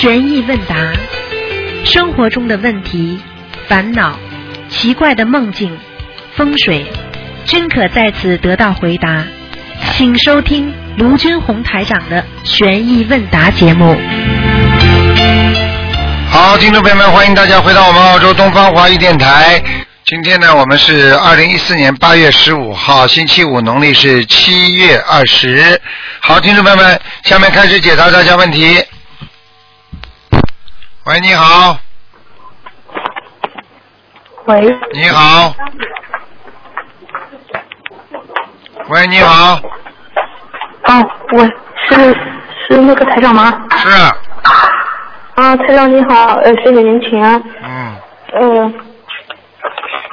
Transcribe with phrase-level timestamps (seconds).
[0.00, 0.74] 悬疑问答，
[1.84, 3.20] 生活中的问题、
[3.68, 4.18] 烦恼、
[4.70, 5.76] 奇怪的梦境、
[6.34, 6.86] 风水，
[7.44, 9.22] 均可在此得到回答。
[9.92, 13.94] 请收听卢军红台长的悬疑问答节目。
[16.30, 19.62] 好，听众朋友们，欢迎大家回到我们澳洲东方华语电台。
[20.06, 25.78] 今天呢，我们是二零一四年八月十五号，星期五，农历是七月二十。
[26.20, 28.82] 好，听众朋友们，下面开始解答大家问题。
[31.10, 31.76] 喂，你好，
[34.44, 34.60] 喂，
[34.92, 35.52] 你好，
[38.86, 39.60] 喂，你好，
[40.84, 41.44] 哦，我，
[41.88, 42.14] 是
[42.68, 43.66] 是那个台长吗？
[43.70, 43.88] 是，
[45.34, 47.42] 啊，台长你好，呃，谢谢您请安。
[47.60, 47.96] 嗯，
[48.32, 48.72] 呃，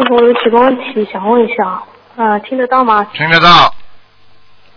[0.10, 1.84] 我有几个问题想问一下，
[2.16, 3.06] 呃，听得到吗？
[3.14, 3.72] 听得到，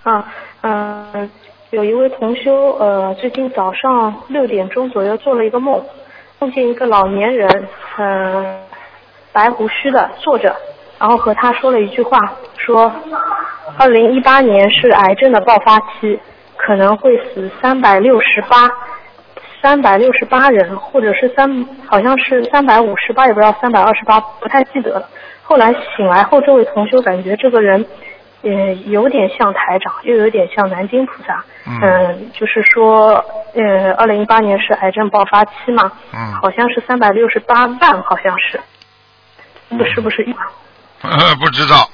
[0.02, 0.28] 啊，
[0.60, 1.30] 嗯、
[1.70, 5.82] 有一位同修，呃，最近早上六点钟左右做了一个梦，
[6.40, 8.60] 梦见一个老年人，嗯、
[9.30, 10.56] 白胡须的坐着，
[10.98, 12.18] 然后和他说了一句话，
[12.56, 12.90] 说，
[13.78, 16.18] 二零一八年是癌症的爆发期，
[16.56, 18.70] 可能会死三百六十八。
[19.62, 25.06] 三百六十八人，或者是三，好像是三百五十八，也不知道三百二十八，不太记得了。
[25.42, 27.84] 后来醒来后，这位同修感觉这个人，
[28.42, 31.44] 呃，有点像台长，又有点像南京菩萨。
[31.66, 32.30] 嗯。
[32.32, 33.24] 就是说，
[33.54, 36.32] 呃，二零一八年是癌症爆发期嘛，嗯。
[36.40, 38.60] 好像是三百六十八万，好像是，
[39.70, 40.34] 这个是不是一？
[41.02, 41.88] 呃，不知道，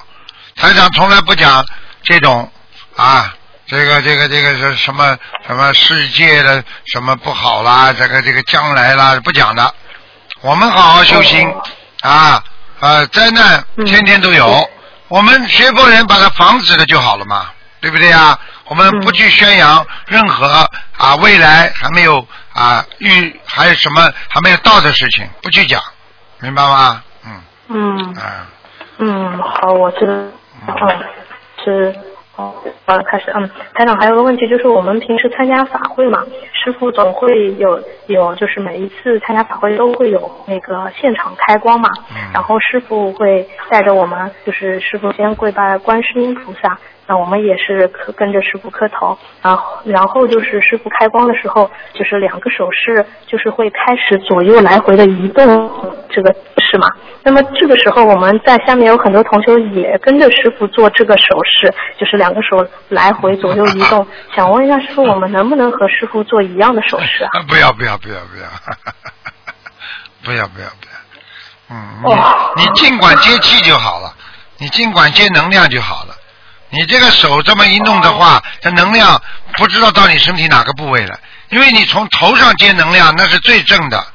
[0.55, 1.65] 台长从来不讲
[2.01, 2.49] 这种
[2.95, 3.33] 啊，
[3.65, 9.73] 这个这个这个是什么什么世界的什么不好啦，这个这个将来啦，不讲的。
[10.41, 11.53] 我们好好修心
[12.01, 12.43] 啊，
[12.79, 13.85] 呃，灾难嗯。
[13.85, 14.69] 天天都有，
[15.07, 17.49] 我们学佛人把它防止了就好了嘛，
[17.81, 18.39] 对不对啊？
[18.65, 25.81] 我们嗯不去宣扬任何啊未来还没有啊预还有什么还没有到的事情，不去讲，
[26.41, 27.01] 明白吗？
[27.25, 28.45] 嗯嗯啊。
[28.99, 30.13] 嗯，好，我知道，
[30.67, 31.05] 嗯，
[31.63, 31.95] 是，
[32.37, 32.53] 哦，
[32.85, 42.31] 呃，开始，嗯，台长还有个问题，就是我们平时参加法会嘛，师傅总会有有，就是每一次参加法会都会有那个现场开光嘛，嗯。
[42.33, 46.77] 然后师傅会带着我们，就是师傅先跪拜观世音菩萨，
[47.07, 55.71] 那我们也是磕跟着师傅磕头，然后然后就是师傅开光的时候，就是两个手势就是会开始左右来回的移动，
[56.09, 56.87] 这个是吗？
[57.23, 64.05] 那么这个时候我们在下面有很多同学也跟着师傅做这个手势，就是两个手来回左右移动。
[64.35, 67.29] 想问一下师傅，我们能不能和师傅做一样的手势啊？
[67.39, 68.47] 啊，不要不要不要不要，
[70.23, 70.97] 不要不要不要，
[71.69, 74.13] 嗯，哦你你尽管接气就好了，
[74.57, 76.06] 你尽管接能量就好了。
[76.69, 79.21] 你这个手这么一弄的话，这能量
[79.55, 81.17] 不知道到你身体哪个部位了，
[81.49, 84.05] 因为你从头上接能量那是最正的，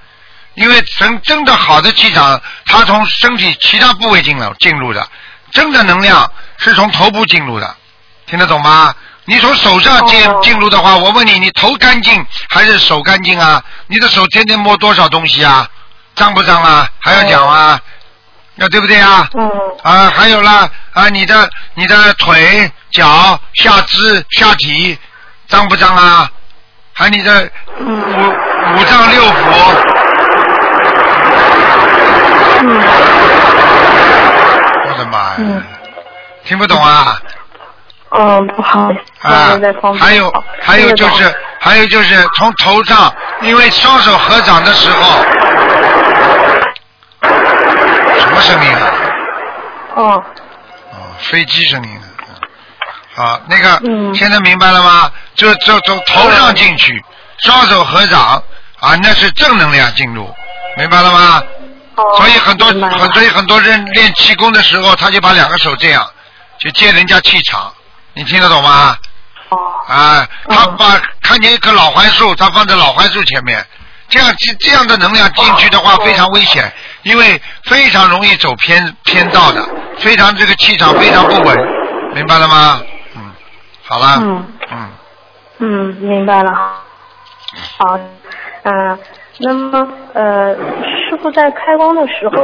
[0.55, 5.07] 因为真真的好的气场，它从身体其他部位进了进入的，
[5.53, 7.75] 真的能量是从头部进入的，
[8.27, 8.95] 听得懂吗？
[9.25, 13.63] 你从手上接哦进入的话，我问你，你头干净还是手干净啊？
[13.87, 15.67] 你的手天天摸多少东西啊？
[16.17, 16.89] 脏不脏啊？
[16.99, 17.81] 还要讲啊？
[18.55, 19.29] 那对不对啊？
[19.35, 19.51] 嗯
[19.83, 24.97] 啊，还有啦啊，你的你的腿、脚、下肢、下体
[25.49, 26.31] 脏不脏啊？
[26.95, 28.31] 还你的五嗯
[28.77, 29.33] 五脏六腑，
[32.61, 32.83] 嗯
[34.87, 35.35] 我的妈呀！
[35.39, 35.63] 嗯
[36.45, 37.19] 听不懂啊？
[38.11, 38.91] 嗯，不好，
[39.23, 39.59] 啊
[39.99, 40.31] 还有
[40.61, 43.11] 还有就，是还有就是从头上，
[43.41, 45.25] 因为双手合掌的时候，
[48.43, 48.93] 声音啊？
[49.95, 50.25] 哦，
[50.93, 52.05] 哦，飞机声音啊。
[53.15, 55.11] 好，那个、嗯现在明白了吗？
[55.35, 57.03] 就就从头上进去，
[57.39, 58.43] 双手合掌
[58.81, 60.35] 啊，那是正能量进入，
[60.77, 61.43] 明白了吗？
[61.95, 66.09] 哦所以很多很所以很多人练气功的时候，他就把两个手这样，
[66.59, 67.71] 就接人家气场，
[68.15, 68.97] 你听得懂吗？
[69.51, 73.63] 哦啊，他嗯把看见一棵老槐树，他放在老槐树前面，
[74.13, 76.71] 这样这这样的能量进去的话哦非常危险，
[77.03, 79.67] 因为非常容易走偏偏道的，
[79.97, 81.57] 非常这个气场非常不稳，
[82.15, 82.83] 明白了吗？
[83.17, 83.33] 嗯，
[83.83, 84.91] 好了，嗯嗯，
[85.61, 86.53] 嗯，明白了。
[87.79, 87.99] 好，
[88.65, 88.99] 嗯、
[89.39, 92.43] 那么呃，师傅在开光的时候，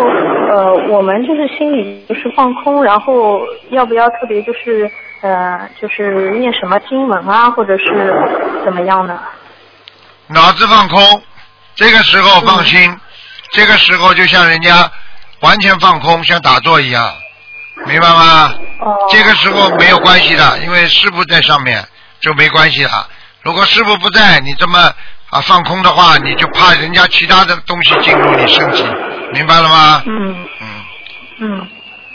[0.50, 7.84] 呃，我们就是心里就是放空，然后要不要特别就是呃，就是念什么经文啊，或者是
[8.64, 9.20] 怎么样呢？
[10.28, 10.98] 脑子放空，
[11.78, 13.00] 这个时候放心，嗯
[13.52, 14.90] 这个时候就像人家
[15.40, 17.14] 完全放空，像打坐一样，
[17.86, 18.52] 明白吗？
[18.80, 18.94] 哦。
[19.10, 21.82] 这个时候没有关系的，因为师傅在上面
[22.20, 23.08] 就没关系了。
[23.42, 24.92] 如果师傅不在，你这么
[25.30, 28.84] 啊放空的话，你就怕人家其他的东西进入你身体，
[29.32, 30.02] 明白了吗？
[30.04, 30.68] 嗯嗯，
[31.38, 31.68] 嗯，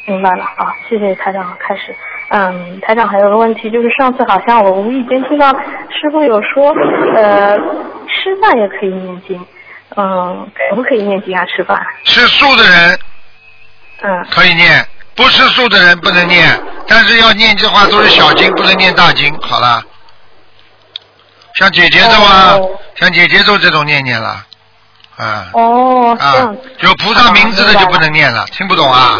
[0.05, 0.45] 明白了。
[0.57, 1.57] 好，谢谢台长。
[1.59, 1.95] 开始，
[2.35, 6.71] 嗯，台长还有个问题，就是上次好像我无意间听到师傅有说，
[7.15, 7.55] 呃，
[8.07, 9.45] 吃饭也可以念经，
[9.95, 11.45] 嗯，可不可以念经啊？
[11.45, 11.79] 吃饭？
[12.05, 12.99] 吃素的人
[14.01, 14.83] 嗯，可以念，
[15.15, 19.31] 不吃素的人不能念，但是要念的话都是小经，不能念大经。
[19.39, 19.83] 好了，
[21.59, 24.43] 像姐姐咒啊，哦像姐姐咒这种念念了，
[25.17, 29.19] 啊、哦，啊有菩萨名字的就不能念了，听不懂啊？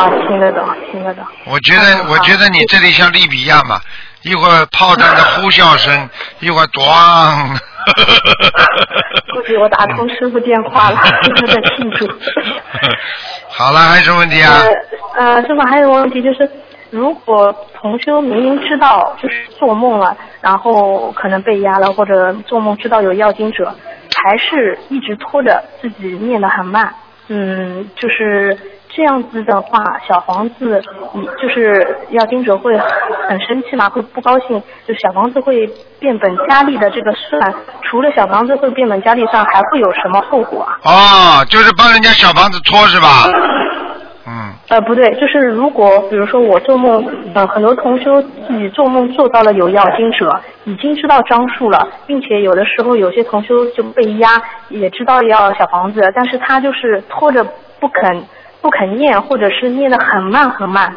[0.00, 1.24] 啊，听得懂，听得懂。
[1.44, 3.78] 我觉得嗯，我觉得你这里像利比亚嘛，
[4.22, 6.08] 一会儿炮弹的呼啸声，
[6.40, 7.58] 一会儿咣。
[9.34, 12.08] 估计我打通师傅电话了， 师傅在庆祝。
[13.48, 14.62] 好了，还有什么问题啊？
[15.16, 16.48] 呃呃，师傅还有个问题就是，
[16.90, 23.74] 如果同修明明知道就是做梦了，然后可能被压了，或者做梦知道有要经者，
[24.22, 26.94] 还是一直拖着自己念得很慢，
[27.28, 28.56] 嗯，就是
[28.94, 30.82] 这样子的话，小房子，
[31.12, 32.76] 你就是要经者会
[33.28, 35.66] 很生气嘛，会不高兴，就小房子会
[35.98, 40.78] 变本加厉的这个算，除了小房子会变本加厉上，还会有什么后果啊？
[40.84, 43.08] 哦，就是帮人家小房子拖是吧？
[44.26, 47.04] 嗯，呃，不对，就是如果比如说我做梦，
[47.34, 57.44] 呃，很多同修自己做梦做到了有要经者，已经知道张数了，并且有的时候有些同修就被压，也知道要小房子，但是他就是拖着
[57.80, 58.22] 不肯
[58.60, 60.94] 不肯念，或者是念得很慢很慢，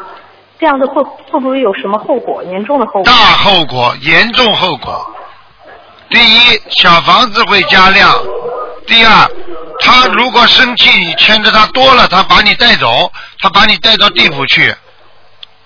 [0.58, 2.42] 这样子会会不会有什么后果？
[2.44, 3.12] 严重的后果大？
[3.12, 5.14] 后果，严重后果。
[6.10, 8.10] 第一，小房子会加量；
[8.86, 9.28] 第二，
[9.80, 14.74] 他如果生气，你牵着他多了，他把你带走，他把你带到地府去。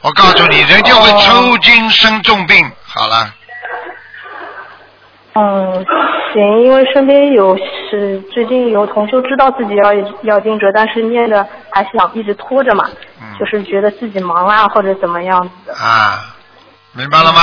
[0.01, 2.71] 我告诉你，人就会抽筋生重病。
[2.87, 3.35] 好了，
[5.39, 5.85] 嗯，
[6.33, 12.91] 行，因为身边有是最近有同修知道自己要要经者，但是念的还想一直拖着嘛，
[13.21, 15.39] 嗯就是觉得自己忙啊或者怎么样。
[15.69, 16.35] 啊，
[16.93, 17.41] 明白了吗？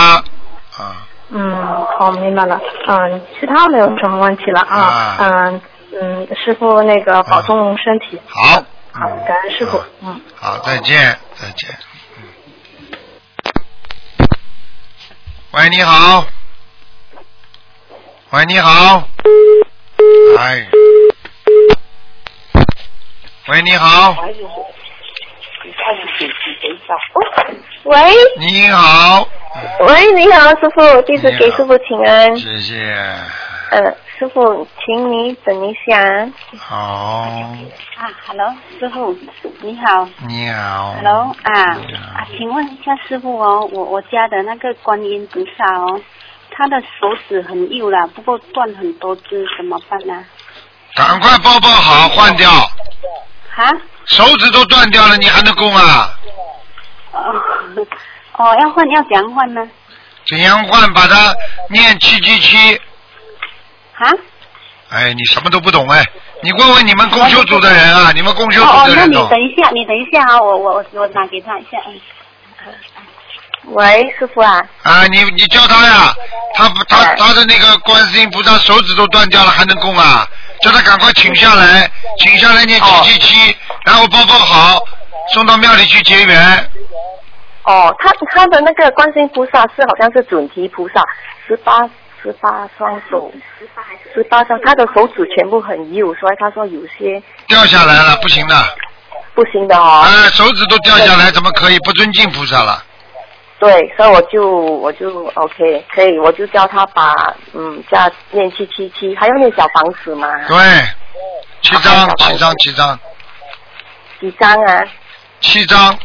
[0.77, 1.55] 啊，嗯，
[1.97, 2.59] 好，明白了。
[2.87, 4.77] 嗯，其他没有什么问题了啊。
[4.77, 5.61] 啊嗯
[6.01, 8.19] 嗯，师傅那个保重身体。
[8.27, 9.81] 好，好，感恩师傅。
[10.01, 10.19] 嗯。
[10.35, 11.69] 好，再见，再见。
[12.17, 12.23] 嗯
[15.53, 16.25] 喂，你好。
[18.35, 19.07] 喂，你好。
[20.37, 20.67] 哎。
[23.47, 24.13] 喂，你好。
[27.85, 29.25] 喂你好。
[29.79, 32.37] 喂，你好，师傅，弟子给师傅请安。
[32.37, 32.93] 谢谢。
[33.71, 36.29] 嗯，师傅，请你等一下。
[36.59, 36.77] 好，
[37.95, 39.15] 啊，Hello，师傅，
[39.61, 40.95] 你好你好。
[40.95, 46.01] ，Hello，啊啊，请问一下师傅哦，我我家的那个观音菩萨哦，
[46.57, 50.23] 他的手指很幼了，不过断很多只，怎么办呢？
[50.95, 52.49] 赶快包包好，换掉。
[52.49, 53.71] 啊？
[54.05, 56.09] 手指都断掉了，你还能供啊？
[57.11, 57.19] 哦，
[58.37, 59.67] 哦，要换要怎样换呢？
[60.27, 60.93] 怎样换？
[60.93, 61.35] 把它
[61.69, 62.75] 念七七七。
[63.97, 64.09] 啊？
[64.91, 66.01] 哎，你什么都不懂哎！
[66.41, 69.15] 你问问你们公修组的人啊，你们公修哦哦组，的那你。
[69.29, 71.77] 等一下，你等一下啊，我我我我拿给他一下。
[71.87, 71.99] 嗯
[73.69, 76.13] 喂，师傅啊，啊，你你叫他呀，
[76.55, 80.27] 他不他他的那个观世音菩萨手指都断掉了，还能供啊？
[80.61, 84.79] 叫他赶快请下来，请下来念七七七，然后包包好，
[85.33, 86.69] 送到庙里去结缘。
[87.63, 91.03] 哦，他他的那个观世音菩萨是好像是准提菩萨，
[91.45, 91.81] 十八
[92.23, 93.31] 十八双手，
[94.13, 98.55] 十八双，他的手指全部很幼，所以他说有些掉下来了，不行的，
[99.33, 100.05] 不行的哦。
[100.05, 102.81] 啊，手指都掉下来，怎么可以不尊敬菩萨了？
[103.57, 107.15] 对，所以我就我就 OK，可以，我就叫他把
[107.53, 110.55] 嗯加念七七七，还要念小房子嘛，对，
[111.61, 112.99] 七张，七张，七张，
[114.19, 114.83] 几张啊？
[115.39, 115.97] 七张，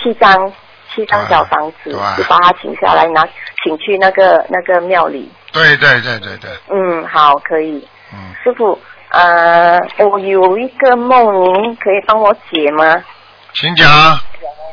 [0.00, 0.52] 七张，
[0.94, 3.26] 七张小房子，就把他请下来拿，
[3.64, 5.30] 请去那个那个庙里。
[5.52, 7.86] 对对对对对，嗯，好，可以。
[8.12, 8.78] 嗯，师傅，
[9.10, 13.02] 呃，我有一个梦，您可以帮我解吗？
[13.58, 13.88] 请讲。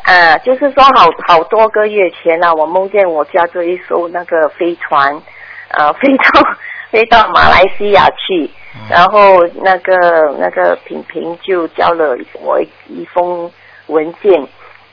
[0.05, 5.21] 呃，就是说好好多个月前呢、我梦见我驾着一艘那个飞船，
[5.69, 6.23] 呃，飞到
[6.91, 8.81] 飞到马来西亚去，嗯。
[8.89, 13.49] 然后那个那个平平就交了我一一封
[13.87, 14.45] 文件，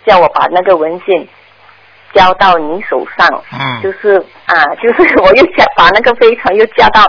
[0.07, 1.27] 叫我把那个文件
[2.15, 3.83] 交到你手上，嗯。
[3.83, 7.03] 就是啊，就是我又加把那个飞船又加到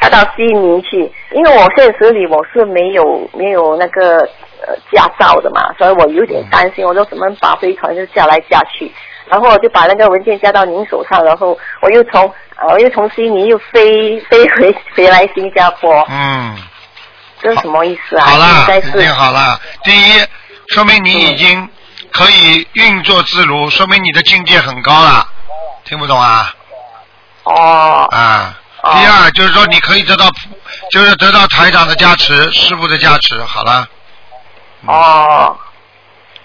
[0.00, 4.28] 加到悉尼去，因为我现实里我是没有没有那个
[4.66, 8.92] 呃驾照的嘛，所以我有点担心，我说怎么把飞船就驾来驾去，
[9.28, 12.22] 然后我就把那个文件交到您手上，然后我又从
[12.56, 16.56] 呃我又从悉尼又飞飞回回来新加坡，嗯，
[17.40, 18.26] 这是什么意思啊？
[18.26, 19.60] 好了应，该已经好了。
[19.84, 20.24] 第一，
[20.68, 21.68] 说明你已经
[22.10, 25.26] 可以运作自如，说明你的境界很高了。
[25.84, 26.52] 听不懂啊？
[27.44, 28.54] 哦啊。
[28.82, 30.26] 哦第二就是说，你可以得到，
[30.92, 33.42] 就是得到台长的加持，师傅的加持。
[33.42, 33.84] 好了，
[34.86, 35.56] 哦，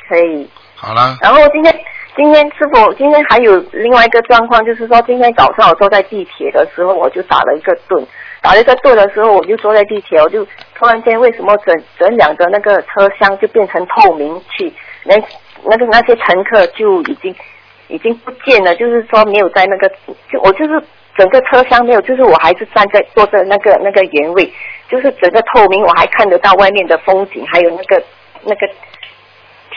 [0.09, 0.49] 可以。
[0.75, 1.73] 好了，然后今天
[2.15, 8.05] 今天师傅今天还有另外一个状况，就是说今天早上我坐在地铁的时候，我就打了一个盹，
[8.41, 14.73] 打了一个盹的时候，我就坐在地铁，我就突然间为什么整整两个那个车厢就变成透明去，
[15.05, 15.15] 那
[15.63, 17.33] 那个那些乘客就已经
[17.87, 19.89] 已经不见了，就是说没有在那个，
[20.29, 20.83] 就我就是
[21.15, 24.51] 整个车厢没有，就是我还是站在坐在那个那个原位，
[24.89, 28.03] 就是整个透明，我还看得到外面的风景，还有那个
[28.45, 28.67] 那个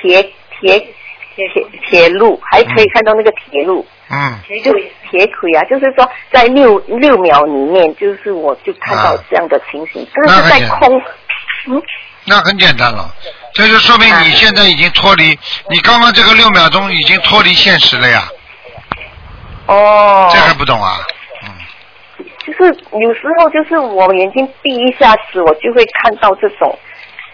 [0.00, 0.22] 铁
[0.58, 0.78] 铁
[1.34, 4.72] 铁铁路，还可以看到那个铁路，嗯，就
[5.10, 11.02] 铁轨啊，就是说在六六秒里面，就是我就看到这样的情形，这个是在空，
[11.68, 11.82] 嗯，
[12.24, 13.08] 那很简单了，
[13.54, 15.38] 这就说明你现在已经脱离，
[15.70, 18.28] 你刚刚这个六秒钟已经脱离现实了呀，
[19.66, 20.98] 哦，这还不懂啊？
[21.44, 21.50] 嗯。
[22.46, 26.78] 就是有时候就是我眼睛闭一下子，我就会看到这种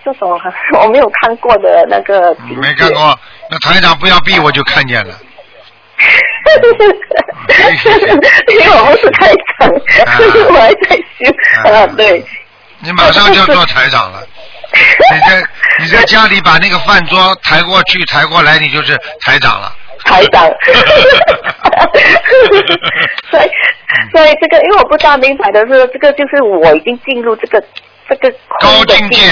[0.05, 0.41] 这种
[0.81, 3.17] 我没有看过的那个景没看过，
[3.51, 5.15] 那台长不要逼我就看见了。
[8.49, 9.71] 因为我不是台长，
[10.49, 11.03] 我还在修
[11.73, 12.25] 啊，对。
[12.81, 14.21] 你马上就要做台长了。
[15.13, 15.47] 你在
[15.79, 19.73] 你在家里把那个饭桌抬过去抬过来，你就是台长了。
[20.05, 20.45] 台长。
[23.31, 23.49] 所以
[24.13, 27.63] 所以这个，因为我不大明白的是，这个就是我已经进入这个
[28.09, 29.27] 这个高境界，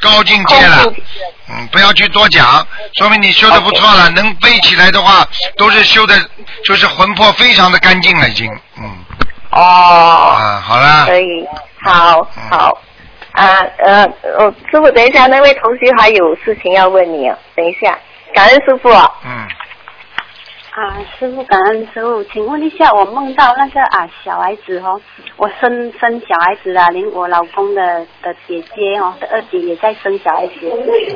[0.00, 0.84] 高境界了。
[1.48, 4.08] 嗯，不要去多讲，说明你修的不错了。
[4.10, 6.14] 能背起来的话，都是修的，
[6.64, 8.50] 就是魂魄非常的干净了，已经。
[8.78, 8.84] 嗯。
[9.50, 9.60] 哦。
[9.60, 11.06] 啊，好了。
[11.06, 11.46] 可以，
[11.82, 12.78] 好好。
[13.32, 14.02] 啊呃
[14.38, 17.98] 呃，师傅，等一下，那位同学还有事情要问你啊，等一下，
[18.34, 18.88] 感恩师傅。
[19.24, 19.46] 嗯。
[20.76, 25.00] 啊，师傅，感恩师傅，请问一下，我梦到那个啊小孩子哦，
[25.38, 30.52] 我生生小孩子啦，连我老公的的姐姐哦的二姐也在生小孩子，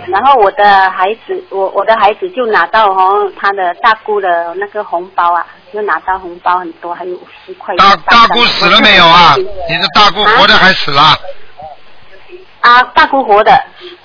[0.06, 7.76] 然后我的孩子，我我的孩子就拿到哦他的大姑的那个红包啊，就拿到红包很多，还有五十块。
[7.76, 9.34] 大大姑死了没有啊？
[9.36, 11.02] 你的大姑活的还死了？
[11.02, 11.14] 啊，
[12.94, 13.52] 大姑活的。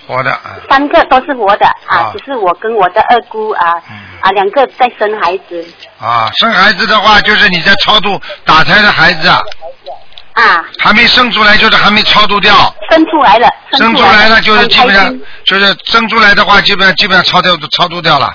[0.07, 0.39] 活的。
[0.69, 3.81] 三个都是活的啊，只是我跟我的二姑啊
[4.21, 5.65] 啊两个在生孩子。
[5.99, 9.27] 啊，生孩子的话就是你在超度打胎的孩子。
[9.27, 10.65] 啊。
[10.79, 12.53] 还没生出来就是还没超度掉。
[12.89, 13.47] 生出来了。
[13.73, 18.33] 生出来了就是基本上就是生出来的话，基本上基本上超掉超度掉了。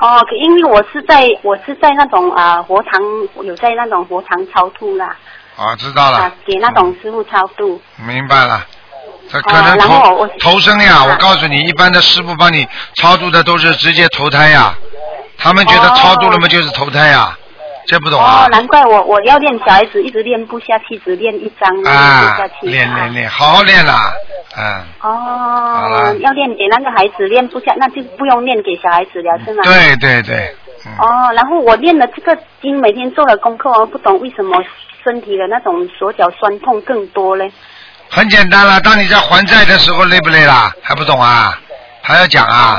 [0.00, 3.00] 哦，因为我是在我是在那种啊佛堂
[3.44, 5.16] 有在那种佛堂超度啦。
[5.56, 6.18] 啊，知道了。
[6.18, 7.80] 啊，给那种师傅超度。
[7.96, 8.64] 明白了。
[9.32, 11.04] 这可能投、投生呀！
[11.08, 14.74] 我告诉你，一般的师傅帮你超度的都是直接投胎呀，
[15.38, 17.34] 他们觉得超度了嘛就是投胎呀，
[17.86, 18.44] 这不懂啊？
[18.44, 22.66] 哦，难怪我我要练小孩子，一直练不下去，只练一张啊，下去。
[22.66, 24.12] 练练练，好好练啦，
[24.58, 24.82] 嗯。
[25.00, 29.62] 哦，要练给那个孩子练不下，那就不用练给小孩子了，是吗？
[29.64, 30.54] 对对对。
[30.98, 34.62] 哦，然后我练了这个经，每天做了功课我，不懂为什么
[35.02, 37.50] 身体的那种手脚酸痛更多嘞？
[38.14, 40.70] 很简单了，当你在还债的时候累不累啦？
[40.82, 41.58] 还不懂啊？
[42.02, 42.78] 还要讲啊？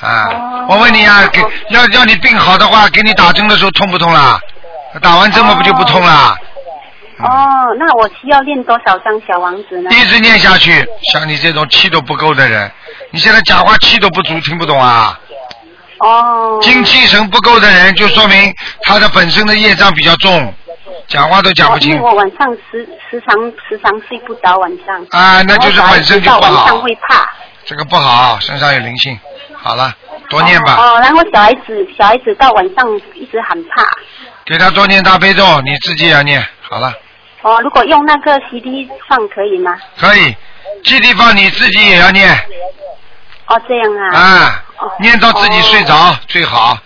[0.00, 0.28] 啊！
[0.68, 1.40] 我问你啊，给
[1.70, 4.38] 要要你病好的话，给你打针的时候痛不痛啦？
[5.00, 6.36] 打完针嘛不就不痛啦？
[7.18, 9.90] 哦，那我需要练多少张小王子呢？
[9.90, 12.70] 一直念下去，像你这种气都不够的人，
[13.10, 15.18] 你现在讲话气都不足，听不懂啊？
[15.98, 16.58] 哦。
[16.62, 20.54] 精气神不够的人，就说明他的本身的业障比较重。
[21.12, 22.00] 讲话都讲不清。
[22.00, 23.38] 我晚上时时常
[23.68, 25.06] 时常睡不着，晚上。
[25.10, 26.64] 啊，那就是本身就不好。
[26.64, 27.28] 晚上会怕。
[27.66, 29.18] 这个不好，身上有灵性。
[29.52, 29.94] 好了，
[30.30, 30.74] 多念吧。
[30.78, 33.86] 哦，然后小孩子小孩子到晚上一直很怕。
[34.46, 36.42] 给他多念大悲咒，你自己也要念。
[36.62, 36.90] 好了。
[37.42, 39.76] 哦，如果用那个 CD 放可以吗？
[40.00, 40.34] 可以
[40.82, 42.34] ，CD 放你自己也要念。
[43.48, 44.18] 哦，这样啊。
[44.18, 44.64] 啊，
[44.98, 46.78] 念到自己睡着最好。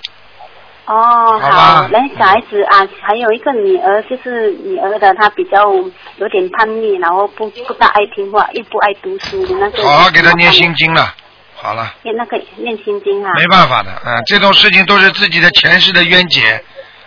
[0.86, 5.72] 哦，好，那小孩子啊，还有一个女儿，就是女儿的，她比较
[6.18, 9.82] 有点叛逆，然后不不大爱听话，又不爱读书的那个。
[9.82, 11.12] 好好给她念心经了，
[11.56, 11.92] 好了。
[12.02, 13.32] 念那个念心经啊。
[13.34, 16.62] 没办法的，嗯，这种事情都是自己的前世的冤结，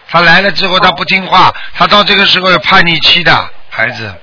[0.10, 3.32] 他来了之后他不听话，他到这个时候有叛逆期的
[3.70, 4.14] 孩子。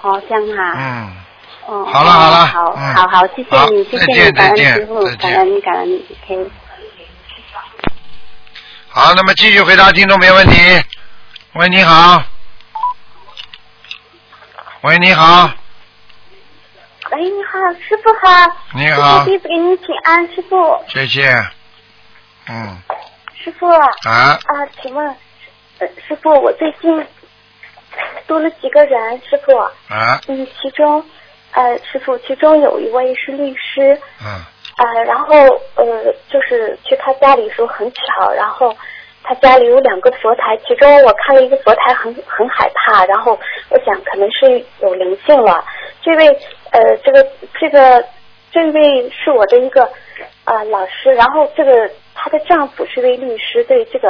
[0.00, 0.74] 哦，这样哈。
[0.78, 1.12] 嗯。
[1.66, 1.84] 哦。
[1.84, 2.46] 好了好了。
[2.46, 6.50] 好，好好，谢谢你，谢谢你，感恩师傅，感恩感恩，OK。
[8.96, 10.56] 好，那么继续回答听众没问题。
[11.54, 12.22] 喂，你好。
[14.82, 15.50] 喂，你好，
[17.10, 18.56] 喂，你好，师傅好。
[18.72, 20.80] 你好弟子给您请安，师傅。
[20.86, 21.28] 谢谢。
[22.48, 22.78] 嗯，
[23.34, 23.68] 师傅。
[23.68, 24.38] 啊，啊，
[24.80, 25.04] 请问，
[25.80, 27.04] 呃，师傅，我最近
[28.28, 29.56] 多了几个人，师傅。
[29.92, 31.04] 啊，嗯，其中，
[31.50, 34.44] 呃，师傅，其中有一位是律师，嗯，
[34.76, 35.34] 呃，然后
[35.76, 38.74] 呃，就是去他家里的时候很巧，然后
[39.22, 43.38] 他家里有两个佛台，其中我看了一个佛台很很害怕，然后
[43.70, 45.64] 我想可能是有灵性了。
[46.02, 46.26] 这位
[46.72, 47.26] 呃，这个
[47.60, 48.04] 这个
[48.50, 49.88] 这位是我的一个
[50.44, 54.08] 呃老师，然后这个她的丈夫是位律师，对这个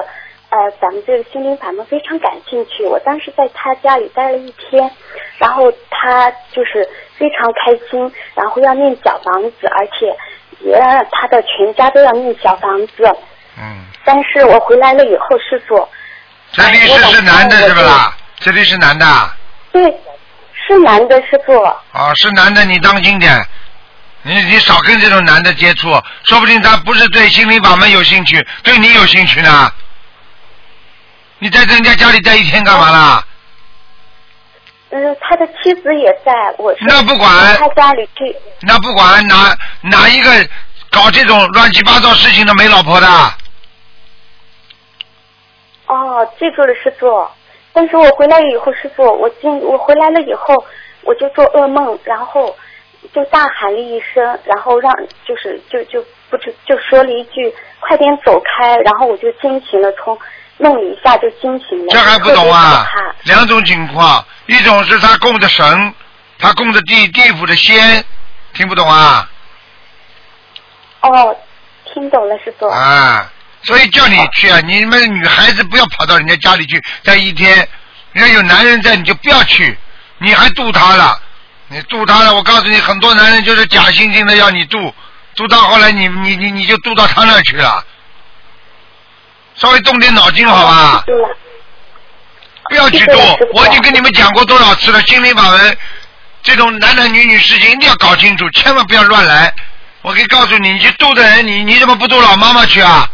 [0.48, 2.84] 呃咱们这个心灵法门非常感兴趣。
[2.84, 4.90] 我当时在他家里待了一天，
[5.38, 10.16] 然后他就是非常开心，然后要念小房子，而且
[10.64, 13.04] 也让他的全家都要念小房子。
[13.56, 15.88] 嗯，但是我回来了以后，师傅，
[16.52, 18.16] 这律师是男的是不啦？
[18.40, 19.06] 这律师男的。
[19.70, 19.82] 对，
[20.52, 21.62] 是男的师傅。
[21.62, 23.46] 啊，是男的，你当心点，
[24.22, 25.90] 你你少跟这种男的接触，
[26.24, 29.70] 说不定他不是对心灵法门有兴趣，对你有兴趣呢。
[31.38, 33.24] 你在人家家里待一天干嘛啦？
[34.90, 38.36] 嗯，他的妻子也在，我是那不管他家里去。
[38.60, 40.30] 那不管哪哪一个
[40.90, 43.06] 搞这种乱七八糟事情的没老婆的，
[45.86, 47.26] 哦，记住了，师傅。
[47.72, 50.64] 但是我回来以后，师傅，我今我回来了以后，
[51.02, 52.54] 我就做噩梦，然后
[53.12, 54.92] 就大喊了一声，然后让
[55.26, 60.16] 就是就就不知就说了一句“快点走开”，然后我就惊醒了，从
[60.58, 61.88] 梦里一下就清醒了。
[61.90, 62.86] 这还不懂啊？
[63.24, 65.94] 两种情况，一种是他供的神，
[66.38, 68.04] 他供的地地府的仙，
[68.52, 69.28] 听不懂啊？
[71.00, 71.36] 哦，
[71.92, 72.66] 听懂了，师傅。
[72.66, 73.30] 啊，
[73.62, 74.60] 所以叫你去啊！
[74.60, 77.56] 你们女孩子不要跑到人家家里去待一天，
[78.12, 79.76] 人家有男人在你就不要去，
[80.18, 81.20] 你还渡他了，
[81.68, 84.94] 你渡他了，我告诉你，很多男人就是假惺惺的要你渡，
[85.34, 87.84] 渡到后来你你你你就渡到他那儿去了，
[89.56, 91.04] 稍微动点脑筋好吧？
[92.68, 95.76] 不要去渡是的是的，我已经跟你们讲过多少次了，心灵法门
[96.42, 99.52] 这种男男女女事情一定要搞清楚，千万不要乱来。
[100.02, 103.08] 我可以告诉你，你去度的人，你你怎么不渡老妈妈去啊？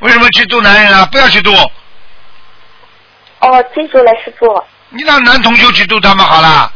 [0.00, 1.06] 为什么去度男人啊？
[1.10, 1.52] 不要去度，
[3.40, 4.64] 哦，记住了，师傅。
[4.90, 6.72] 你让男同学去度他们好了。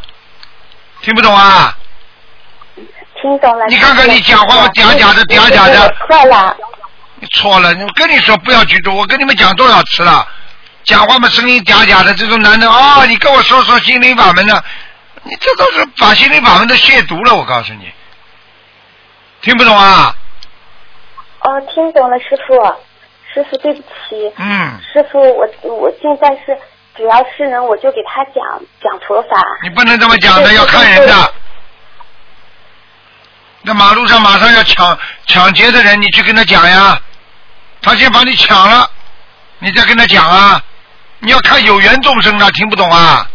[1.03, 1.77] 听不懂啊？
[3.21, 3.67] 听懂了。
[3.67, 6.57] 你看看你讲话嘛嗲嗲的嗲嗲的对对错了。
[7.21, 10.27] 你错了，我跟你说不要去渡，我跟你们讲多少次了，
[10.85, 14.63] 讲话嘛声音嗲嗲的，这种男的哦，你跟我说说心灵法门呢，
[15.23, 17.93] 你这都是把心灵法门都亵渎了，我告诉你，
[19.43, 20.15] 听不懂啊？
[21.41, 22.55] 哦，听懂了，师傅。
[23.33, 24.33] 师傅，对不起。
[24.39, 26.59] 嗯，师傅，我我现在是
[26.97, 28.35] 只要是人，我就给他讲
[28.83, 29.41] 讲佛法。
[29.63, 31.35] 你不能这么讲的，要看人的。
[33.63, 37.01] 那马路上马上要抢抢劫的人，你去跟他讲呀，
[37.83, 38.91] 他先把你抢了，
[39.59, 40.63] 你再跟他讲啊。
[41.23, 43.29] 你要看有缘众生的，听不懂啊？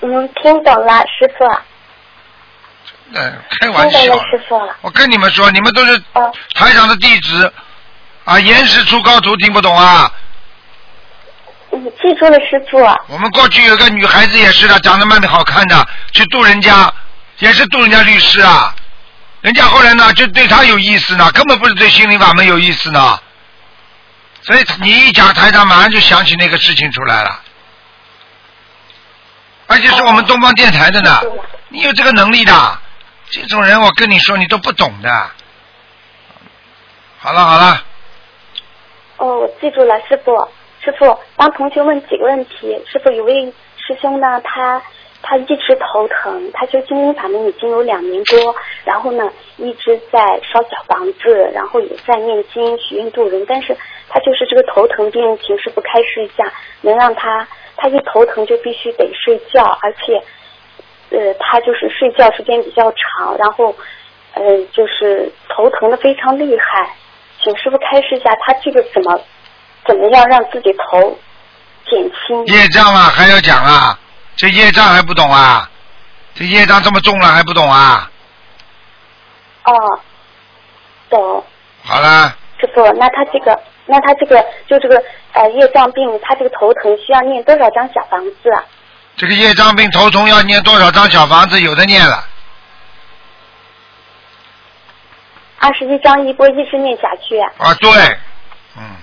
[0.00, 1.44] 嗯，听懂了，师傅。
[3.12, 4.00] 嗯，开玩笑。
[4.00, 4.58] 师傅。
[4.80, 7.52] 我跟你们说，你们都是哦台长的弟子
[8.24, 10.10] 啊，严师出高徒，听不懂啊？
[11.72, 12.78] 嗯，记住了，师傅。
[13.08, 16.90] 我们过去有个女孩子也是的，长得蛮好看的，去渡人家，
[17.40, 18.74] 也是渡人家律师啊。
[19.48, 23.18] 人家后来呢，就对他有意思呢，根本不是对心灵法门有意思呢。
[24.42, 27.40] 所以你一讲台长，马上就想起那个事情出来了，
[29.66, 31.18] 而且是我们东方电台的呢。
[31.70, 32.78] 你有这个能力的，
[33.30, 35.30] 这种人我跟你说，你都不懂的。
[37.18, 37.82] 好了好了，
[39.16, 40.46] 哦，我记住了，师傅。
[40.84, 42.78] 师傅，帮同学问几个问题。
[42.92, 43.46] 师傅，有位
[43.78, 44.82] 师兄呢，他
[45.22, 48.54] 他一直头疼，他修心灵法门已经有两年多，
[48.84, 53.76] 然后呢一直在烧小房子，然后也在念经许愿度人，但是
[54.08, 56.52] 他就是这个头疼病，请师傅开示一下，
[56.82, 60.22] 能让他他一头疼就必须得睡觉，而且
[61.10, 63.74] 呃他就是睡觉时间比较长，然后
[64.34, 66.94] 呃就是头疼的非常厉害，
[67.42, 69.20] 请师傅开示一下，他这个怎么
[69.86, 71.18] 怎么样让自己头
[71.90, 72.46] 减轻？
[72.46, 73.98] 业障啊还要讲啊，
[74.38, 75.68] 这业障还不懂啊？
[76.34, 78.08] 这业障这么重了还不懂啊？
[79.64, 79.74] 哦，
[81.10, 81.44] 懂。
[81.82, 88.64] 好了，师傅，那他这个，那他这个就这个呃业障病，他这个头疼需要念多少张小房子啊？
[89.16, 91.60] 这个业障病头疼要念多少张小房子？
[91.60, 92.24] 有的念了，
[95.58, 97.40] 二十一张一波一直念下去。
[97.40, 97.90] 啊对，
[98.76, 98.96] 嗯，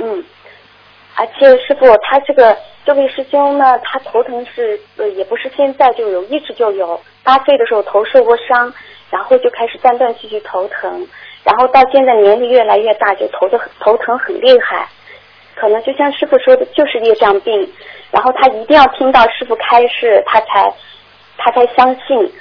[0.00, 0.24] 嗯，
[1.14, 2.54] 而且师傅他这个
[2.86, 7.02] 这位师兄呢，他头疼是呃也不是现在就有，一直就有。
[7.24, 8.72] 八岁的时候头受过伤，
[9.10, 11.04] 然后就开始断断续续头疼，
[11.42, 14.86] 然后到现在年龄越来越大，就头的头疼很厉害。
[15.56, 17.72] 可能就像师傅说的，就是业障病。
[18.12, 20.72] 然后他一定要听到师傅开示，他才
[21.36, 22.32] 他才相信。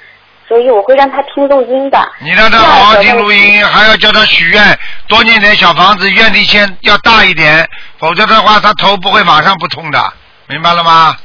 [0.47, 1.97] 所以我会让他听录音的。
[2.21, 4.62] 你让他好好听录音，还要叫他许愿，
[5.08, 9.99] 多念点小房子，愿力先要大一点，否则的话他头不会马上不痛的，
[10.47, 11.17] 明白了吗？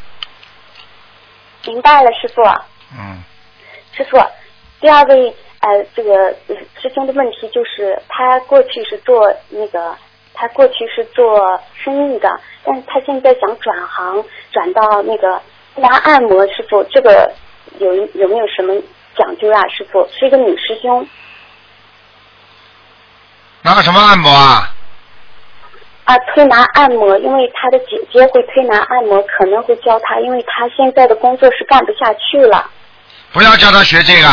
[1.66, 2.42] 明白了，师傅。
[2.96, 3.22] 嗯。
[3.92, 4.18] 师傅，
[4.80, 6.34] 第二位呃，这个
[6.80, 9.94] 师兄的问题就是，他过去是做那个，
[10.32, 15.40] 他过去是做生意的，但是他现在想转行，转到那个
[15.74, 16.46] 拿按摩。
[16.46, 17.30] 师傅，这个
[17.78, 18.72] 有有没有什么
[19.14, 19.60] 讲究啊？
[19.68, 21.06] 师傅，是一个女师兄
[23.60, 24.74] 拿个什么按摩啊？
[26.10, 32.68] 啊，推拿按摩，因为他的姐姐会推拿按摩，可能会教他，因为他现在的工作是干不下去了。
[33.32, 34.28] 不要叫他学这个。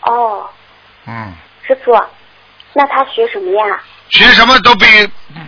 [0.00, 0.50] 哦，
[1.06, 1.32] 嗯，
[1.64, 1.92] 师傅，
[2.72, 3.80] 那他学什么呀？
[4.08, 4.86] 学什么都比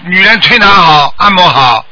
[0.04, 1.84] 女人推拿好，按摩好，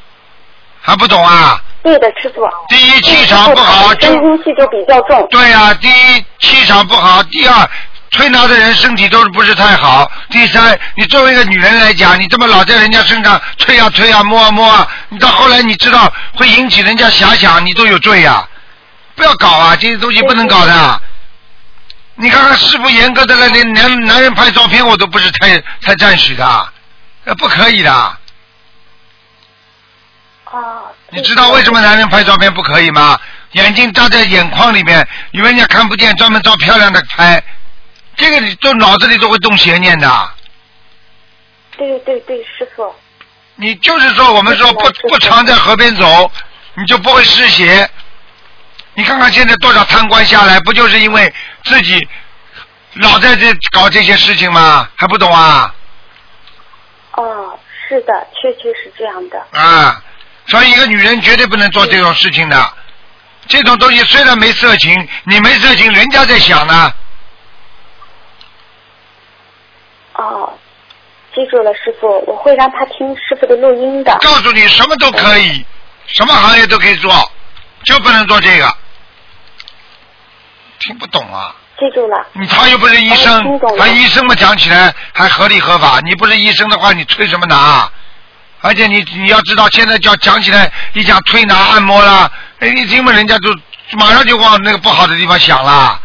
[0.81, 1.61] 还不懂啊？
[1.83, 2.49] 对的，师傅。
[2.69, 5.27] 第一气场不好就真阴气就比较重。
[5.29, 7.69] 对呀、第一气场不好，第二
[8.11, 18.47] 推拿的人身体都不是太好，第三你作为一个女人来讲，你这么老在人家身上推啊推啊摸啊摸啊，你到后来你知道会引起人家遐想，你都有罪呀、
[19.15, 21.03] 不要搞啊，这些东西不能搞的。
[22.17, 26.69] 你看看师傅严格的来，连男男人拍照片我都不是太太赞许的，
[27.25, 27.93] 呃，不可以的。
[30.47, 30.83] 哦。
[31.13, 33.19] 你知道为什么男人拍照片不可以吗？
[33.53, 37.43] 眼睛扎在眼眶里面，以为人家看不见，专门照漂亮的拍，
[38.17, 40.31] 这个你都脑子里都会动邪念的。
[41.77, 42.95] 对对对，师傅。
[43.57, 46.31] 你就是说，我们说不不常在河边走，
[46.75, 47.89] 你就不会湿邪。
[48.95, 51.33] 你看看现在多少贪官下来，不就是因为
[51.65, 52.07] 自己
[52.95, 54.89] 老在这搞这些事情吗？
[54.97, 55.75] 还不懂啊？
[57.13, 59.59] 哦，是的，确确是这样的。
[59.59, 60.03] 啊，
[60.47, 62.73] 所以一个女人绝对不能做这种事情的。
[63.47, 66.93] 这种东西虽然没色情，你没色情，人家在想呢。
[70.21, 70.53] 哦，
[71.35, 74.17] 记住了，师傅，我会让他听师傅的录音的。
[74.21, 75.65] 告诉你，什么都可以，
[76.07, 77.11] 什么行业都可以做，
[77.85, 78.73] 就不能做这个。
[80.81, 81.55] 听不懂啊？
[81.79, 82.27] 记住了。
[82.33, 85.99] 你他又不是医哦生他医生嘛讲起来还合理合法。
[86.01, 87.91] 你不是医生的话，你推什么拿？
[88.61, 93.55] 而且你你要知道，现在叫讲起来，一讲推拿按摩啦，哎，一听嘛人家就
[93.97, 95.99] 马上就往那个不好的地方想啦。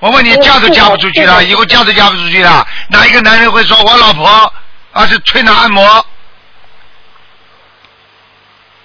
[0.00, 4.26] 我问你，嫁都嫁不出去了，以后嫁都嫁不出去了，哪一个男人会说我老婆
[4.92, 5.82] 啊是推拿按摩？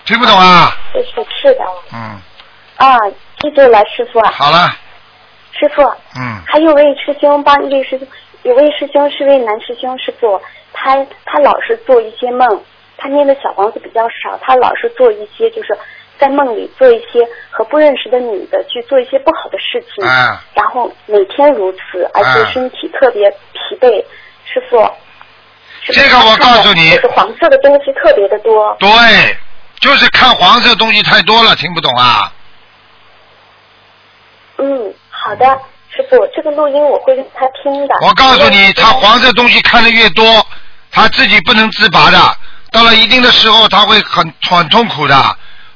[0.05, 0.75] 听不懂啊？
[0.93, 1.63] 是是是的。
[1.93, 2.19] 嗯，
[2.77, 2.97] 啊，
[3.39, 4.19] 记住了，师傅。
[4.31, 4.75] 好了，
[5.51, 5.81] 师傅，
[6.17, 8.07] 嗯，还有位师兄帮一位师兄，
[8.43, 10.41] 有位师兄是位男师兄，师傅，
[10.73, 10.95] 他
[11.25, 12.63] 他老是做一些梦，
[12.97, 15.77] 他念的小房子比较少，他老是做一些就是
[16.21, 24.05] 在梦里做一些和不认识的女的去做一些不好的事情，啊，然后每天如此，而且身体特别疲惫，
[24.45, 24.77] 师傅。
[25.81, 28.77] 师傅这个我告诉你就是黄色的东西特别的多。
[28.79, 28.87] 对，
[29.79, 32.31] 就是看黄色东西太多了，听不懂啊？
[34.59, 35.45] 嗯，好的，
[35.89, 37.95] 师傅，这个录音我会让他听的。
[38.05, 40.45] 我告诉你，他黄色东西看的越多，
[40.91, 42.19] 他自己不能自拔的，
[42.71, 45.15] 到了一定的时候，他会很很痛苦的。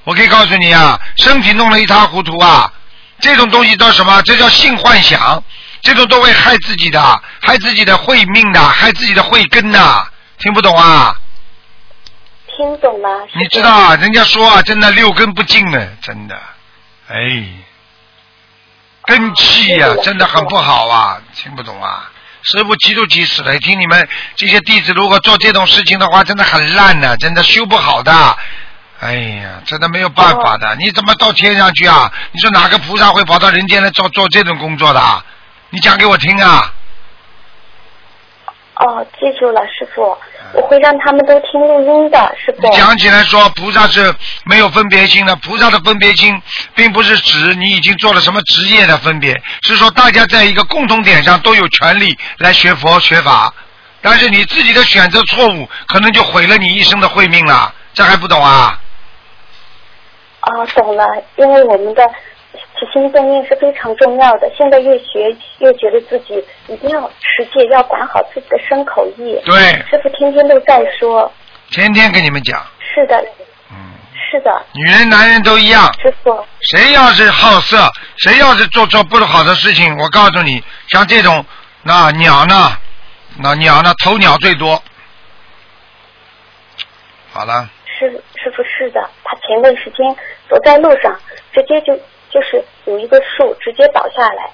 [0.05, 2.71] 我可以告诉你啊，身体弄得一塌糊涂啊，
[3.19, 4.21] 这种东西叫什么？
[4.21, 5.43] 这叫性幻想，
[5.81, 10.07] 这种都会害自己的，害自己的慧命的，害自己的慧根的，
[10.39, 11.15] 听不懂啊？
[12.55, 13.09] 听懂了。
[13.35, 16.39] 你知道啊，人家说啊，真的六根不净呢，真的，
[17.09, 17.15] 哎，
[19.05, 22.11] 根气呀、哦真的很不好啊，听不懂啊。
[22.43, 28.37] 师傅急都急死了，听你们这些弟子如果做这种事情的话，真的很烂的，真的修不好的。
[28.99, 30.75] 哎呀，真的没有办法哦的。
[30.77, 32.11] 你怎么到天上去啊？
[32.31, 35.23] 你说哪个菩萨会跑到人间来做做这种工作的啊？
[35.69, 36.73] 你讲给我听啊！
[38.75, 40.17] 哦，记住了，师傅，
[40.53, 42.69] 我会让他们都听录音的，师傅。
[42.71, 44.13] 讲起来说菩萨是
[44.45, 46.41] 没有分别心的，菩萨的分别心
[46.73, 53.53] 并不是指你已经做了什么职业的分别，是说大家在一个共同点上都有权利来学佛学法，
[54.01, 58.79] 但是你自己的选择错误，可能就毁了你一生的慧命了，这还不懂啊？
[60.45, 61.03] 哦，懂了，
[61.37, 62.07] 因为我们的
[62.53, 64.49] 起心动念是非常重要的。
[64.55, 69.41] 现在越学越觉得自己一定要持戒，要管好自己的身口意。
[69.43, 69.57] 对，
[69.89, 71.31] 师傅天天都在说。
[71.71, 72.63] 天天跟你们讲。
[72.79, 73.17] 是的。
[73.71, 73.75] 嗯。
[74.31, 74.65] 是的。
[74.73, 75.91] 女人、男人都一样。
[75.99, 76.45] 师傅。
[76.61, 81.43] 谁要是好色，谁要是做做不好的事情，我告诉你，像这种
[81.81, 82.71] 那鸟呢，
[83.39, 84.81] 那鸟呢，头鸟最多。
[87.33, 87.67] 好了。
[87.97, 90.15] 是师傅是的，他前段时间
[90.47, 91.19] 走在路上，
[91.51, 91.95] 直接就
[92.29, 94.51] 就是有一个树直接倒下来，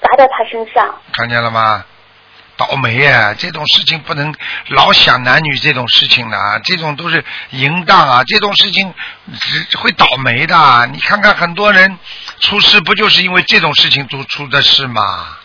[0.00, 0.98] 砸在他身上。
[1.12, 1.84] 看见了吗？
[2.56, 3.34] 倒霉啊！
[3.34, 4.34] 这种事情不能
[4.68, 8.22] 老想男女这种事情的，这种都是淫荡啊！
[8.26, 8.94] 这种事情
[9.68, 10.88] 只会倒霉的。
[10.90, 11.98] 你看看很多人
[12.40, 15.36] 出事，不就是因为这种事情出出的事吗？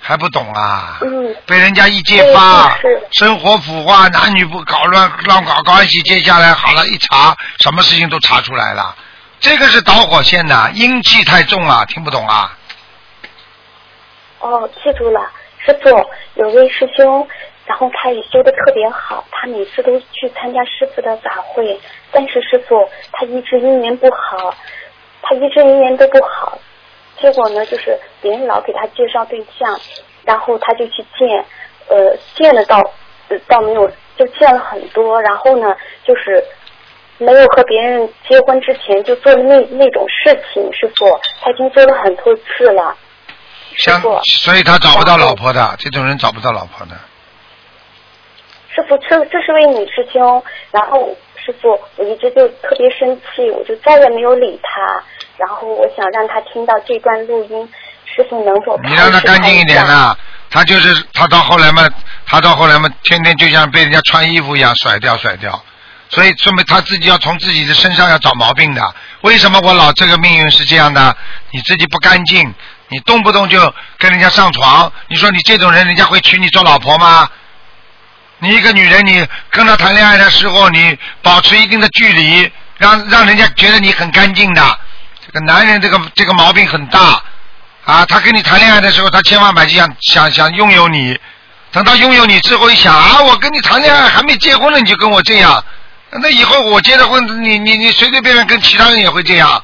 [0.00, 0.98] 还不懂啊？
[1.02, 1.36] 嗯。
[1.46, 2.78] 被人家一揭发，
[3.12, 8.94] 生活腐化，男女不搞乱乱搞关系，接下来好了一查，什么事情都查出来了。
[9.40, 12.56] 这个是导火线的，阴气太重了，听不懂啊？
[14.40, 15.20] 哦，记住了，
[15.64, 15.88] 师傅，
[16.34, 17.26] 有位师兄，
[17.66, 21.78] 然后他也修的特别好，他每次都去参加师傅的法会，
[22.10, 24.54] 但是师傅他一直姻缘不好，
[25.22, 26.58] 他一直姻缘都不好。
[27.20, 29.78] 结果呢，就是别人老给他介绍对象，
[30.24, 31.44] 然后他就去见，
[31.88, 32.78] 呃，见了到，
[33.28, 36.42] 呃，倒没有，就见了很多，然后呢，就是
[37.18, 42.96] 没有和别人结婚之前就做的那那种事情，师傅，他已经做了很多次了，
[43.76, 46.92] 师傅，所以他找不到老婆的，这种人找不到老婆的。
[48.72, 55.04] 师傅，这这是位女师兄，然后师傅，我一直就特别生气，我就再也没有理他。
[55.40, 57.66] 然后我想让他听到这段录音，
[58.04, 58.78] 师傅能否？
[58.84, 60.14] 你让他干净一点呐，
[60.50, 61.88] 他就是他到后来嘛，
[62.26, 65.64] 他到后来嘛，天天就像被人家穿衣服一样甩掉甩掉，
[66.10, 68.94] 所以说明他自己要从自己的身上要找毛病的。
[69.22, 71.16] 为什么我老这个命运是这样的？
[71.52, 72.52] 你自己不干净，
[72.88, 73.58] 你动不动就
[73.96, 77.26] 跟人家上床，你说你这种人，人家会娶你做老婆吗？
[78.40, 84.78] 你一个女人，你跟他谈恋爱的时候，你保持一定的距离，让让人家觉得你很干净的。
[85.32, 87.22] 这个男人这个这个毛病很大
[87.84, 88.04] 啊！
[88.06, 91.16] 他跟你谈恋爱的时候，他千方百计想想想拥有你，
[91.70, 95.62] 等到拥有你之后一想啊，我跟你谈恋爱还没结婚呢，你就跟我这样，
[96.20, 99.62] 那以后我结了婚，你你你随随便便跟其他人也会这样，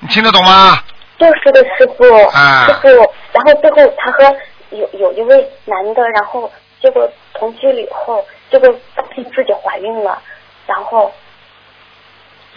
[0.00, 0.82] 你听得懂吗？
[1.18, 2.88] 就是的，师傅，师傅。
[3.32, 4.34] 然后最后他和
[4.70, 10.18] 有有一位男的，然后结果同居了以后，结果发现自己怀孕了，
[10.66, 11.12] 然后。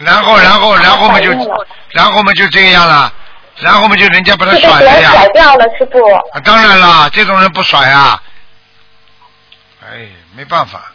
[0.04, 1.30] 然后，然后，然后嘛就，
[1.90, 3.12] 然后嘛就这样了，
[3.56, 5.10] 然后嘛就人家把他甩了呀。
[5.12, 5.98] 甩掉了，师傅。
[6.32, 8.22] 啊，当然了，这种人不甩啊。
[9.84, 10.92] 哎，没办法，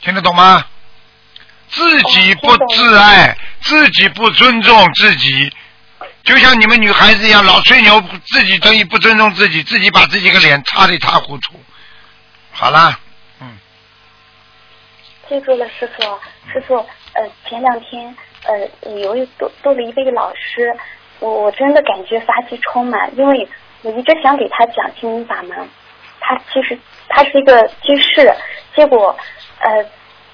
[0.00, 0.64] 听得懂吗？
[1.68, 5.52] 自己不自爱，自己不尊重自己，
[6.22, 11.60] 就像你们女孩子一样，老吹牛，自己等于不尊重自己，自己把自己个脸擦得一塌糊涂。
[12.52, 12.98] 好啦，
[13.40, 13.58] 嗯。
[15.28, 16.02] 记住了，师傅，
[16.52, 16.86] 师傅。
[17.16, 20.76] 呃，前两天呃，有一多多了一位老师，
[21.18, 23.48] 我我真的感觉发气充满，因为
[23.82, 25.68] 我一直想给他讲心灵法门，
[26.20, 28.30] 他其实他是一个居士，
[28.74, 29.16] 结果
[29.60, 29.84] 呃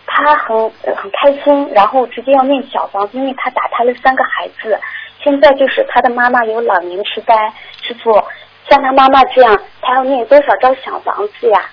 [0.07, 4.81] 他很很开心，然后直接要念小房子，因为他打胎了三个孩子，
[5.23, 7.35] 现在就是他的妈妈有老年痴呆，
[7.81, 8.13] 师傅
[8.69, 11.71] 像他妈妈这样，他要念多少张小房子呀？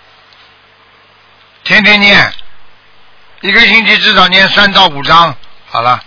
[1.63, 2.15] 天天念。
[3.41, 5.34] 一个星期至少念三到五章，
[5.65, 5.99] 好了，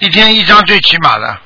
[0.00, 1.38] 一天一张最起码的。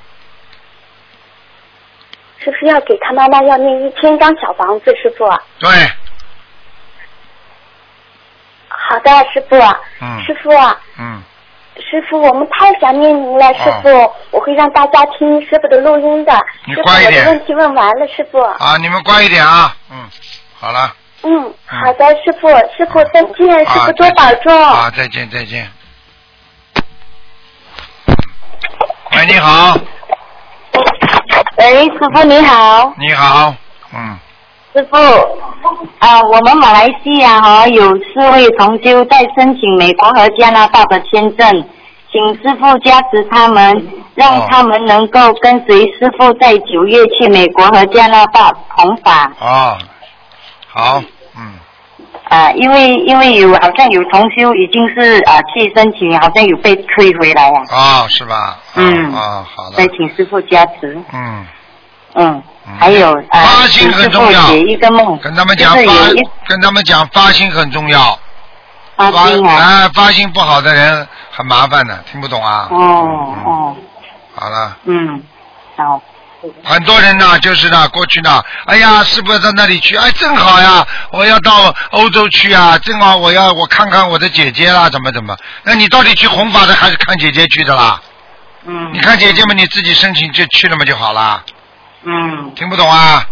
[2.39, 5.25] 是不是要给他妈妈要念一千张小房子，师傅？
[5.59, 5.71] 对。
[8.69, 9.57] 好的，师傅。
[10.01, 10.23] 嗯。
[10.25, 10.51] 师傅。
[10.99, 11.23] 嗯。
[11.77, 16.33] 师傅，我们太想念您了，师傅，我会让大家听师傅的录音的。
[16.67, 17.21] 你乖一点。
[17.21, 18.41] 我的问题问完了，师傅。
[18.41, 20.09] 啊，你们乖一点啊，嗯，
[20.61, 20.93] 好了。
[21.27, 24.53] 嗯，好的，师傅，师傅再见，师傅多保重。
[24.63, 25.67] 啊，再见再见。
[29.17, 29.75] 喂，你好。
[31.57, 32.93] 喂，师傅你好。
[32.99, 33.55] 你好，
[33.95, 34.19] 嗯。
[34.75, 34.97] 师傅，
[36.01, 41.69] 啊，我们马来西亚哈有四位同修在申请美国和加拿大的签证，
[42.13, 49.33] 请师傅加持他们，让他们能够跟随师傅在九月去美国和加拿大同法。
[49.39, 49.79] 啊，
[50.69, 51.03] 好。
[52.35, 57.59] 嗯，啊，因为因为有好像有同修已经是啊去申请，好像有被退回来了。
[57.71, 58.59] 啊，是吧？
[58.75, 59.13] 嗯。
[59.15, 59.77] 啊，好的。
[59.77, 60.99] 再请师傅加持。
[61.13, 61.47] 嗯。
[62.15, 62.43] 嗯。
[62.79, 64.41] 还有啊，发心很重要。
[64.49, 65.19] 写一个梦。
[65.19, 65.93] 跟他们讲发，
[66.49, 68.19] 跟他们讲发心很重要。
[68.97, 69.53] 发心啊。
[69.55, 72.69] 啊，发心不好的人很麻烦的，听不懂啊。
[72.71, 73.77] 哦哦。
[74.35, 74.77] 好了。
[74.85, 75.23] 嗯，
[75.77, 76.03] 好。
[76.63, 85.37] 很多人呢，就是呢，过去呢，哎呀，师傅到那里去，哎，正好呀，我要到欧洲去啊，正好我要我看看我的姐姐啦，怎么怎么？
[85.63, 88.01] 那你到底去弘法的还是看姐姐去的啦？
[88.67, 88.93] 嗯。
[88.93, 91.43] 你看姐姐们，你自己申请就去了嘛就好啦。
[92.05, 93.27] 嗯听不懂啊？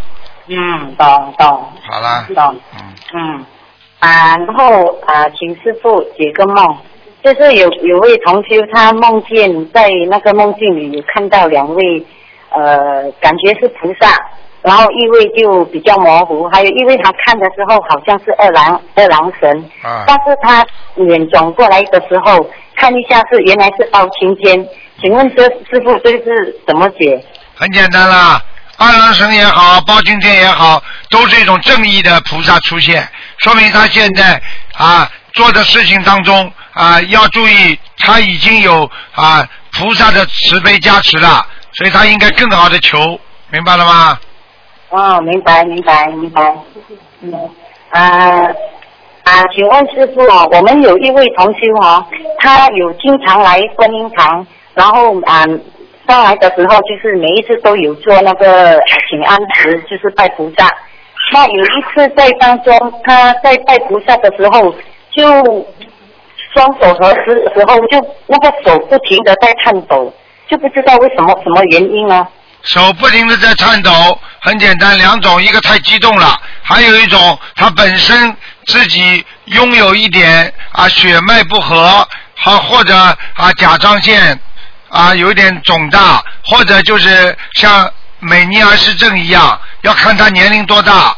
[0.48, 2.26] 嗯，懂懂好啦。
[2.34, 2.60] 懂。
[2.74, 2.94] 嗯。
[3.14, 3.46] 嗯，
[4.00, 6.76] 啊，然后啊，请师傅解个梦，
[7.22, 12.04] 就是有有位同修他梦见在那个梦境里有看到两位，
[12.54, 14.16] 呃，感觉是菩萨，
[14.62, 20.04] 然后意味就比较模糊，还有因为他看的时候好像是二郎二郎神，啊。
[20.06, 24.66] 但是他脸转过来的时候看一下是原来是包青天，
[25.00, 27.24] 请问这师傅这是怎么解？
[27.54, 28.42] 很简单啦，
[28.78, 33.06] 二郎神也好，包青天也好，都是一种正义的菩萨出现，
[33.38, 34.40] 说明他现在
[34.74, 42.98] 啊做的事情当中啊要注意，他已经有啊菩萨的慈悲加持了，所以他应该更好的求，
[43.50, 44.18] 明白了吗？
[44.90, 46.54] 哦，明白明白明白。
[47.22, 47.32] 嗯
[47.90, 48.00] 啊
[49.24, 52.06] 啊，请问师傅啊，我们有一位同修啊，
[52.38, 55.44] 他有经常来观音堂，然后啊
[56.06, 60.68] 上来的时候就是每一次都有做那个 请安词，就是拜菩萨。
[61.32, 64.74] 那有一次在当中，他在拜菩萨的时候，
[65.10, 65.22] 就
[66.52, 70.12] 双手合十的时候，就那个手不停的在颤抖，
[70.50, 72.26] 就不知道为什么什么原因呢？
[72.62, 84.38] 手不停的在颤抖，很简单，两种，一个太激动了，还有一种他本身自己拥有一点啊血脉不和，好或者啊甲状腺
[84.88, 91.16] 啊有一点肿大，或者就是像美尼尔氏症一样，要看他年龄多大。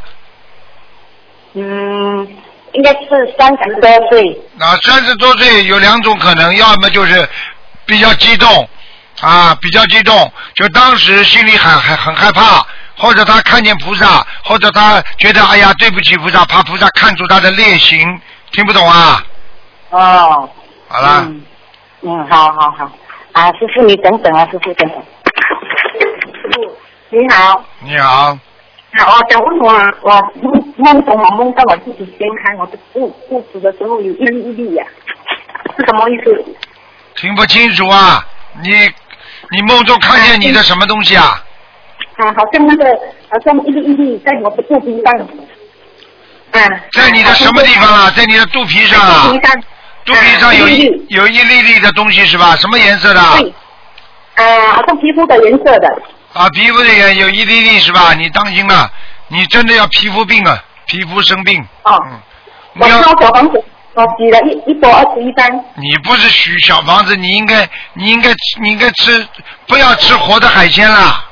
[1.53, 2.27] 嗯，
[2.73, 4.41] 应该是三十多岁。
[4.59, 7.29] 啊，三十多岁有两种可能，要么就是
[7.85, 8.67] 比较激动，
[9.21, 19.23] 啊，比较激动，就当时心里很很很害怕，或者他看见菩萨，或者他觉得哎呀对不起菩萨，怕菩萨看出他的劣行，听不懂啊？
[19.91, 20.51] 哦。
[20.89, 21.45] 好了，嗯，
[22.03, 22.91] 嗯，好好好。
[23.33, 25.03] 啊，师傅你等等啊，师傅等等。
[26.33, 28.37] 师傅你好，你好，
[28.99, 30.11] 好，我想问我啊，我
[30.43, 34.85] 梦梦中我梦到我自己掀开我的肚肚子的时候有一粒一粒呀、
[35.77, 36.45] 是什么意思？
[37.17, 38.25] 听不清楚啊？
[38.63, 38.71] 你
[39.51, 41.43] 你梦中看见你的什么东西啊？
[42.17, 42.85] 啊，好像那个
[43.29, 45.13] 好像一粒一粒在我的肚皮上。
[46.53, 46.81] 啊。
[46.93, 48.13] 在你的什么地方啊？
[48.17, 49.29] 在你的肚皮上啊？
[49.29, 49.63] 肚皮上。
[50.05, 52.55] 肚皮上有啊一有一粒粒的东西是吧？
[52.57, 53.21] 什么颜色的？
[53.39, 53.55] 对。
[54.37, 56.03] 啊，好像皮肤的颜色的。
[56.35, 58.13] 啊，皮肤的颜有一粒粒是吧？
[58.15, 58.91] 你当心了，
[59.29, 61.61] 你真的要皮肤病啊，皮肤生病。
[61.83, 61.97] 啊。
[62.11, 62.21] 嗯，
[62.81, 65.49] 我你要房子，我举了一一波二十一张。
[65.77, 68.31] 你不是许小房子，你应该你应该
[68.61, 69.27] 你应该吃
[69.67, 71.25] 不要吃活的海鲜啦。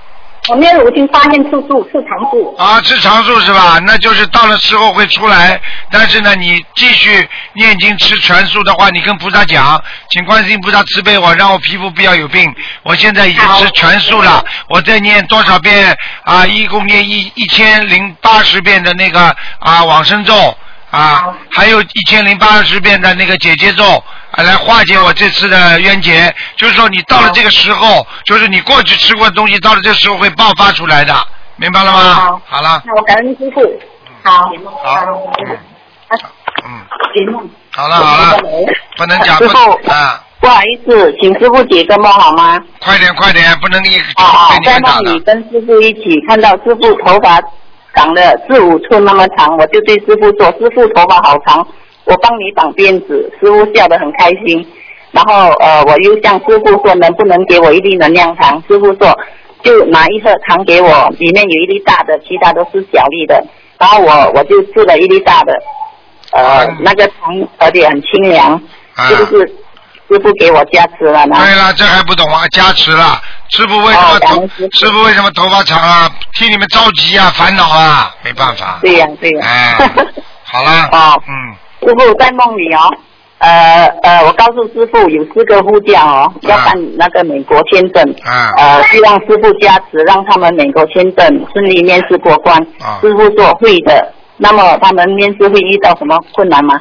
[0.48, 2.52] 我念五经发现素素吃常素。
[2.58, 3.78] 啊，吃长素是吧？
[3.86, 12.52] 那就是到了时候会出来，但是呢，你继续念经吃全素的话，你跟菩萨讲，请观世音菩萨慈悲我，让我皮肤不要有病。
[12.82, 16.44] 我现在已经吃全素了，我再念多少遍啊？
[16.44, 20.56] 一共念一一千零八十遍的那个啊往生咒
[20.92, 23.84] 啊，还有一千零八十遍的那个姐姐咒。
[24.32, 31.14] 啊，来化解我这次的冤结，就是说你到了这个时候，就是你过去吃过的东西，到了这个时候会爆发出来的，
[31.56, 32.00] 明白了吗？
[32.00, 33.60] 好好了，那我感恩师傅。
[34.22, 34.50] 好。
[34.82, 35.32] 好，
[36.64, 36.80] 嗯。
[37.74, 38.38] 好了好了，
[38.96, 42.58] 不能讲师不傅啊，不好意思，请师傅解个梦好吗？
[42.80, 45.20] 快点快点，不能一哦哦被，你在们打了梦里。
[45.20, 47.38] 跟师傅一起看到师傅头发
[47.94, 51.66] 长了四五寸那么长，我就对师傅说：“师傅头发好长，
[52.04, 54.66] 我帮你绑辫子。”师傅笑得很开心。
[55.10, 59.14] 然后呃，我又向师傅说：“能不能给我一粒能量糖？”师傅说
[59.62, 63.44] ：“就拿一盒糖给我，里面有一粒大的，其他都是小粒的。”
[63.78, 65.52] 然后我我就吃了一粒大的，
[66.32, 68.52] 呃，那个糖而且很清凉，
[68.94, 69.52] 啊是不是
[70.12, 71.36] 师傅给我加持了呢？
[71.38, 72.46] 对了，这还不懂啊？
[72.52, 76.10] 加持了，师傅为什么头恩师傅为什么头发长啊？
[76.34, 78.78] 替你们着急啊，烦恼啊，没办法。
[78.82, 79.76] 对呀、对呀、哎，
[80.44, 82.90] 好了，哦嗯，师傅在梦里哦，
[83.38, 92.56] 呃呃，我告诉师傅有四个护驾哦，要办那个美国签证，啊呃，希望师傅加持，让他们美国签证顺利面试过关。
[92.80, 94.12] 啊师傅说会的。
[94.38, 96.74] 那么他们面试会遇到什么困难吗？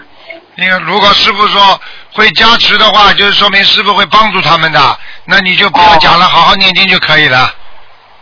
[0.62, 1.82] 那个如果师傅说
[2.14, 7.52] 会加持的话，就是说明师傅会帮助他们的，那你就不要讲了，好好念经就可以了，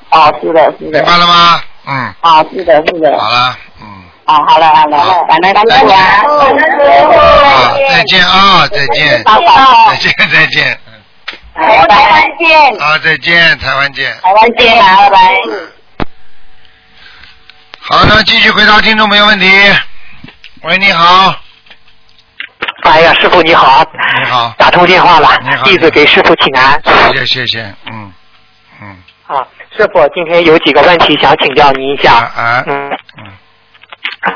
[0.09, 1.05] 啊，是的，是的明。
[1.05, 1.61] 白了吗？
[1.85, 3.19] 嗯，啊，是的，是的。
[3.19, 9.89] 好了，嗯，啊，好了，好了，好感恩师傅啊，好，再见啊，再见，拜拜。
[9.89, 10.79] 再见，再见。
[10.85, 10.89] 嗯
[11.55, 14.17] 台湾见，啊，再见，台湾见。
[14.21, 15.35] 台湾见啊，拜拜。
[17.81, 19.45] 好的，继续回答听众朋友问题。
[20.61, 21.35] 喂，你好，
[22.89, 23.83] 哎呀，师傅你好，
[24.23, 26.81] 你好，打通电话了你好，弟子给师傅请安。
[26.83, 28.11] 谢谢谢谢，嗯
[28.81, 28.97] 嗯。
[29.27, 32.13] 啊，师傅今天有几个问题想请教您一啊下。
[32.13, 34.33] 啊嗯，嗯，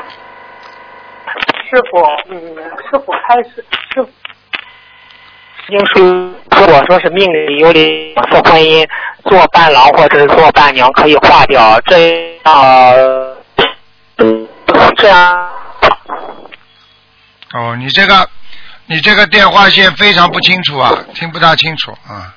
[1.68, 2.00] 师傅，
[2.30, 4.08] 嗯，师傅开始，师傅
[5.68, 6.04] 经书
[6.56, 8.88] 如果说是命里有两次婚姻，
[9.24, 13.36] 做伴郎或者是做伴娘可以化掉，这样、呃
[14.96, 15.50] 这样。
[17.52, 18.28] 哦，你这个
[18.86, 22.32] 你这个电话线非常不清楚啊，听不大清楚啊。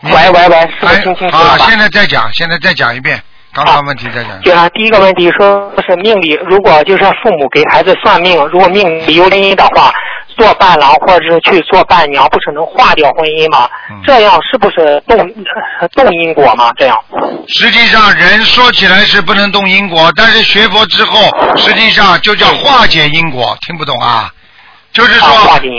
[0.00, 3.22] 你喂喂喂，师傅哎听清楚好，现在再讲，现在再讲一遍，
[3.52, 4.40] 刚刚问题再讲。
[4.42, 9.92] 就像第一个问题说是命里，如果就是父母给孩子算命，如果命里有婚姻的话，
[10.36, 13.68] 做伴郎或者是去做伴娘，不是能化掉婚姻吗？
[13.90, 15.16] 嗯这样是不是动
[15.92, 16.72] 动因果吗？
[16.78, 16.98] 这样？
[17.46, 21.20] 实际上，人说起来是不能动因果，但是学佛之后，
[21.58, 23.56] 实际上就叫化解因果。
[23.66, 24.32] 听不懂啊？
[24.92, 25.28] 就是说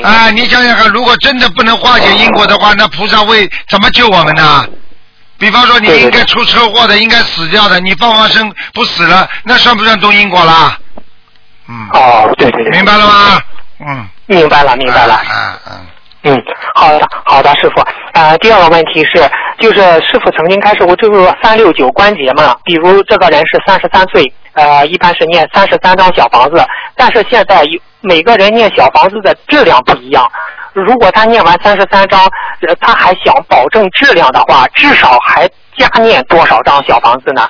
[0.03, 4.65] 啊你想想看，如果真的不能化解因果的话，那菩萨会怎么救我们呢？
[5.37, 10.77] 比方说，你应该出车祸的，应该死掉的，你放放生不死了，那算不算动因果啦？
[11.67, 13.41] 嗯，哦，对对对，明白了吗？
[13.85, 15.21] 嗯，明白了，明白了。
[15.29, 15.85] 嗯嗯
[16.23, 16.41] 嗯，
[16.73, 17.81] 好的，好的，师傅。
[18.13, 26.65] 呃，第二个问题是，就是师傅曾经开始过这个三六九关节嘛，比如这个人是三十三岁，呃，一般是念三十三张小房子，
[26.95, 30.25] 但是现在有每个人念小房子的质量不一样。
[30.73, 32.21] 如果他念完三十三章，
[32.67, 35.47] 呃，他还想保证质量的话，至少还
[35.77, 37.47] 加念多少张小房子呢？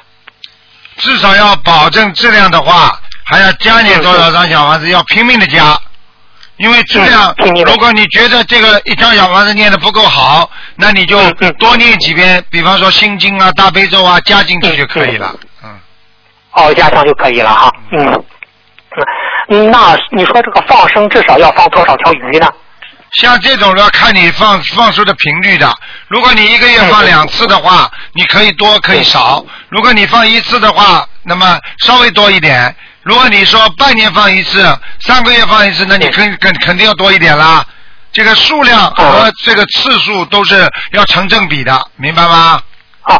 [0.97, 4.89] 至少要保证质量的话，还要加念多少张小房子？
[4.89, 5.77] 要拼命的加，
[6.63, 7.35] 因为质量
[7.65, 11.19] 如果你觉得这个一张小房子念的不够好，那你就
[11.59, 15.35] 多念几遍，比方说心经啊、大悲咒啊，加进去就可以了。
[15.61, 15.69] 嗯，
[16.53, 17.69] 哦，加上就可以了哈。
[17.91, 18.23] 嗯。
[19.49, 22.49] 嗯，那你说这个放生至少要放多少条鱼呢？
[23.11, 25.69] 像这种要看你放放出的频率的。
[26.07, 32.73] 如果你一个月放两次的话，你可以多可以少；如果你放一次的话，那么稍微多一点。
[33.03, 34.65] 如果你说半年放一次，
[35.01, 37.63] 三个月放一次，那你肯肯肯定要多一点啦。
[38.11, 42.61] 这个数量和这个次数都是要成正比的，明白吗？
[43.01, 43.17] 啊，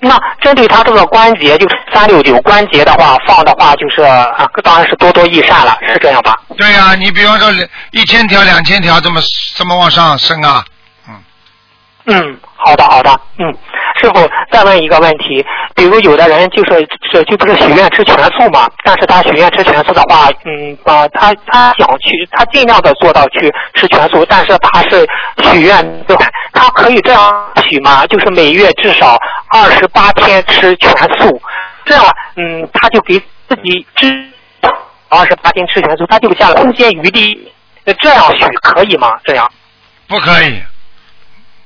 [0.00, 6.36] 那针对他这个关节，就是三六九关节的话，放的话就是啊，当然是多多益善了，是这样吧？
[6.56, 7.52] 对呀、你比方说
[7.92, 9.20] 一千条、两千条这么
[9.54, 10.64] 这么往上升啊，
[11.08, 11.22] 嗯
[12.06, 13.56] 嗯，好的好的，嗯，
[14.04, 15.42] 师傅再问一个问题，
[15.74, 25.08] 比如有的人就是是就不是许愿吃全素嘛，但是他许愿吃全素的话，嗯啊、他他想去，他尽量的做到去吃全素，但是他是
[25.44, 26.14] 许愿的，
[26.52, 28.06] 他可以这样许吗？
[28.06, 29.16] 就是每月至少
[29.48, 31.40] 二十八天吃全素，
[31.86, 32.04] 这样
[32.36, 34.30] 嗯，他就给自己吃
[35.08, 37.50] 二十八天吃全素，他就下了空间余地，
[37.84, 39.12] 呃这样许可以吗？
[39.24, 39.50] 这样
[40.08, 40.62] 不可以，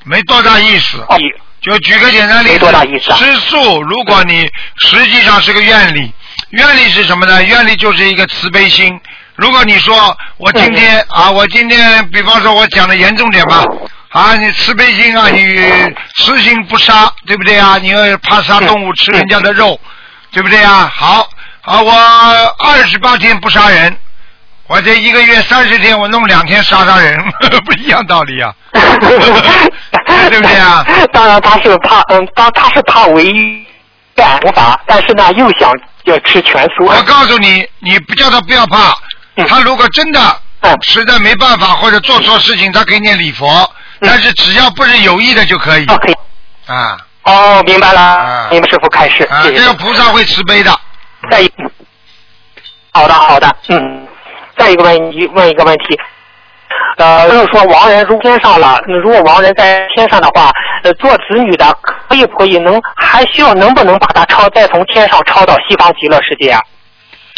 [0.05, 0.99] 没多大意思。
[1.09, 1.17] 哦，
[1.61, 6.13] 就举个简单例子，多大意思啊吃素，如果你实际上是个愿力，
[6.51, 7.43] 愿力是什么呢？
[7.43, 8.99] 愿力就是一个慈悲心。
[9.35, 13.65] 如果你说我今天啊，我今天，比方说我讲的严重点吧，
[14.11, 15.57] 啊，你慈悲心啊，你
[16.17, 17.79] 慈心不杀，对不对啊？
[17.81, 19.79] 你要怕杀动物，吃人家的肉，
[20.33, 20.91] 对不对啊？
[20.95, 21.29] 好，
[21.63, 21.93] 啊，我
[22.59, 23.97] 二十八天不杀人，
[24.67, 27.17] 我这一个月三十天，我弄两天杀杀人，
[27.65, 28.53] 不一样道理啊。
[30.31, 30.85] 对不对啊？
[31.13, 33.67] 当然他是怕，嗯，当他是怕违
[34.17, 35.71] 犯无法，但是呢又想
[36.05, 36.85] 要吃全素。
[36.87, 38.95] 我告诉你，你不叫他不要怕，
[39.37, 40.21] 嗯他如果真的
[40.61, 46.17] 嗯实在没办法或者做错事情，他可以念礼佛，但是只要不是有意的就可以哦，可以。
[46.67, 49.73] 啊哦，明白了啊，你们师傅开始，这个。
[49.75, 50.75] 菩萨会慈悲的。
[51.31, 51.53] 再一，
[52.93, 54.07] 好的好的，嗯，
[54.57, 55.99] 再一个问题，问一个问题。
[56.97, 60.51] 呃，就是说亡人如天上了，如果亡人在天上的话，
[60.83, 66.61] 呃，做子女的可以不可以能还需要能不能把他抄再从天上抄到西方极乐世界啊？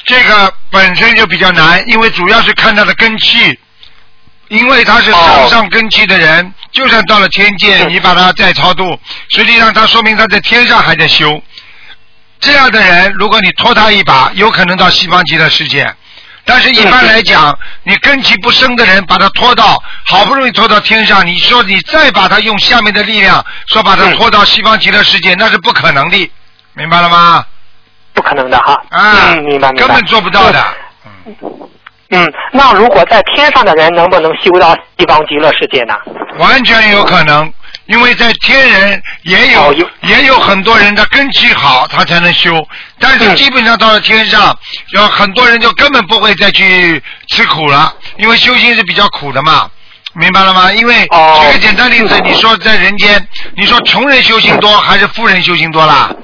[0.05, 3.59] 这个本身就比较难，因为主要是看他的根气，
[4.49, 11.41] 因为他是上上根气的人，就算到了天界，嗯你把他再超度，实际上他说明他在天上还在修。
[12.41, 15.95] 这样的人，如果你拖他一把，有可能到西方极乐世界。
[16.45, 26.31] 但是，一般来讲，你根基不深的人，把他拖到好不容易拖到天上，你说你再把他用下面的力量说把他嗯拖到西方极乐世界，那是不可能的，
[26.75, 27.45] 明白了吗？
[28.13, 28.75] 不可能的哈。
[28.91, 29.87] 啊，嗯，明白明白。
[29.87, 30.65] 根本做不到的。
[31.27, 31.37] 嗯
[32.13, 35.95] 嗯，那如果在天上的人能不能修到西方极乐世界呢？
[36.39, 37.53] 完全有可能。
[37.91, 42.57] 因为在天人也有、也有很多人的根基好，他才能修。
[43.01, 44.57] 但是嗯基本上到了天上，
[44.93, 49.69] 有很多人就根本不会再去吃苦了，因为修行是比较苦的嘛。
[50.13, 50.73] 明白了吗？
[50.73, 56.15] 因为哦举个简单例子，你说在人间，你说穷人修行多还是富人修行多啦？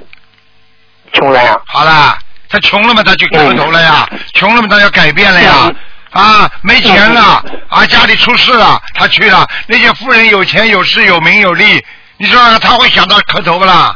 [1.14, 2.16] 穷人啊，好啦，
[2.48, 5.68] 他穷了嘛，他就磕头了呀；穷了嘛，他要改变了呀。
[6.16, 9.46] 嗯啊，没钱了， 啊，家里出事了，他去了。
[9.66, 11.84] 那些富人有钱有势有名有利，
[12.16, 13.94] 你说他会想到磕头不啦？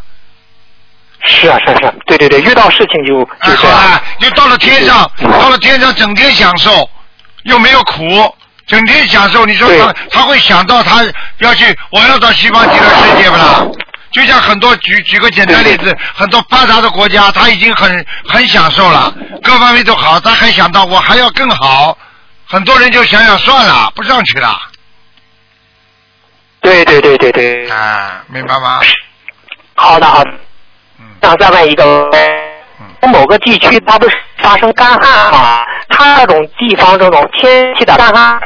[1.24, 3.76] 是啊是啊是啊，对对对，遇到事情就哎，就这样。
[3.78, 6.88] 好了，又到了天上，嗯到了天上整天享受，
[7.44, 8.34] 又没有苦，
[8.66, 11.02] 整天享受，你说他他会想到他
[11.38, 13.66] 要去，我要到西方极乐世界不啦？
[14.12, 19.12] 就像很多举举个简单例子，很多发达的国家他已经很很享受了，
[19.42, 21.96] 各方面都好，他还想到我还要更好，
[22.50, 24.58] 很多人就想想算了，不上去了，
[26.60, 28.80] 对对对对对，啊，明白吗？
[29.76, 30.30] 好的好的。
[30.98, 32.10] 嗯想再问一个，
[33.02, 35.64] 某个地区它不是发生干旱吗？
[35.88, 38.40] 它那种地方这种天气的干旱，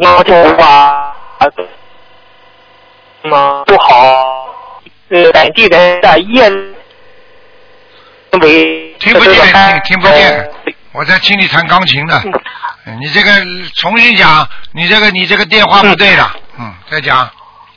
[0.00, 1.14] 要求啊，
[3.22, 4.48] 那么不好，
[5.10, 6.50] 呃，本地人的业
[8.40, 10.53] 为听不见，听听不见呃，
[10.94, 12.22] 我在听你弹钢琴呢。
[12.86, 13.30] 嗯你这个
[13.74, 17.28] 重新讲，你这个你这个电话不对了，嗯，再讲。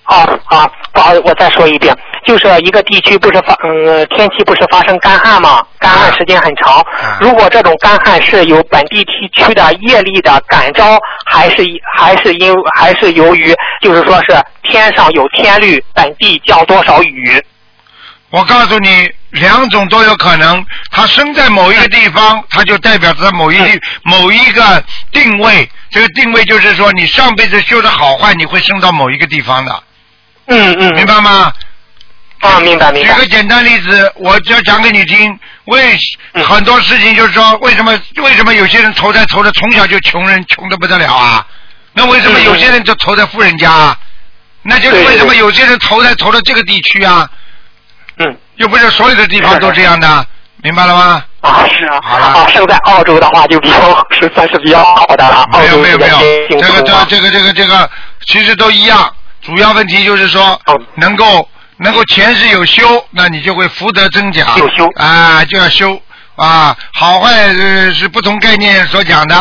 [0.03, 5.65] 好好，不好，我再说一遍，就是一个地区不是发嗯天气不是发生干旱吗？
[5.79, 7.17] 干旱时间很长啊。
[7.19, 11.63] 如果这种干旱是由本地地区的业力的感召，还是
[11.97, 17.41] 还是因还是由于就是说是天上有天律，本地降多少雨？
[18.29, 20.65] 我告诉你，两种都有可能。
[20.91, 25.69] 他生在某一个地方， 他就代表着某一地、 某一个定位。
[25.89, 29.83] 这个定位就是说，你上辈子修的好坏，你会生到某一个地方的，
[30.47, 31.51] 嗯嗯，明白吗？
[32.41, 33.25] 啊，明白明白举个。
[33.27, 35.37] 简单例子，我就讲给你听。
[35.65, 35.97] 为
[36.33, 41.45] 嗯很多事情就是说，为什么为什么有些人投在投的从小就穷人，穷的不得了啊？
[41.93, 43.97] 那为什么嗯有些人就投在富人家啊？
[44.61, 47.27] 那就是为什么有些人投在投到这个地区啊？
[47.31, 47.37] 嗯
[48.57, 50.25] 又不是所有的地方都这样的，
[50.63, 51.23] 明白了吗？
[51.41, 55.47] 啊是啊，好了啊生在澳洲的话就比较是算是比较好的了。
[55.53, 56.17] 没有没有没有，
[56.49, 57.89] 这个这个这个这个这个
[58.25, 59.09] 其实都一样，
[59.41, 61.47] 主要问题就是说哦能够
[61.77, 64.45] 能够前世有修，那你就会福德增加。
[64.57, 66.01] 有修啊，就要修
[66.35, 69.35] 啊，好坏是是不同概念所讲的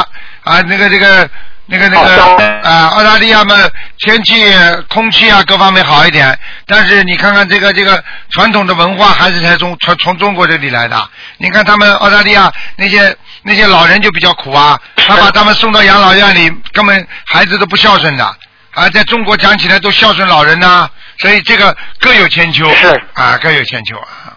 [0.44, 1.28] 啊，那个这个。
[1.68, 3.56] 那个那个好的啊，澳大利亚嘛，
[3.98, 4.44] 天气、
[4.88, 11.10] 空气啊各方面好一点，但是你看看这个这个传统的文化还是才从从从中国这里来的。
[11.38, 18.24] 你看他们澳大利亚那些那些老人就比较苦啊，他把他们送到养老院里，根本孩子都不孝顺的。
[18.72, 20.88] 啊，在中国讲起来都孝顺老人呐、
[21.18, 22.68] 所以这个各有千秋。
[22.74, 24.36] 是啊，各有千秋啊。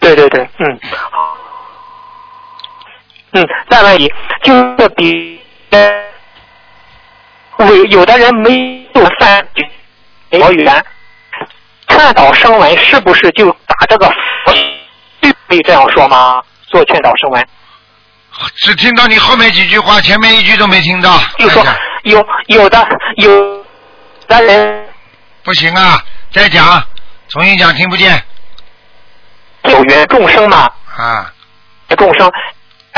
[0.00, 0.80] 对对对，嗯，
[3.32, 4.10] 嗯，再问你，
[4.42, 5.40] 就是比
[5.70, 5.78] 呃，
[7.66, 9.46] 有有的人没有犯
[10.30, 10.84] 佛缘，
[11.88, 14.06] 劝导声闻是不是就打这个
[14.44, 14.54] 佛？
[15.48, 16.42] 可以这样说吗？
[16.66, 17.48] 做劝导声闻，
[18.56, 21.18] 只听到你后面几句话，前面一句都没听到。
[21.38, 21.64] 就说
[22.02, 22.86] 有有的
[23.16, 23.64] 有
[24.28, 24.86] 的人
[25.42, 25.98] 不行啊，
[26.30, 26.84] 再讲，
[27.28, 28.22] 重新讲，听不见
[29.64, 31.32] 有缘众生嘛，啊。
[31.96, 32.32] 众生，但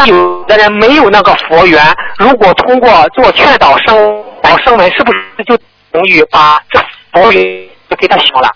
[0.07, 1.85] 有的人没有那个佛缘，
[2.19, 5.57] 如果通过做劝导生导生闻，是不是就
[5.91, 6.81] 等于把这
[7.13, 7.43] 佛缘
[7.89, 8.51] 就给他消了？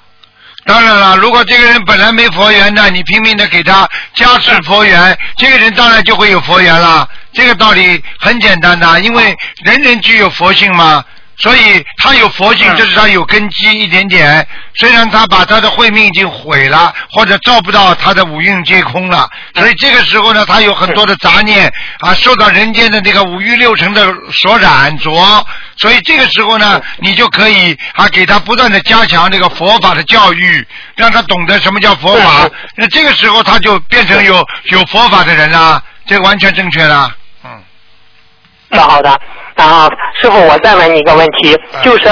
[0.66, 7.06] 当然了，如果这个人本来没佛缘的，你拼命的给他加持佛缘，这个人当然就会有佛缘了。
[7.34, 11.04] 这个道理很简单的，因为人人具有佛性嘛，
[11.36, 12.76] 所以他有佛性，嗯。
[12.76, 14.46] 就是他有根基一点点。
[14.76, 30.66] 虽然他把他的慧命已经毁了，或者照不到他的五蕴皆空了，所以这个时候呢，他有很多的杂念啊，受到人间的这个五欲六尘的所染着，所以这个时候呢，你就可以啊给他不断的加强这个佛法的教育，
[30.96, 32.50] 让他懂得什么叫佛法。
[32.74, 37.14] 那这个时候他就变成有有佛法的人啦，这个完全正确了。
[37.44, 37.62] 嗯，
[38.70, 39.20] 那好的，
[39.56, 39.88] 啊，
[40.20, 42.04] 师傅，我再问你一个问题，嗯就是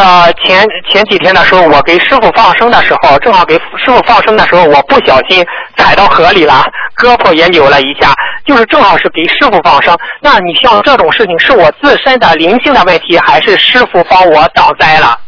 [0.45, 5.45] 前前几天的时候，我给师傅放生的时候，正好给师傅放生的时候，我不小心
[5.77, 6.65] 踩到河里了，
[6.97, 8.13] 胳膊也扭了一下，
[8.47, 9.97] 就是正好是给师傅放生。
[10.21, 15.19] 那你像这种事情，是我自身的灵性的问题，还是师傅帮我挡灾了？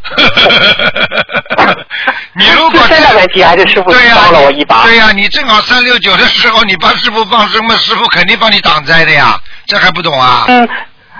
[2.33, 4.83] 你如果自身的问题，还是师傅帮了我一把？
[4.83, 9.37] 对呀、你正好三六九的时候，你帮师傅放生嘛，师傅肯定帮你挡灾的呀，
[9.67, 10.45] 这还不懂啊？
[10.47, 10.67] 嗯，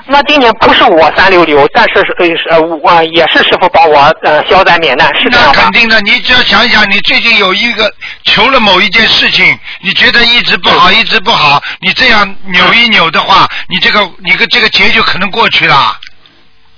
[0.07, 5.71] 那今年不是我三六六，但是是呃呃我也是师傅帮我呃消灾免难，是这样那肯？
[5.71, 7.91] 定的，你只要想一想，你最近有一个
[8.23, 15.97] 求了某一件事情，你觉得一直不好，一直不好，你这样扭一扭的话，你这个你个这个劫就可能过去了。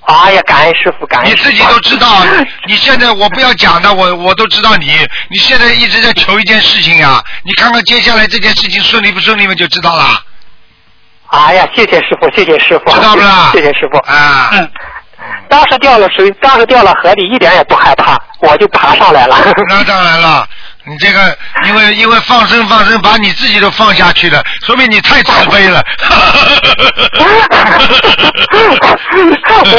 [0.05, 1.29] 哎呀，感恩师傅，感恩。
[1.29, 2.23] 你自己都知道，
[2.65, 4.97] 你现在我不要讲的，我我都知道你，
[5.29, 10.23] 你现在一直在求一件事情呀，你看看接下来这件事情顺利不顺利嘛，就知道了。
[11.29, 13.97] 哎呀，谢谢师傅，谢谢师傅，知道不啦谢谢师傅。
[13.99, 14.71] 啊，嗯，
[15.49, 19.35] 当时掉了水，当时掉了河里，一点也不害怕，我就爬上来了。
[19.67, 20.47] 那当然了，
[20.89, 25.83] 你这个因为因为放生放生，把你自己都放下去了，说明你太慈悲了。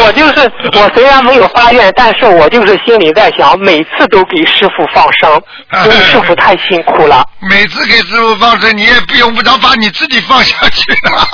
[0.05, 5.43] 我就是我虽然没有发愿，但是我就是心里在想，每次都给师傅放生，
[5.85, 7.25] 因为师傅太辛苦了。
[7.49, 11.27] 每次给师傅放生，你也不用不着把你自己放下去了。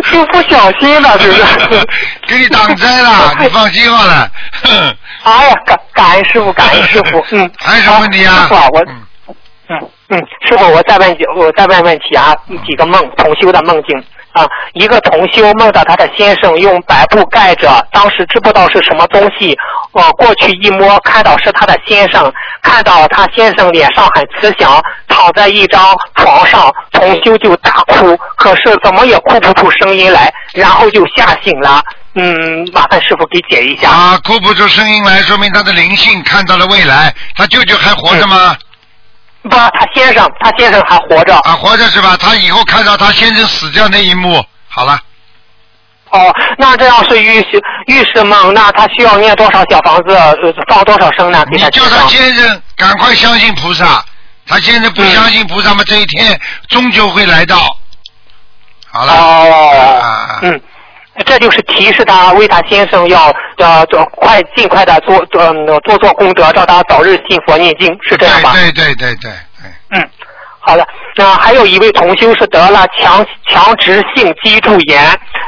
[0.10, 1.86] 就不小心了，是不是？
[2.26, 4.28] 给你挡灾了，你放心好了。
[5.22, 7.50] 哎呀，感感恩师傅，感恩师傅，嗯。
[7.58, 8.80] 还有什么问题啊师傅啊，我，
[9.68, 9.78] 嗯
[10.08, 12.34] 嗯，师傅，我再问几，我再问问题啊，
[12.66, 19.56] 几个梦，同修的梦境啊，一个同修梦到他的先生用白布盖着，当时知不道是什么东西，
[19.92, 22.32] 我、过去一摸，看到是他的先生，
[22.62, 31.82] 看到他先生脸上很慈祥，躺在一张床上，同修就大哭，可是怎么也哭不出声音来，然后就吓醒了。
[32.14, 33.88] 嗯，麻烦师傅给解一下。
[33.88, 37.14] 啊，哭不出声音来，说明他的灵性看到了未来。
[37.36, 38.56] 他舅舅还活着吗？
[39.42, 41.36] 不，他先生，他先生还活着。
[41.38, 42.16] 啊，活着是吧？
[42.18, 45.00] 他以后看到他先生死掉那一幕，好了。
[46.10, 50.34] 哦，那这样是预示预示梦，那他需要念多少小房子，呃
[50.68, 51.44] 放多少声呢？
[51.48, 54.04] 给你叫他先生赶快相信菩萨，
[54.44, 57.56] 他先生不相信菩萨嘛，这一天终究会来到。
[58.90, 59.12] 好了。
[59.12, 60.60] 哦，嗯。
[61.26, 68.52] 这就是提示他为他先生要要做快尽快的做做嗯做做功德，让他早日进佛念经，是这样吧？
[68.54, 69.30] 对对对对。
[70.60, 70.86] 好的。
[71.16, 75.02] 那还有一位同修是得了强强直性脊柱炎，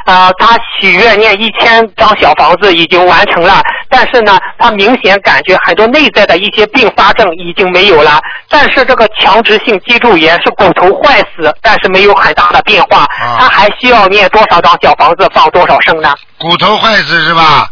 [0.04, 13.06] 啊、他许愿念一千张小房子已经完成了，但是呢，他明显感觉很多内在的一些并发症已经没有了，但是这个强直性脊柱炎是骨头坏死，但是没有很大的变化，
[13.38, 16.12] 他还需要念多少张小房子，放多少声呢？
[16.38, 17.68] 骨头坏死是吧？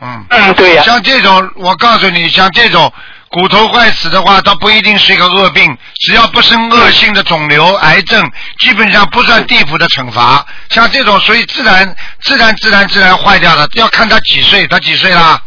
[0.00, 0.24] 嗯。
[0.30, 2.90] 嗯，对呀、像这种，我告诉你，像这种
[3.34, 5.76] 骨头坏死的话，它不一定是一个恶病，
[6.06, 8.30] 只要不生恶性的肿瘤、癌症，
[8.60, 10.46] 基本上不算地府的惩罚。
[10.70, 15.40] 像这种，所以自然、自然、自然、自然坏掉的，要看他几岁，他几岁啦？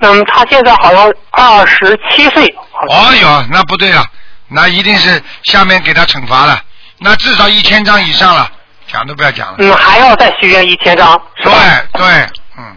[0.00, 2.44] 嗯，他现在好像二十七岁。
[2.88, 4.04] 哦哟，那不对了，
[4.48, 6.60] 那一定是下面给他惩罚了，
[6.98, 8.50] 那至少一千张以上了，
[8.88, 9.54] 讲都不要讲了。
[9.58, 11.16] 嗯，还要再许愿一千张？
[11.44, 11.52] 对
[11.92, 12.76] 对，嗯。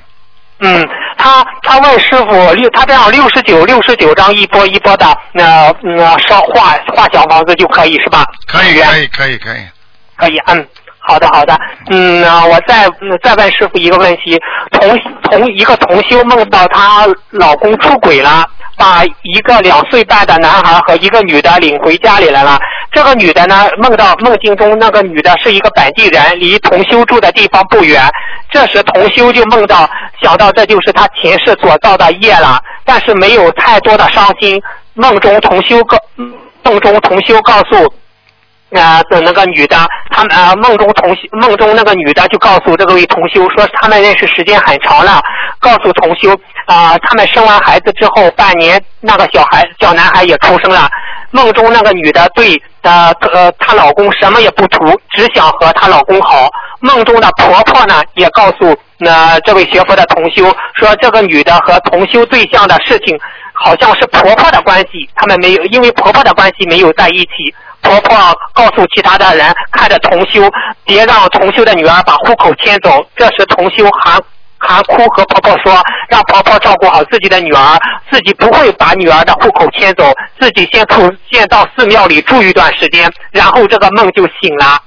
[0.59, 0.87] 嗯，
[1.17, 8.25] 他他问师傅六，他这样六十九六十九张一波一波的，那那烧画画小房子就可以是吧？
[8.47, 9.59] 可以可以可以可以。
[10.17, 11.55] 可以，嗯，好的好的，
[11.91, 14.35] 嗯，那我再嗯再问师傅一个问题，
[14.71, 14.89] 同
[15.23, 18.43] 同一个同修梦到她老公出轨了，
[18.75, 22.57] 把一个两岁半的男孩和一个女的领回家里来了。
[22.97, 28.01] 这个女的呢，梦到梦境中那个女的是一个本地人，离同修住的地方不远。
[28.49, 29.87] 这时同修就梦到，
[30.19, 34.59] 想到这就是他前世所造的业了，但是没有太多的伤心。
[34.95, 35.95] 梦中同修告
[36.63, 37.93] 梦中同修告诉
[38.75, 39.77] 啊、的那个女的，
[40.09, 45.21] 他们啊、梦中同梦中那个女的就告诉这个位同修说，他们认识时间很长了，
[45.59, 46.35] 告诉同修
[46.65, 50.89] 啊、他们生完孩子之后半年，那个小孩小男孩也出生了。
[51.31, 52.59] 梦中那个女的对
[52.91, 56.49] 呃呃她老公什么也不图，只想和她老公好。
[56.79, 60.43] 梦中的婆婆呢也告诉那、这位学佛的同修
[60.75, 63.19] 说，这个女的和同修对象的事情
[63.53, 67.53] 好像是婆婆的关系，他们没有因为婆婆的关系没有在一起。
[67.81, 68.17] 婆婆
[68.53, 70.49] 告诉其他的人，看着同修，
[70.83, 73.03] 别让同修的女儿把户口迁走。
[73.15, 74.19] 这时同修还
[74.59, 77.79] 含哭和婆婆说，让婆婆照顾好自己的女儿，
[78.11, 84.81] 自己不会把女儿的户口迁走，自己先出先到寺庙里住一段时间，然后这个梦就醒了。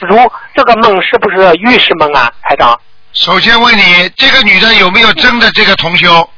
[0.00, 0.16] 如
[0.54, 2.78] 这个梦是不是预示梦啊，台长？
[3.12, 6.28] 首先问你，这个女的有没有真的这个同修？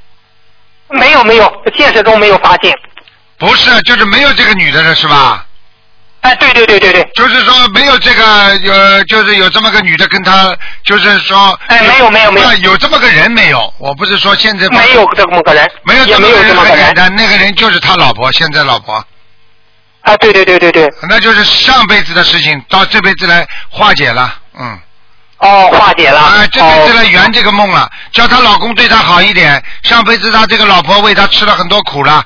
[0.88, 2.74] 没有没有，现实中没有发现。
[3.38, 5.46] 不是，就是没有这个女的了，是吧？
[6.22, 7.10] 哎，对对对对对。
[7.14, 11.58] 就是说没有这个有，就是有这么个女的跟他，就是说。
[11.66, 13.72] 哎，没有没有没有啊有这么个人没有？
[13.78, 14.68] 我不是说现在。
[14.68, 19.04] 没有这么个人，没有也没有这么个人这么个人很简单，那个人就是他老婆，现在老婆。
[20.02, 20.88] 啊，对对对对对。
[21.08, 24.78] 那就是上辈子的事情，到这辈子来化解了，嗯。
[25.38, 26.20] 哦，化解了。
[26.20, 29.60] 啊，这辈子来圆这个梦了，叫她老公对她好一点。
[29.82, 32.24] 上辈子她这个老婆为她吃了很多苦了。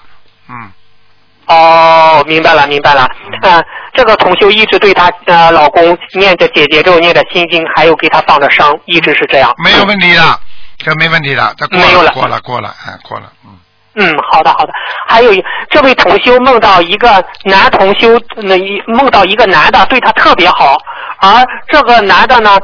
[1.47, 1.57] 嗯。
[1.57, 3.09] 哦，明白了，明白了。
[3.43, 9.55] 嗯、这个同修一直对她呃老公念着姐姐咒，念着心经，还有给她放着伤，一直是这样。
[9.63, 10.41] 没有问题的，
[10.79, 13.33] 这没问题的，这过了过了，过了，哎，过了。
[13.45, 13.51] 嗯。
[13.99, 14.73] 嗯，好的好的。
[15.09, 20.77] 还有一这位同修梦到一个男同修，那一梦到一个男的对他特别好，
[21.19, 22.59] 而这个男的呢，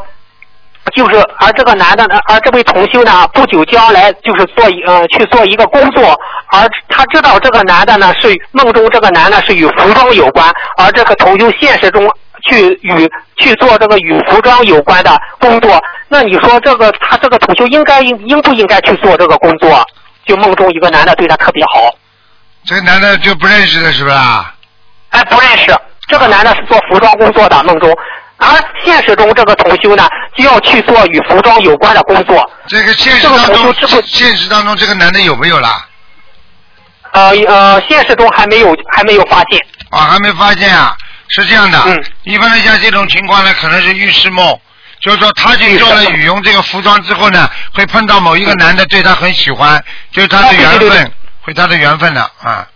[0.95, 6.19] 就是而这个男的呢，而这位同修呢，不久将来就是做一呃去做一个工作，
[6.49, 12.11] 而他知道这个男的呢是梦中这个男的是与服装有关，而这个同修现实中
[12.49, 19.85] 去与去做这个与服装有关的工作，那你说这个他这个同修应该应应不应该去做这个工作？
[20.25, 21.93] 就梦中一个男的对他特别好，
[22.65, 24.55] 这个男的就不认识了，是不是啊？
[25.11, 25.75] 哎，不认识。
[26.07, 27.91] 这个男的是做服装工作的，梦中，
[28.43, 32.51] 而现实中这个同修呢，就要去做与服装有关的工作。
[32.67, 35.87] 这个现实当中，现现实当中这个男的有没有啦？
[37.13, 39.61] 呃呃，现实中还没有还没有发现。
[39.91, 40.97] 啊，还没发现啊？
[41.29, 44.59] 是这样的，嗯一般的像这种情况呢，可能是预示梦，
[45.01, 51.13] 就是说他去做了羽绒这个服装之后呢，会碰到某一个男的对他很喜欢，就是他的缘啊对对对分，
[51.43, 52.67] 会他的缘分了啊。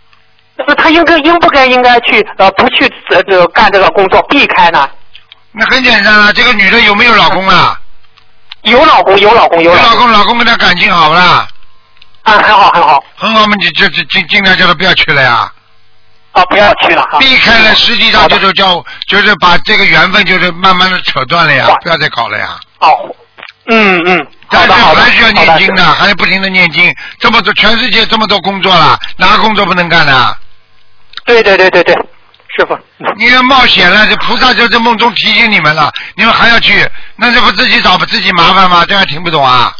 [0.67, 4.89] 那他应该应不该应该去呃不去呃这干这个工作，避开呢？
[5.51, 7.79] 那很简单啊，这个女的有没有老公啊？
[8.63, 11.47] 有老公，有老公，有老公，老公跟她感情好不啦？
[12.23, 13.03] 啊，很好很好。
[13.15, 15.51] 很好嘛，你就就尽尽量叫她不要去了呀。
[16.33, 17.17] 啊，不要去了哈。
[17.19, 22.59] 避开了，实际上就是叫就是把这个缘分就是慢慢的扯断了呀，不要再搞了呀。
[22.79, 23.15] 哦，
[23.67, 26.93] 嗯嗯，好但是还需要念经的，还是不停的念经。
[27.19, 30.37] 这么多全世界这么多工作了，哪个工作不能干的？
[31.25, 31.95] 对对对对对，
[32.57, 32.77] 师傅。
[33.17, 36.85] 你要冒险了，这菩萨就在梦中提醒你们了，你们还要去，
[37.15, 38.83] 那这不自己找自己麻烦吗？
[38.87, 39.71] 这还听不懂啊？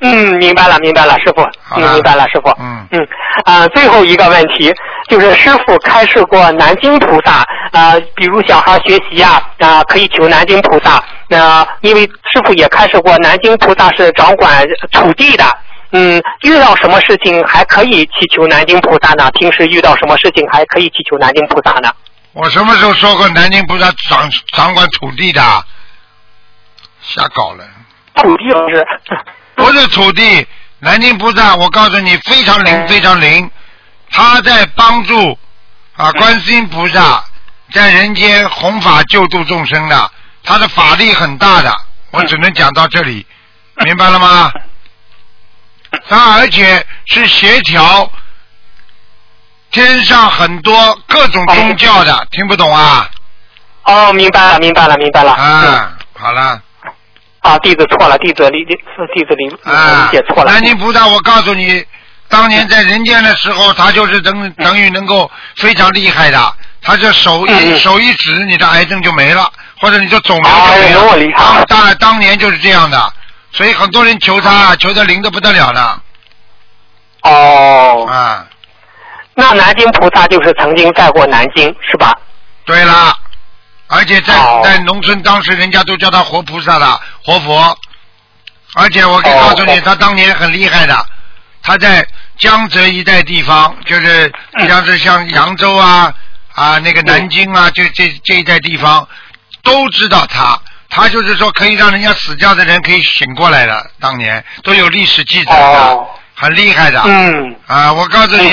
[0.00, 1.42] 嗯，明白了，明白了，师傅，
[1.74, 2.50] 嗯，明白了，师傅。
[2.60, 3.08] 嗯嗯
[3.44, 4.70] 啊、最后一个问题
[5.08, 11.02] 就是师傅开示过南京菩萨啊、比如小孩学习呀啊、可以求南京菩萨。
[11.28, 15.44] 那、因为师傅也开示过南京菩萨是掌管土地的。
[15.90, 19.30] 嗯，遇到什么事情还可以祈求南京菩萨呢？
[19.32, 21.90] 平时遇到什么事情还可以祈求南京菩萨呢？
[22.32, 25.40] 我什么时候说过南京菩萨掌掌管土地的？
[27.00, 27.64] 瞎搞了。
[28.16, 28.86] 土地不是？
[29.54, 30.46] 不是土地，
[30.80, 33.50] 南京菩萨，我告诉你非常灵，非常灵，
[34.10, 35.38] 他在帮助
[35.96, 37.24] 啊观世音菩萨
[37.72, 40.10] 在人间弘法救度众生的，
[40.42, 41.72] 他的法力很大的，
[42.10, 43.24] 我只能讲到这里，
[43.84, 44.50] 明白了吗？
[46.08, 48.10] 他而且是协调
[49.70, 53.08] 天上很多各种宗教的，听不懂啊？
[53.84, 55.32] 哦，明白了，明白了，明白了。
[55.32, 56.60] 啊，好了。
[57.40, 58.74] 啊，弟子错了，弟子理理
[59.14, 60.50] 弟子理啊理解错了。
[60.50, 61.84] 南京菩萨，我告诉你，
[62.28, 69.48] 当年在人间的时候，他就是等等于能够非常厉害的，他这手一、手一指，你的癌症就没了，
[69.80, 70.78] 或者你就肿瘤就哎
[71.16, 71.36] 没了。
[71.36, 73.12] 当当当年就是这样的，
[73.52, 76.02] 所以很多人求他，求的灵的不得了了。
[77.22, 78.46] 哦，啊。
[79.34, 82.14] 那南京菩萨就是曾经在过南京，是吧？
[82.64, 83.16] 对了，
[83.86, 84.60] 而且在、哦。
[84.64, 87.78] 在农村，当时人家都叫他活菩萨的活佛，
[88.74, 91.06] 而且我可以告诉你，哦他当年很厉害的，
[91.62, 92.06] 他在
[92.38, 94.68] 江浙一带地方，就是嗯。
[94.68, 96.12] 像是像扬州啊
[96.54, 99.06] 啊那个南京啊，这这这一带地方
[99.62, 100.58] 都知道他。
[100.88, 107.02] 他就是说可以让人家死掉的人可以醒过来的，当年都有历史记载的，哦，很厉害的。
[107.04, 108.50] 嗯，啊，我告诉你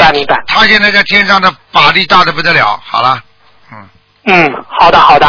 [0.47, 2.79] 他现在在天上的法力大的不得了。
[2.85, 3.21] 好了，
[3.71, 3.89] 嗯。
[4.25, 5.27] 嗯，好的好的，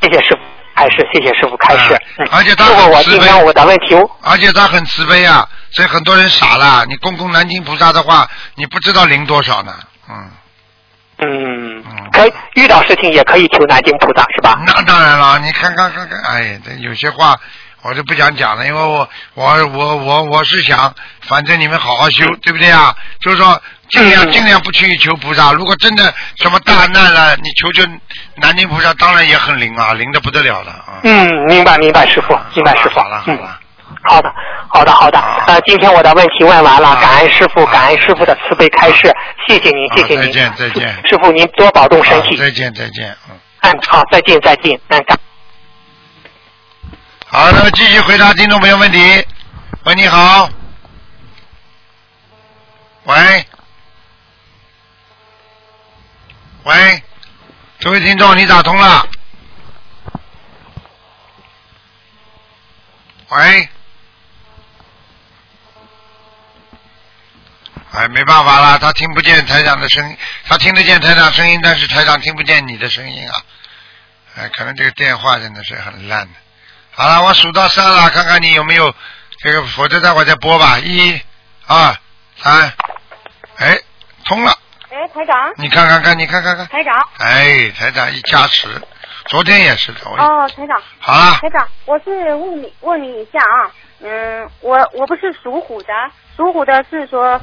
[0.00, 0.40] 谢谢师傅
[0.76, 1.98] 开示，谢谢师傅开始。
[2.30, 6.84] 而且他很慈悲我的问题，而且他很慈悲啊，所以很多人傻了。
[6.86, 9.74] 你供供南京菩萨的话，你不知道灵多少呢。
[10.10, 10.30] 嗯，
[11.18, 14.60] 嗯嗯，可以遇到事情也可以求南京菩萨，是吧？
[14.66, 17.36] 那当然了，你看看看看，哎呀，这有些话
[17.82, 22.94] 我就不想讲了，因为我我我我我是想，反正你们好好修，对不对啊？
[23.20, 23.60] 就是说
[23.90, 25.52] 尽量嗯尽量不去求菩萨。
[25.52, 27.88] 如果真的什么大难了，你求求
[28.36, 31.00] 南京菩萨，当然也很灵啊，灵的不得了了啊。
[31.04, 32.98] 嗯，明白明白，师傅，明白师傅。
[33.00, 33.60] 好了好嗯了，
[34.02, 34.32] 好的，
[34.68, 35.18] 好的，好的。
[35.46, 39.14] 呃，今天我的问题问完了，好感恩师傅，好感恩师傅的慈悲开示，
[39.46, 40.24] 谢谢您，谢谢您。
[40.24, 42.36] 再见再见师傅您多保重身体。
[42.36, 43.38] 好再见再见，嗯。
[43.62, 44.78] 嗯，好，再见再见。
[44.88, 45.18] 嗯，感
[47.26, 49.26] 好，那么继续回答听众朋友问题。
[49.84, 50.48] 喂，你好。
[53.04, 53.14] 喂。
[56.64, 57.02] 喂，
[57.78, 59.06] 这位听众，你打通了。
[63.28, 63.68] 喂，
[67.96, 70.16] 哎，没办法啦，他听不见台长的声音，
[70.46, 73.34] 他听得见台长声音，但是台长听不见你的声音啊。
[74.36, 76.32] 哎，可能这个电话真的是很烂的。
[76.90, 78.92] 好了，我数到三了，看看你有没有
[79.38, 80.78] 这个，否则待会儿再播吧。
[80.80, 81.20] 一、
[81.66, 81.96] 二、
[82.38, 82.72] 三，
[83.58, 83.78] 哎，
[84.24, 84.52] 通了。
[84.90, 85.52] 哎，台长。
[85.56, 86.66] 你看看看，你看看看。
[86.66, 86.94] 台长。
[87.18, 88.68] 哎，台长一加持，
[89.26, 90.00] 昨天也是的。
[90.04, 90.82] 我哦，台长。
[90.98, 91.38] 好了。
[91.40, 93.70] 台长，我是问你问你一下啊，
[94.00, 95.92] 嗯，我我不是属虎的，
[96.36, 97.40] 属虎的是说，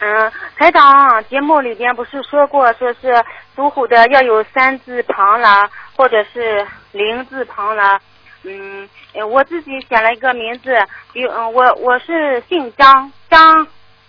[0.00, 3.22] 嗯，台长节目里边不是说过，说是
[3.54, 8.00] 属虎的要有三字旁啦，或者是零字旁啦，
[8.44, 8.88] 嗯，
[9.30, 10.74] 我自己选了一个名字，
[11.12, 13.66] 比嗯，我我是姓张，张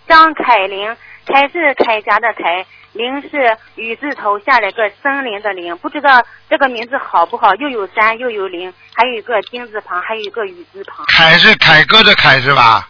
[0.08, 0.96] 张凯玲，
[1.26, 7.54] 凯是铠甲的凯，林是雨字头下来个森林的林，不知道这个名字好不好？
[7.56, 11.06] 又有山又有林，还有一个金字旁，还有一个雨字旁。
[11.08, 12.88] 凯是凯哥的凯是吧？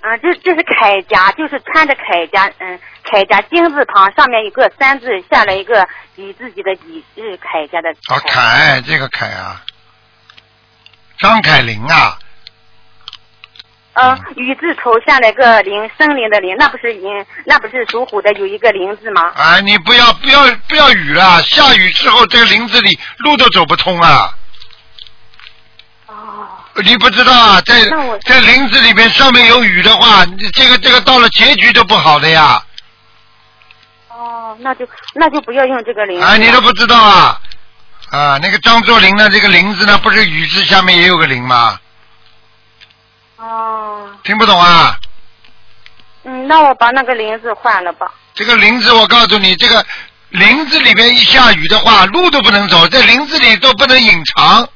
[0.00, 9.60] 啊，这这是铠甲，就是穿着铠甲，嗯，铠甲金字旁上面一个三字，下来一个己自己的己，是铠甲的啊，铠这个铠啊，
[11.18, 12.16] 张凯林啊，
[13.94, 19.32] 呃，雨字头下来个林，森林的林，那不是林，那不是属虎的有一个林字吗？
[19.34, 24.32] 啊，你不要不要不要雨了，下雨之后这个林子里路都走不通啊。
[26.18, 26.48] 哦。
[26.84, 27.80] 你不知道啊，在
[28.26, 32.62] 在林子里面上面有雨的话，你这个这个到了结局都不好的呀。
[34.08, 36.22] 哦，那就那就不要用这个林。
[36.22, 37.40] 啊，你都不知道啊？
[38.10, 39.28] 啊，那个张作霖呢？
[39.28, 41.78] 这个林字呢，不是雨字下面也有个林吗？
[43.36, 44.08] 哦。
[44.22, 44.96] 听不懂啊？
[46.24, 48.06] 嗯，那我把那个林字换了吧。
[48.34, 49.84] 这个林字，我告诉你，这个
[50.30, 54.68] 林子里面一下雨的话，路都不能走，在林子里都不能隐藏。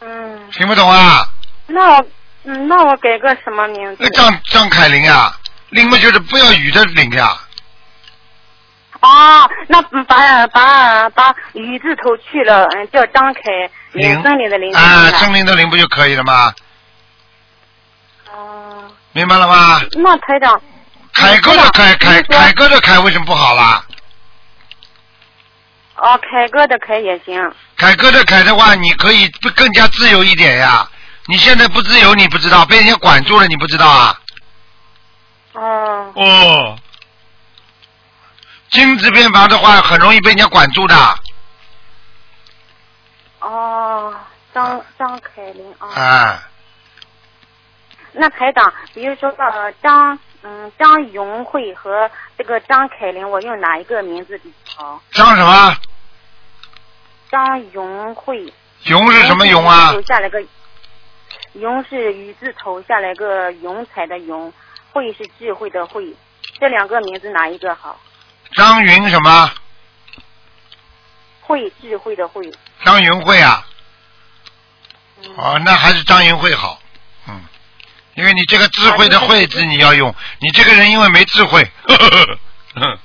[0.00, 0.50] 嗯。
[0.52, 1.26] 听不懂啊？
[1.66, 2.06] 那我
[2.44, 4.08] 嗯，那我给个什么名字那？
[4.10, 5.36] 张张凯玲啊，
[5.70, 7.36] 林嘛就是不要雨的林呀、
[9.00, 13.40] 哦，那嗯把把把雨字头去了，嗯，叫张凯
[13.92, 14.74] 林，林森林的林。
[14.74, 16.54] 啊，森林的林不就可以了吗？
[18.32, 18.90] 哦。
[19.12, 19.80] 明白了吗？
[19.96, 20.58] 那台长。
[21.12, 23.84] 凯哥的凯凯凯哥的凯为什么不好啦？
[25.98, 27.54] 哦，凯哥的凯也行。
[27.76, 30.88] 凯哥的凯的话，你可以更加自由一点呀。
[31.26, 34.20] 你现在不自由，你不知道，被人家管住了，你不知道啊？
[35.54, 36.12] 哦。
[36.14, 36.78] 哦。
[38.70, 41.18] 金字边旁的话，很容易被人家管住的。
[43.40, 44.14] 哦，
[44.54, 45.88] 张张凯林啊。
[46.00, 46.48] 啊，
[48.12, 55.02] 那台长，比如说呃张嗯张永慧和这个张凯琳，我用哪一个名字比较好？
[55.12, 55.76] 张什么？
[57.30, 58.52] 张永慧。
[58.84, 60.40] 永是什么永啊头下来个
[61.54, 64.52] 永是雨字头下来个永彩的永，
[64.92, 66.14] 慧是智慧的慧，
[66.60, 67.98] 这两个名字哪一个好？
[68.54, 69.50] 张云什么？
[71.40, 72.48] 慧智慧的慧。
[72.84, 73.66] 张云慧啊？
[75.20, 76.80] 嗯哦，那还是张云慧好，
[77.26, 77.42] 嗯，
[78.18, 82.38] 因为你这个智慧的慧字你要用，你这个人因为没智慧，呵呵呵
[82.74, 82.98] 嗯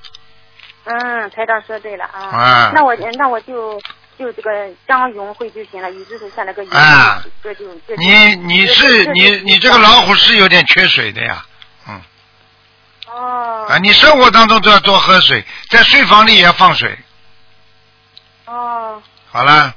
[0.86, 2.20] 嗯，台长说对了啊。
[2.36, 3.80] 啊那我那我就
[4.18, 4.50] 就这个
[4.88, 11.46] 张永慧就行了，雨字头下来个永，啊这就这就你你是你你这个老虎是有点缺水的呀，
[11.88, 12.02] 嗯。
[13.14, 13.68] 哦。
[13.70, 16.98] 啊，你生活当中都要多喝水，在睡房里也要放水。
[18.46, 19.00] 哦。
[19.32, 19.76] 好了，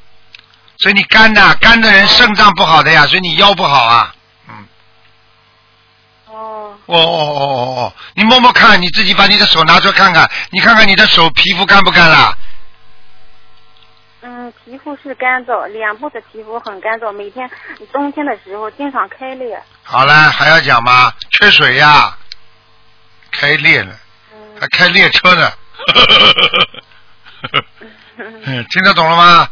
[0.78, 4.14] 所以你干的干的人肾脏不好的呀，所以你腰不好啊。
[6.36, 6.76] 哦。
[6.86, 12.36] 哦哦哦哦哦，你摸摸看，你自己把你的手拿出来看看，你看看你的手皮肤干不干啦？
[14.22, 17.48] 嗯，皮肤是干燥，脸部的皮肤很干燥，每天
[17.92, 19.62] 冬天的时候经常开裂。
[19.82, 21.12] 好了，还要讲吗？
[21.30, 22.16] 缺水呀，
[23.30, 23.94] 开裂了，
[24.60, 25.52] 还开列车呢。
[28.70, 29.48] 听得懂了吗？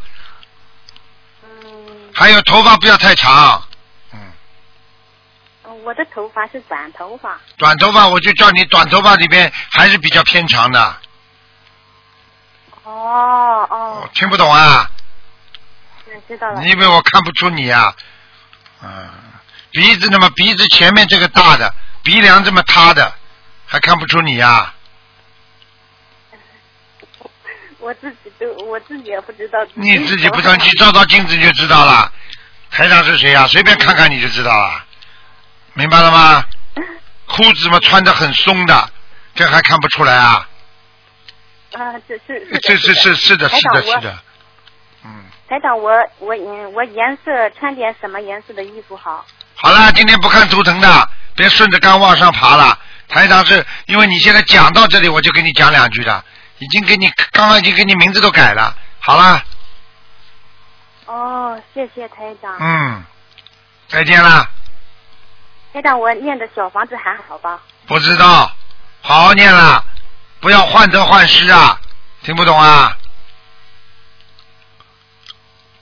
[2.14, 3.62] 还有头发不要太长，
[5.85, 7.39] 我的头发是短头发。
[7.57, 10.97] 短头发我就叫你短头发里边还是比较偏长的，
[12.85, 14.91] 哦哦，听不懂啊？
[16.09, 16.61] 嗯，知道了。
[16.62, 17.95] 你以为我看不出你呀、
[18.82, 19.09] 嗯，
[19.72, 23.12] 鼻子那么鼻子前面这个大的，鼻梁这么塌的，
[23.66, 24.72] 还看不出你呀、
[27.78, 29.59] 我自己都我自己也不知道。
[29.74, 32.11] 你自己不知道，你照照镜子就知道了。
[32.70, 34.84] 台长是谁呀、随便看看你就知道了，
[35.75, 36.45] 明白了吗？
[37.27, 38.91] 裤子嘛穿的很松的，
[39.35, 40.49] 这还看不出来啊？
[41.72, 44.18] 啊，这是这是是是的，是的，是的。
[45.05, 49.27] 嗯台长，我我嗯，我颜色穿点什么颜色的衣服好？
[49.57, 52.79] 好了，今天不看图腾的，别顺着杆往上爬了。
[53.09, 56.25] 台长是因为你现在讲到这里，我就给你讲两句的，
[56.59, 58.75] 已经给你刚刚已经给你名字都改了。
[59.01, 59.43] 好了，
[61.07, 62.57] 哦，谢谢台长。
[62.61, 63.05] 嗯，
[63.89, 64.49] 再见了。
[65.75, 67.61] 台长，我念的小房子还好吧？
[67.89, 68.49] 不知道，
[69.03, 69.83] 好好念啦，
[70.39, 71.77] 不要患得患失啊！
[72.22, 72.97] 听不懂啊？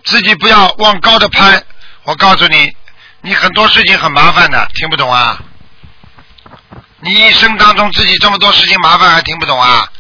[0.05, 1.63] 自己不要往高的攀。
[2.05, 2.75] 我告诉你，
[3.21, 5.39] 你很多事情很麻烦的，听不懂啊？
[7.01, 9.93] 你一生当中自己这么多事情麻烦还听不懂啊？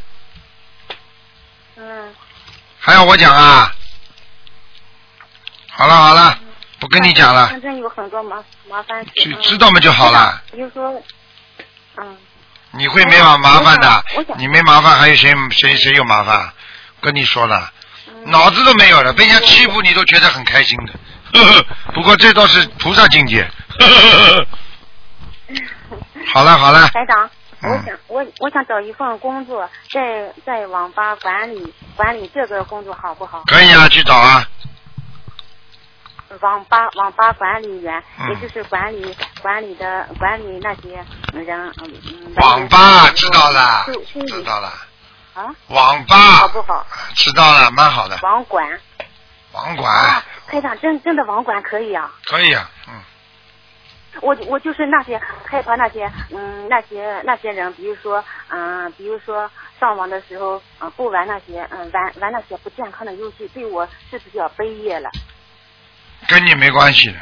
[1.77, 2.15] 嗯。
[2.81, 3.71] 还要我讲啊？
[5.69, 6.39] 好了好了，
[6.83, 7.47] 不跟你讲了。
[7.47, 9.11] 反正有很多麻麻烦事。
[9.15, 10.43] 知知道嘛就好了。
[10.51, 11.01] 比如说，
[11.99, 12.17] 嗯。
[12.73, 14.05] 你会没麻麻烦的，
[14.37, 16.51] 你没麻烦还有谁谁谁有麻烦？
[17.01, 17.71] 跟你说了，
[18.27, 20.93] 脑子都没有了，被人家欺负你都觉得很开心的。
[21.39, 21.65] 呵 呵
[21.95, 23.49] 不过这倒是菩萨境界。
[26.35, 26.89] 好了好了。
[26.89, 27.31] 台长，
[27.61, 33.45] 嗯我想我我想找一份工作，在在网吧管理管理这个工作好不好？
[33.47, 34.45] 可以啊，去找啊。
[36.41, 42.35] 网吧网吧管理员，嗯也就是管理管理的管理那些人，嗯嗯。
[42.37, 43.85] 网吧知道了
[44.29, 44.73] 知道了。
[45.35, 45.55] 啊。
[45.69, 46.87] 网吧好不好？
[47.15, 48.19] 知道了，蛮好的。
[48.23, 48.81] 网管。
[49.53, 52.11] 网管啊，台长，真真的网管可以啊。
[52.25, 52.95] 可以啊，嗯，
[54.23, 65.11] 我我就是那些害怕那些嗯那些那些人，比如说嗯、比如说上网的时候嗯、不玩那些嗯玩玩那些不健康的游戏，对我是不是要背业了
[66.29, 67.15] 跟你没关系的。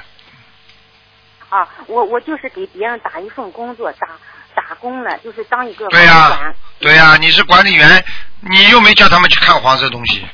[1.49, 1.69] 啊？
[1.87, 4.09] 我我就是给别人打一份工作，打
[4.55, 6.55] 打工了，就是当一个对呀。
[6.79, 8.05] 对呀、你是管理员，
[8.41, 10.25] 你又没叫他们去看黄色东西，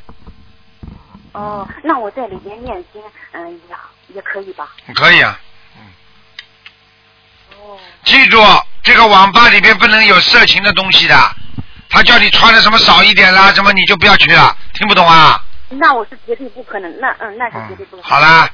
[1.32, 3.02] 哦，那我在里面念经，
[3.32, 4.68] 嗯也也可以吧？
[4.94, 5.40] 可以啊。
[7.58, 7.78] 哦。
[8.04, 8.38] 记住，
[8.82, 11.16] 这个网吧里边不能有色情的东西的。
[11.88, 15.42] 他叫你穿的什么少一点啦，什么你就不要去了，听不懂啊？
[15.70, 18.02] 那我是绝对不可能，那嗯那是绝对不可能。
[18.02, 18.48] 好啦，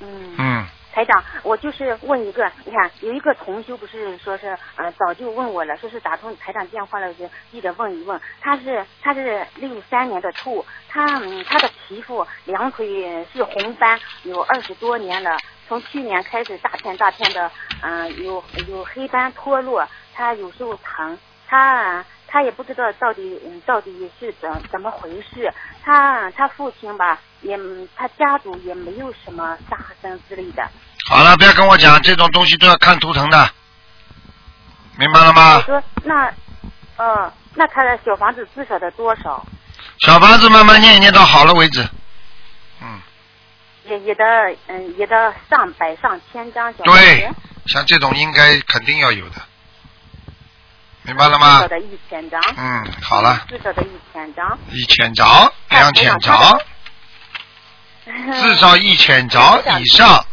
[0.00, 0.34] 嗯。
[0.38, 8.20] 嗯，台长，我就是问一个，你看有一个同修不是说是呃早就问我了，说是打通台长电话了，就记得问一问。
[8.40, 15.36] 他是他是六三年的兔，他嗯他的皮肤两腿是红斑，有二十多年了，
[15.66, 17.50] 从去年开始大片大片的，
[17.82, 22.04] 嗯、有有黑斑脱落，他有时候疼，他
[22.34, 25.54] 他也不知道到底嗯到底是怎怎么回事，
[25.84, 27.56] 他他父亲吧也
[27.94, 30.68] 他家族也没有什么杀生之类的。
[31.08, 33.48] 好了，不要跟我讲这种东西都要看图腾的，
[34.98, 35.60] 明白了我吗？
[35.60, 36.34] 说那，
[36.96, 39.46] 呃，那他的小房子至少得多少？
[40.00, 41.88] 小房子慢慢念，念到好了为止。
[42.82, 43.00] 嗯
[43.84, 44.24] 也也得
[44.66, 46.82] 嗯也得上百上千张小。
[46.82, 47.30] 对，
[47.66, 49.36] 像这种应该肯定要有的，
[51.06, 51.68] 明白了至吗少？
[51.68, 52.40] 得一千张。
[52.56, 54.58] 嗯，好了，至少得一千张。
[54.70, 56.60] 一千张、两千张，
[58.04, 60.24] 至少一千张 以上。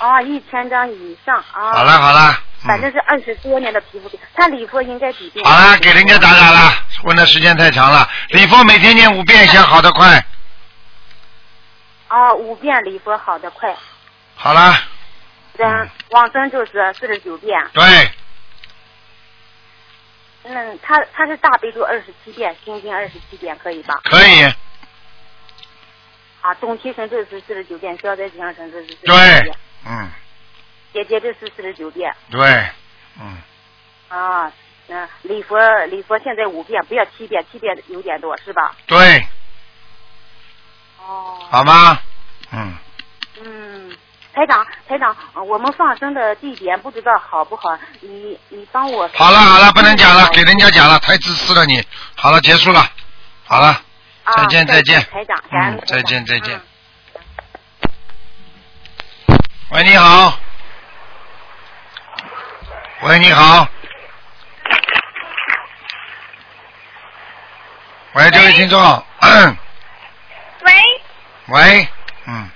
[0.00, 1.72] 哦，一千张以上啊。
[1.72, 5.44] 好了好了，反正是二十多年的皮肤病，他礼佛应该几遍。
[5.44, 6.72] 好了，给人家打打了，
[7.04, 8.08] 问的时间太长了。
[8.28, 10.24] 礼佛每天念五遍，想好的快。
[12.08, 13.74] 哦，五遍礼佛好的快，
[14.36, 14.74] 好了，
[15.58, 17.60] 嗯，往生就是四十九遍。
[17.72, 17.84] 对，
[20.42, 24.00] 嗯，他他是大悲咒二十七遍，心经二十七遍，可以吧？
[24.04, 24.42] 可以，
[26.40, 30.10] 啊，总提神咒是四十九遍，消灾吉祥神咒是四十九对遍，，嗯，
[30.92, 32.14] 姐姐这是四十九遍。
[32.30, 32.40] 对，
[33.20, 33.36] 嗯，
[34.08, 34.50] 啊，
[34.88, 38.74] 嗯、礼佛礼佛现在五遍，不要七遍，七遍有点多是吧？
[38.86, 38.96] 对，
[40.98, 41.38] 哦。
[41.50, 42.00] 好吗？
[42.52, 42.74] 嗯，
[43.42, 43.96] 嗯，
[44.32, 47.78] 台长，台长，呃我们放生的地点不知道好不好？
[48.00, 49.08] 你你帮我。
[49.14, 51.84] 好了好了，不能讲了，给人家讲了，太自私了你。
[52.16, 52.86] 好了，结束了，
[53.44, 53.66] 好了，
[54.24, 56.60] 啊再见再见，台长，嗯，再见再见。
[59.70, 60.38] 喂，你好。
[63.02, 63.66] 喂，你好。
[68.14, 69.04] 喂，这位听众。
[70.62, 70.82] 喂，
[71.46, 71.88] 喂，
[72.26, 72.50] 嗯，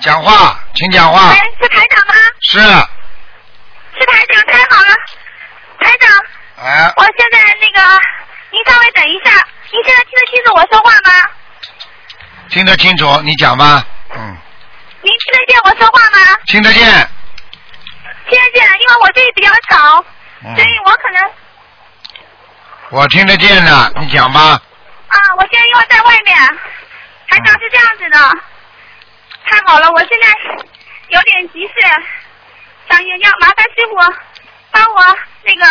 [0.00, 2.14] 讲话，请讲话喂。，是台长吗？
[2.40, 4.94] 是，是台长，太好了，
[5.80, 6.10] 台长，
[6.64, 8.00] 哎，我现在那个，
[8.50, 11.28] 您稍微等一下，您现在听得清楚我说话吗？
[12.48, 13.84] 听得清楚，你讲吧。
[14.14, 14.36] 嗯，
[15.02, 16.38] 您听得见我说话吗？
[16.46, 16.84] 听得见。
[18.30, 20.04] 听得见，因为我这里比较吵，
[20.44, 21.30] 嗯所以我可能
[22.90, 24.40] 我听得见的，你讲吧。
[25.08, 26.36] 啊，我现在因为在外面，
[27.28, 28.18] 台长是这样子的，
[29.48, 30.28] 太好了，我现在
[31.08, 31.72] 有点急事，
[32.88, 33.96] 想要要麻烦师傅
[34.70, 35.64] 帮我那个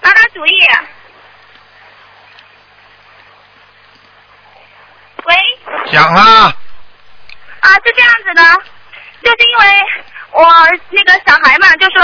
[0.00, 0.66] 拿拿主意。
[5.24, 5.34] 喂，
[5.90, 6.54] 讲啊，
[7.60, 8.42] 啊，是这样子的，
[9.24, 9.64] 就是因为
[10.30, 10.46] 我
[10.90, 12.00] 那个小孩嘛，就说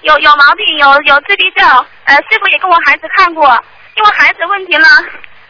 [0.00, 1.68] 有有毛病，有有自闭症，
[2.04, 3.62] 呃，师傅也跟我孩子看过，
[3.96, 4.86] 因为孩子问题呢，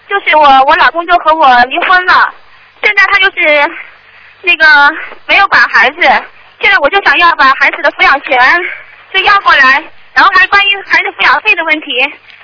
[0.09, 2.35] 就是我我老公就和我离婚了，
[2.83, 3.71] 现在他就是
[4.43, 4.67] 那个
[5.27, 6.01] 没有管孩子，
[6.61, 8.39] 现在我就想要把孩子的抚养权
[9.13, 9.83] 就要过来，
[10.15, 11.87] 然后还关于孩子抚养费的问题，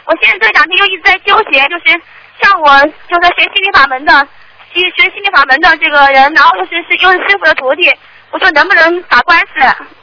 [0.04, 2.00] 我现在这两天又一直在纠结，就是
[2.42, 4.28] 像我就是学心理法门的。
[4.74, 7.94] 学学心理法门的这个人，然后又是是又是师傅的徒弟，
[8.30, 9.46] 我说能不能打官司？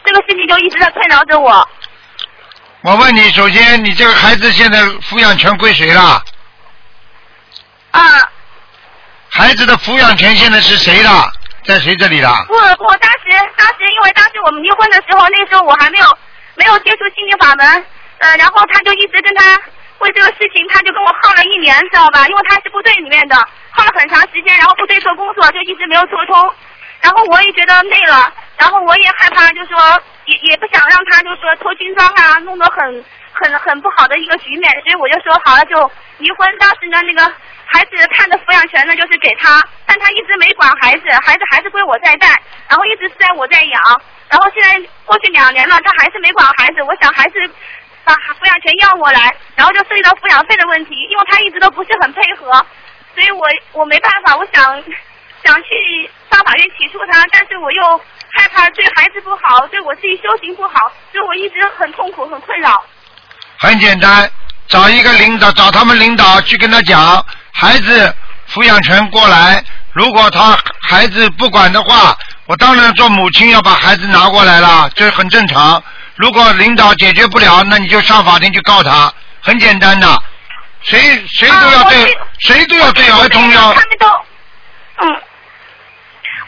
[0.05, 1.67] 这个事情就一直在困扰着我。
[2.81, 6.23] 我问你，首先你这个孩子现在抚养权归谁了？
[7.89, 8.01] 啊。
[9.29, 11.09] 孩子的抚养权现在是谁的？
[11.65, 12.27] 在谁这里的？
[12.47, 16.05] 不，我当时当时因为当时我们离婚的时候，那时候我还没有
[16.55, 17.85] 没有接触心理法门，
[18.19, 19.59] 呃，然后他就一直跟他。
[19.99, 22.25] 为这个事情，他就跟我耗了一年，知道吧？
[22.25, 23.35] 因为他是部队里面的，
[23.69, 26.53] 耗了很长时间，然后部队做工作就一直没有做通，
[27.01, 29.75] 然后我也觉得累了，然后我也害怕，就说
[30.23, 33.03] 也也不想让他就说偷军装啊，弄得很
[33.39, 36.57] 很很不好的一个局面，所以我就说好了就离婚。
[36.59, 37.33] 当时呢，那个
[37.65, 42.27] 孩子判的抚养权呢就是给他，但他一直没管孩子，孩子还是归我在带，
[42.67, 43.81] 然后一直是在我在养，
[44.29, 47.49] 然后现在过去两年了，他还是没管孩子，我想还是。
[48.05, 52.49] 把抚养权要过来，然后就涉及到抚养费的问题，因为他一直都不是很配合，
[53.13, 54.63] 所以我我没办法，我想
[55.43, 57.97] 想去上法院起诉他，但是我又
[58.31, 62.83] 害怕对孩子不好，对我自己修行不好，所以我一直很痛苦，很困扰。
[63.59, 64.29] 很简单，
[64.69, 68.15] 找一个领导，找他们领导去跟他讲，孩子
[68.51, 75.83] 抚养权过来，如果他孩子不管的话，我当然做母亲要把孩子拿过来了，这很正常。
[76.15, 80.23] 如果领导解决不了，那你就上法庭去告他，很简单的，
[80.81, 83.73] 谁谁都要对，谁都要对儿童要。
[83.73, 84.07] 他们都，
[85.01, 85.21] 嗯，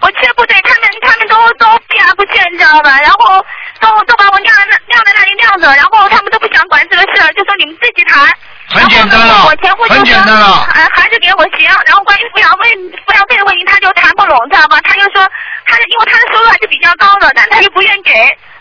[0.02, 3.00] 我去部队，他们他们都都避而不见，你知道吧？
[3.02, 3.44] 然后
[3.80, 8.26] 都都把我晾在那晾在那里晾着，然后他们都不想管这个事儿，就说你们自己谈。
[8.74, 9.46] 很简单了，
[9.90, 10.64] 很简单了。
[10.74, 12.74] 孩孩子给我行，然后关于抚养费
[13.06, 14.80] 抚养费的问题他就谈不拢，知道吧？
[14.84, 15.22] 他就说，
[15.66, 18.12] 他因为他的收入还是比较高的，但他又不愿给，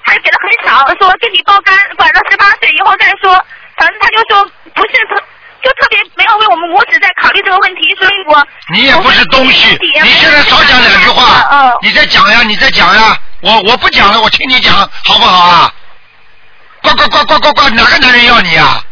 [0.04, 3.32] 他就给的很少，说给你包干，管到十八岁以后再说。
[3.76, 5.22] 反正他就说不是特，
[5.62, 15.74] 就特别没有为我们母子在考虑这个问题，所以我你也不是东西，你现在少讲两句话，你再讲呀，你再讲呀，我我不讲了，我听你讲好不好啊？
[16.82, 18.82] 呱呱呱呱呱呱，哪个男人要你啊？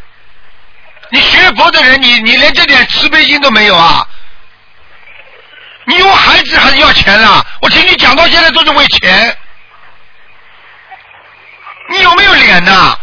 [1.11, 4.07] 你学佛的人，你你连这点慈悲心都没有啊？
[5.85, 7.43] 你有孩子还是要钱啊？
[7.63, 9.35] 我听你讲到现在都是为钱。
[11.89, 12.98] 你有没有脸呐？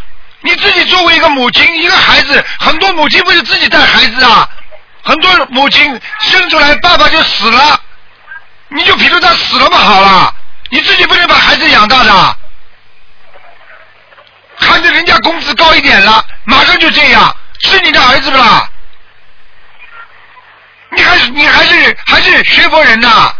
[0.46, 4.48] 你自己作为一个母亲，一个孩子，很多母亲不是自己带孩子啊？
[5.04, 7.82] 很多母亲生出来爸爸就死了，
[8.68, 10.32] 你就比如他死了嘛好了，
[10.70, 12.38] 你自己不能把孩子养大的，
[14.60, 18.70] 看着人家工资高一点了，马上就这样，是你的儿子不啦？
[20.91, 23.34] 你还是你还是还是学佛人呐？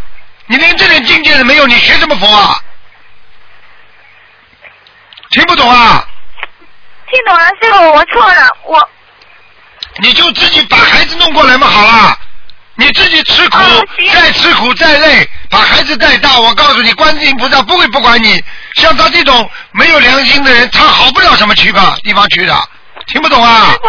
[0.46, 2.60] 你连这点境界都没有，你学什么佛啊？
[5.30, 6.04] 听不懂啊？
[7.10, 8.88] 听懂了，师傅，我错了，我。
[9.98, 12.18] 你就自己把孩子弄过来嘛，好了，
[12.74, 13.58] 你自己吃苦，
[14.12, 16.38] 再吃苦再累，把孩子带大。
[16.38, 18.42] 我告诉你，观世音菩萨不会不管你。
[18.74, 22.54] 像他这种没有良心的人，他好不了什么去吧地方去的。
[23.06, 23.70] 听不懂啊？
[23.70, 23.88] 师傅，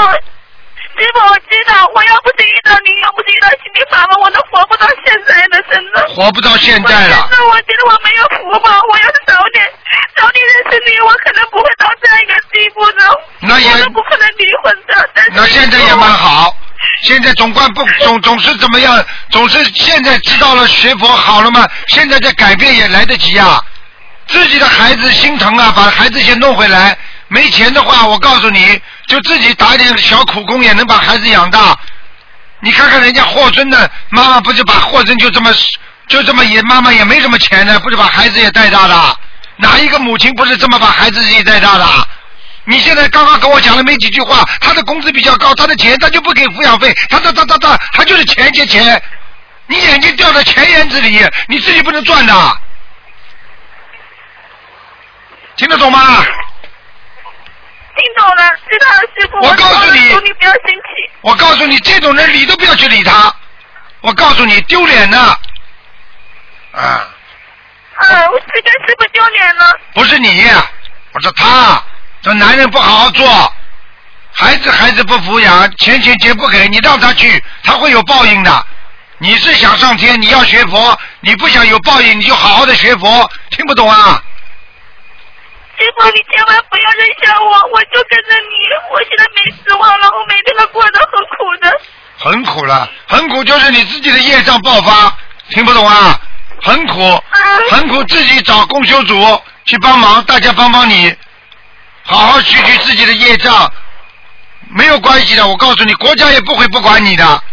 [0.98, 6.08] 师傅，我知道，我要不是遇到你，要不是遇到心理法门，我都活不到现在的，真的。
[6.16, 7.28] 活不到现在了。
[7.30, 9.70] 真的，我觉得我没有福报，我要是早点。
[10.18, 13.22] 早点认识你，我可能不会到这样一个地步的。
[13.42, 15.10] 那也不可能离婚的。
[15.36, 16.56] 那现在也蛮好，
[17.04, 19.06] 现在总管不 总总是怎么样？
[19.30, 21.68] 总是现在知道了学佛好了嘛？
[21.88, 23.64] 现在在改变也来得及啊！
[24.28, 26.98] 自己的孩子心疼啊，把孩子先弄回来。
[27.30, 31.76] 没钱的话，我告诉你就自己打点小苦工，也能把孩子养大。
[32.60, 35.52] 你看看人家霍尊的妈妈，不就把霍尊就这么
[36.08, 39.18] 就这么也妈妈也没什么钱呢，不是把孩子也带大的。
[39.58, 42.08] 哪一个母亲不是这么把孩子自己带大的？
[42.66, 49.02] 你现在刚刚跟我讲了没几句话，他的工资比较高，他的钱他就不给抚养费，他他他他他他就是钱钱钱，
[49.68, 52.58] 你眼睛掉在钱眼子里，你自己不能赚的，
[55.56, 56.26] 听得懂吗？
[57.98, 59.38] 听懂了，知道了，师傅。
[59.40, 61.12] 我告诉你，你不要生气。
[61.22, 63.34] 我告诉你，这种人理都不要去理他，
[64.02, 65.36] 我告诉你，丢脸呢。
[66.72, 67.10] 啊，
[67.96, 69.80] 啊，我是跟师傅丢脸了。
[69.94, 70.46] 不是你，
[71.14, 71.84] 我说他，
[72.22, 73.54] 这男人不好好做，
[74.32, 78.66] 孩子孩子不抚养，钱钱钱不给你，让他去，他会有报应的。
[79.18, 84.22] 你是想上天，你要学佛，你不想有报应，你就好好的学佛，听不懂啊？
[85.78, 88.68] 师傅，你千万不要扔下我，我就跟着你。
[88.92, 91.80] 我现在没希望了，我每天都过得很苦的。
[92.18, 95.16] 很苦了，很苦就是你自己的业障爆发，
[95.50, 96.20] 听不懂啊？
[96.64, 97.24] 很苦，
[97.70, 99.16] 很苦，自己找公修组
[99.66, 101.16] 去帮忙，大家帮帮你，
[102.04, 103.72] 好好去去自己的业障，
[104.72, 105.48] 没有关系的。
[105.48, 107.44] 我告诉你，国家也不会不管你的。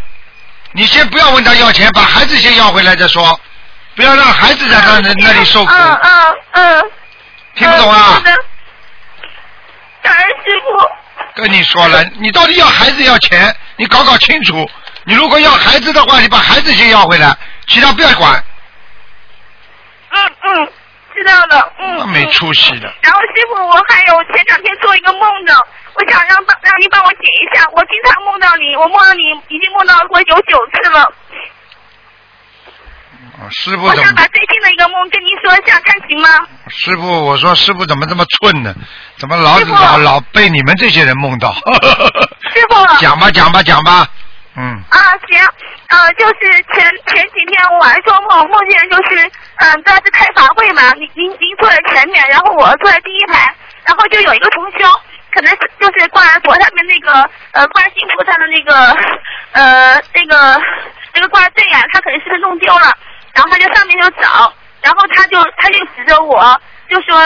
[0.72, 3.38] 你先不要问他要钱，把孩子先要回来再说，
[3.94, 5.70] 不要让孩子在他那那里受苦。
[5.70, 6.90] 嗯嗯嗯。
[7.54, 8.22] 听不懂啊？
[10.02, 11.42] 感恩师傅。
[11.42, 13.54] 跟你说了，你到底要孩子要钱？
[13.76, 14.68] 你搞搞清楚。
[15.04, 17.36] 你如果要孩子的话，你把孩子先要回来，
[17.66, 18.42] 其他不要管。
[20.10, 20.68] 嗯嗯，
[21.14, 21.72] 知道了。
[21.78, 21.96] 嗯。
[21.98, 22.92] 那没出息的。
[23.02, 25.54] 然后师傅，我还有前两天做一个梦呢，
[25.94, 27.64] 我想让帮让您帮我解一下。
[27.72, 31.12] 我经常梦到你，我梦到你已经梦到过有九次了。
[33.50, 36.28] 师傅我想把最近的一个梦跟您说一下，看行吗？
[36.68, 38.74] 师傅，我说师傅怎么这么寸呢？
[39.18, 41.52] 怎么老老老被你们这些人梦到？
[41.52, 42.86] 师傅。
[43.00, 44.06] 讲吧讲吧讲吧，
[44.56, 44.82] 嗯。
[44.90, 44.98] 啊
[45.28, 45.38] 行，
[45.88, 53.54] 呃就是前前几天我晚上做梦，梦见就是嗯在是开法会嘛，您您您坐在前面，然后我坐在第一排，
[53.84, 54.88] 然后就有一个同修，
[55.32, 57.12] 可能是就是挂在佛上面那个
[57.52, 58.96] 呃观世音菩萨的那个
[59.52, 60.60] 呃那个
[61.14, 62.92] 那个挂坠呀，他可能是不是弄丢了？
[63.34, 67.20] 然后他就上面就找，然后他就他就指着我，就说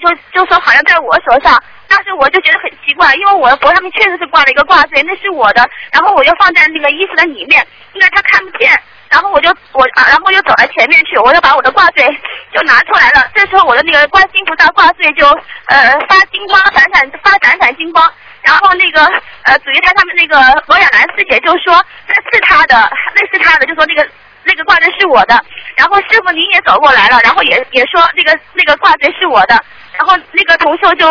[0.00, 8.70] 就就说好像在我手上，当时我就觉得很奇怪，因为我的脖上面确实是挂了一个挂坠，那是我的，然后我就放在那个衣服的里面，因为他看不见，
[9.10, 12.06] 然后我就我啊然后我就走到前面去，我就把我的挂坠
[12.54, 15.26] 就拿出来了，这时候我的那个观音菩萨挂坠就
[15.66, 18.10] 呃发金光，闪闪发闪闪金光。
[18.40, 19.04] 然后那个
[19.42, 24.08] 呃，紫玉台他们那个罗亚兰师姐就说那是他的，那是他的，就说那个
[24.48, 25.38] 那个挂坠是我的。
[25.76, 29.54] 然后师傅您也走过来了，然后也也说那个那个挂坠是我的。
[29.98, 31.06] 然后那个同修就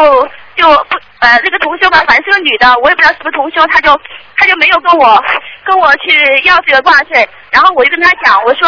[0.56, 3.94] 就不呃那个同修吧，反正是个女的，我也不知道是不是同修，她就
[4.36, 5.24] 她就没有跟我
[5.64, 7.28] 跟我去要这个挂坠。
[7.52, 8.68] 然后我就跟她讲，我说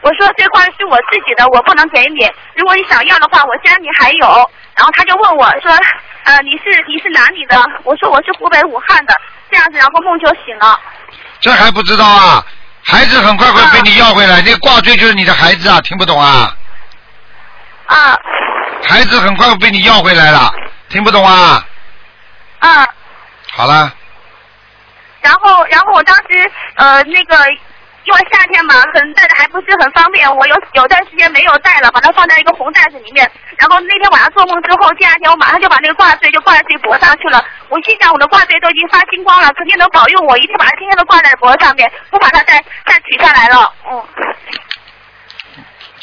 [0.00, 2.30] 我说这挂是我自己的，我不能给你。
[2.54, 4.26] 如果你想要的话，我家里还有。
[4.76, 5.72] 然后她就问我说，
[6.24, 7.56] 呃你是你是哪里的？
[7.84, 9.14] 我说我是湖北武汉的。
[9.50, 10.78] 这样子，然后梦就醒了。
[11.40, 12.44] 这还不知道啊？
[12.90, 16.56] 孩子很快会被你要回来，那个挂坠就是你的孩子啊，听不懂啊？
[17.86, 18.18] 啊。
[18.82, 20.50] 孩子很快会被你要回来了，
[20.88, 21.62] 听不懂啊？
[22.60, 22.88] 啊。
[23.52, 23.92] 好了，
[25.20, 27.36] 然后，然后我当时呃那个，
[28.08, 33.30] 因为夏天嘛，可能带的还不是很方便，我有有段时间没有带了，把它放在一个红袋子里面。
[33.58, 37.44] 然后那天晚上做梦之后，第二天我马上就把那个挂坠就挂在自己脖上去了。
[37.68, 43.70] 我心想我的挂坠都已经发金光了，肯定能保佑我，一定把它天天都挂在脖上面，不把它再再取下来了。
[43.90, 44.02] 嗯。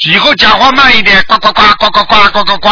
[0.06, 2.68] 以后讲话慢一点，呱呱呱呱呱呱呱呱呱，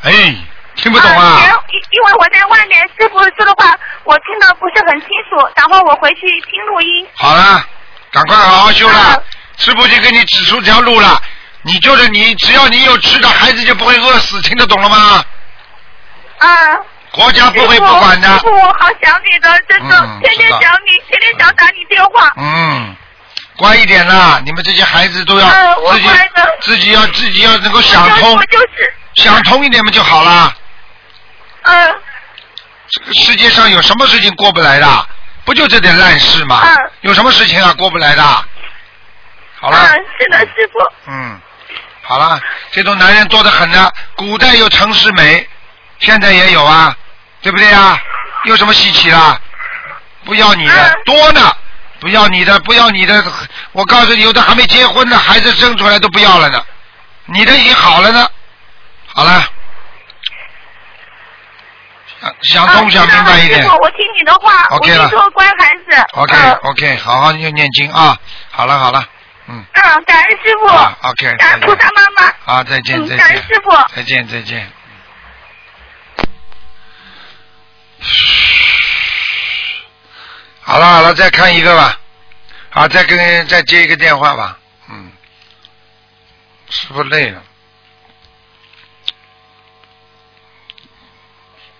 [0.00, 0.34] 哎，
[0.76, 1.44] 听不懂啊？
[1.44, 7.06] 行，因因为我在外面，师傅说的话我听得不是很清楚，然后我回去听录音。
[7.14, 7.62] 好了，
[8.16, 9.22] 赶快好好修了，
[9.58, 11.20] 师傅就给你指出条路了。
[11.60, 15.22] 你就是你，只要你有吃的，孩子就不会饿死，听得懂了吗？
[16.38, 16.48] 啊。
[17.10, 18.28] 国家不会不管的。
[18.38, 22.32] 师傅，我好想你的，真的，天天想你，天天想打你电话。
[22.36, 22.96] 嗯，
[23.56, 24.40] 乖一点啦！
[24.46, 25.46] 你们这些孩子都要
[25.92, 26.08] 自己
[26.62, 30.54] 自己要自己要能够想通，就是想通一点嘛就好啦。
[31.64, 31.94] 嗯。
[32.88, 35.06] 这个世界上有什么事情过不来的？
[35.46, 36.60] 不就这点烂事吗？
[36.62, 36.90] 嗯。
[37.00, 38.22] 有什么事情啊过不来的？
[39.58, 39.78] 好了。
[39.78, 41.10] 嗯，是的，师傅。
[41.10, 41.40] 嗯。
[42.02, 42.38] 好了，
[42.70, 43.90] 这种男人多得很呢。
[44.14, 45.48] 古代有陈世美，
[45.98, 46.94] 现在也有啊，
[47.40, 47.98] 对不对啊？
[48.44, 49.40] 有什么稀奇啦？
[50.24, 51.52] 不要你的多呢，
[52.00, 53.24] 不要你的，不要你的。
[53.72, 56.62] 我告诉你，有的还没结婚呢，孩子生出来都不要了呢。
[57.24, 58.28] 你的已经好了呢。
[59.14, 59.44] 好了，
[62.42, 63.62] 想通想明白一点。
[63.62, 66.04] 师傅，我听你的话，OK 了我做乖孩子。
[66.12, 68.18] OK OK，好好念念经啊。
[68.50, 69.06] 好了好了，
[69.48, 70.66] 嗯，嗯，感恩师傅。
[70.66, 72.32] 啊 OK，感恩菩萨妈妈。
[72.44, 73.70] 好，再见嗯再见感恩师傅。
[73.94, 74.70] 再见再见。
[80.62, 81.98] 好了好了，再看一个吧。
[82.70, 84.58] 好，再跟再接一个电话吧。
[84.90, 85.10] 嗯，
[86.68, 87.42] 师傅累了。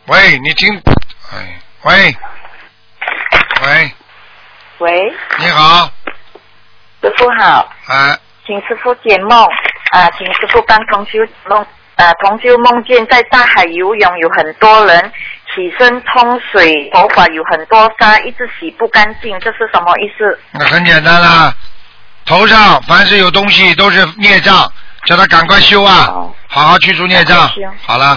[0.07, 0.73] 喂，你听，
[1.33, 2.17] 哎，喂，
[3.65, 3.95] 喂，
[4.79, 5.91] 喂，你好，
[7.03, 8.17] 师傅好，啊，
[8.47, 9.45] 请师傅解梦
[9.91, 11.19] 啊，请师傅帮同修
[11.49, 11.59] 梦
[11.97, 15.13] 啊，同修梦见在大海游泳，有很多人
[15.53, 20.39] 起身冲水，头发有很多沙，一直洗不干净，这是什么意思？
[20.53, 21.53] 那很简单啦，
[22.25, 24.73] 头上凡是有东西都是孽障，
[25.05, 26.07] 叫他赶快修啊，
[26.47, 27.51] 好好去除孽障。
[27.85, 28.17] 好了，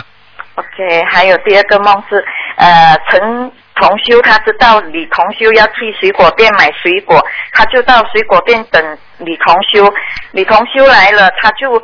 [0.60, 2.24] OK，还有第二个梦是，
[2.58, 9.92] 呃，陈同修他知道李同修要去水果店买水果，他就到水果店等李同修。
[10.32, 11.82] 李同修来了，他就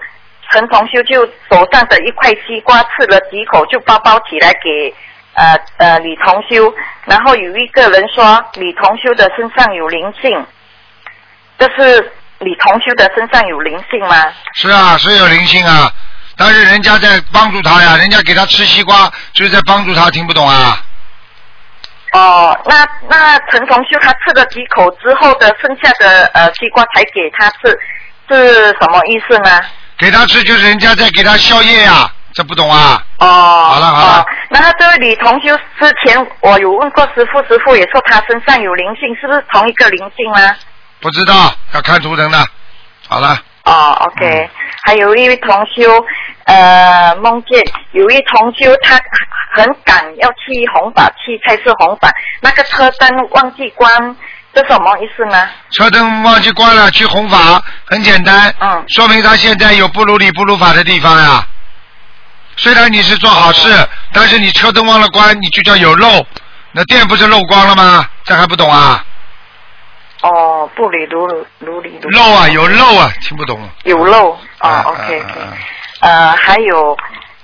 [0.52, 4.93] 陈同修就手上的一块西瓜吃了几口，就包包起来给
[5.35, 6.73] 呃呃李同修。
[7.06, 10.45] 然后有一个人说李同修的身上有灵性，
[11.57, 14.26] 这是李同修的身上有灵性吗？
[14.53, 15.89] 是啊，是有灵性啊，
[16.38, 20.82] 但是人家在帮助他呀，人家给他吃西瓜，就是在帮助他，听不懂啊？
[22.12, 27.78] 哦，那那陈同修他吃了几口之后的剩下的呃西瓜才给他吃，
[28.30, 29.62] 是什么意思呢？
[29.98, 33.02] 给他吃就是人家在给他宵夜呀，这不懂啊？
[33.20, 40.56] 哦，好了好了哦，那这位李同修之前我有问过师傅，师傅也说他身上有灵性，是不是同一个灵性呢？
[41.02, 42.45] 不知道，要看图腾的。
[43.07, 44.49] 好了，哦，OK，、
[44.83, 45.91] 还有一位同修，
[46.45, 47.59] 呃，梦见
[47.93, 48.95] 有一同修他
[49.55, 52.11] 很赶要去红法去菜市红法，
[52.41, 54.15] 那个车灯忘记关，
[54.53, 55.49] 这什么意思呢？
[55.71, 61.43] 车灯忘记关了，去弘法，很简单，嗯，说明他现在有不如理不如法的地方呀。
[62.57, 63.67] 虽然你是做好事，
[64.13, 66.23] 但是你车灯忘了关，你就叫有漏，
[66.71, 68.07] 那电不是漏光了吗？
[68.23, 69.03] 这还不懂啊？
[70.26, 71.27] 哦，不理如
[71.60, 73.60] 如理如漏啊，有漏啊，听不懂。
[73.84, 75.53] 有漏哦、啊 OK，啊
[76.02, 76.97] 呃，还有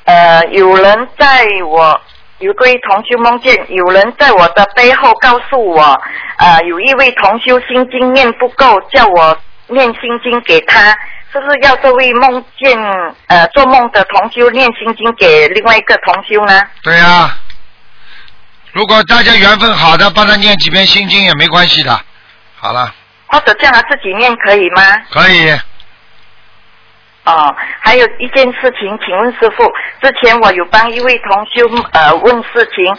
[0.05, 2.01] 呃，有人在我
[2.39, 6.01] 有个同修梦见有人在我的背后告诉我，
[6.37, 9.37] 呃，有一位同修心经念不够，叫我
[9.67, 10.89] 念心经给他，
[11.31, 12.75] 是不是要这位梦见
[13.27, 16.59] 呃做梦的同修念心经给另外一个同修呢？
[16.81, 17.37] 对呀、
[18.71, 22.01] 如果大家缘分好的，帮他念几遍心经也没关系的。
[22.61, 22.93] 好了，
[23.25, 24.81] 或者叫他自己念可以吗？
[25.11, 25.51] 可以。
[27.23, 29.63] 哦，还有一件事情，请问师傅，
[30.01, 32.97] 之前我有帮一位同修呃问事情，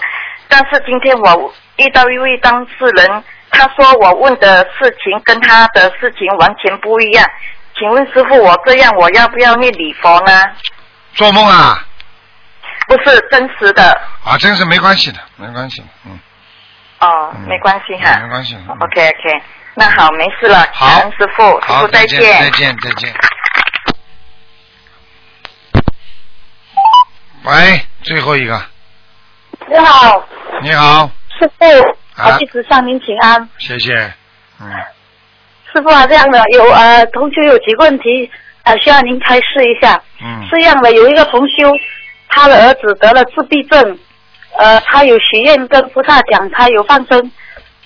[0.48, 7.24] 但是今天我遇到一位当事人，他说我问的事情跟他的事情完全不一样，
[7.78, 10.32] 请问师傅，我这样我要不要念礼佛呢？
[11.14, 11.84] 做梦啊？
[12.88, 16.18] 不是真实的啊，真是没关系的，没关系，嗯，
[17.02, 18.20] 哦，没关系哈。
[18.22, 18.56] 没关系。
[18.56, 19.42] 嗯 OK OK，
[19.74, 23.12] 那好，没事了，好师傅，师，傅再见，再见，再见。
[27.44, 28.62] 喂，最后一个，
[29.68, 30.24] 你好，
[30.62, 31.64] 你好，师傅，
[32.22, 33.48] 啊我弟子向您请安。
[33.58, 33.92] 谢谢。
[34.60, 34.70] 嗯，
[35.72, 38.30] 师傅啊，这样的有呃，同学有几个问题
[38.62, 40.00] 呃，需要您开示一下。
[40.22, 41.68] 嗯是这样的有一个同修，
[42.28, 43.98] 他的儿子得了自闭症，
[44.58, 47.30] 呃，他有许愿跟菩萨讲，他有放生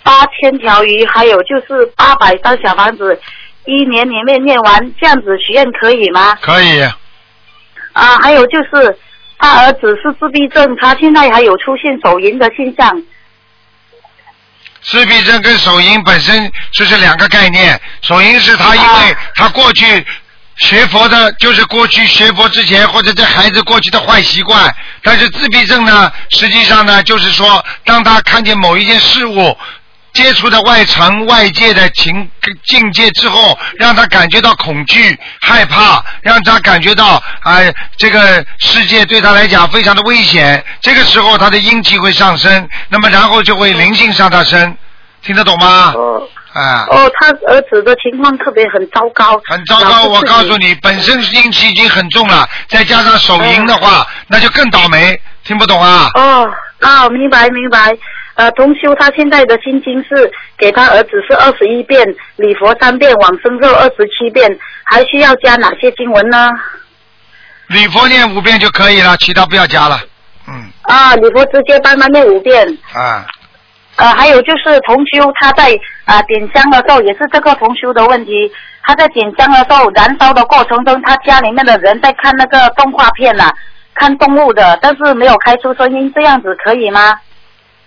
[0.03, 3.21] 八千条鱼，还有就是八百张小房子，
[3.65, 6.37] 一年里面念完，这样子许愿可以吗？
[6.41, 6.81] 可以。
[7.93, 8.99] 啊，还有就是
[9.39, 13.03] 他儿子是自闭症，他现在还有出现手淫的现象。
[14.83, 20.05] 自闭症跟手淫本身就是两个概念，手淫是他因为他过去
[20.57, 29.57] 学佛的，就是过去学佛之前或者这孩子过去的坏习惯，但是自闭症呢，实际上呢，就是说当他看见某一件事物。
[30.13, 32.31] 接触的外层外界的情
[32.65, 37.59] 境界之后，让他感觉到恐惧、害怕，让他感觉到啊、
[37.99, 40.65] 这个世界对他来讲非常的危险。
[40.81, 44.79] 这个时候，他的阴气会上升，那么然后就会灵性上他身，
[45.21, 45.93] 听得懂吗？
[46.59, 46.87] 啊。
[46.91, 49.41] 哦，他儿子的情况特别很糟糕。
[49.45, 55.21] 很糟糕，我告诉你，本身阴气已经很重了，再加上手淫的话，那就更倒霉。
[55.45, 56.09] 听不懂啊？
[56.15, 56.51] 哦，
[56.81, 57.97] 啊，明白明白。
[58.35, 62.05] 呃，同修他现在的心经是给他儿子是二十一遍，
[62.37, 66.51] 礼佛三遍，往生咒二十七遍，还需要加哪些经文呢？
[67.69, 69.99] 礼佛念五遍就可以了，其他不要加了。
[70.49, 72.67] 嗯啊，礼佛直接帮他念五遍。
[72.93, 73.25] 啊，
[73.97, 75.71] 呃，还有就是同修他在
[76.07, 78.51] 啊、点香的时候，也是这个同修的问题。
[78.85, 83.53] 他在点香的时候，燃烧的过程中，他家里面的人在看那个动画片呐、
[83.95, 87.19] 看动物的，但是没有开出声音，这样子可以吗？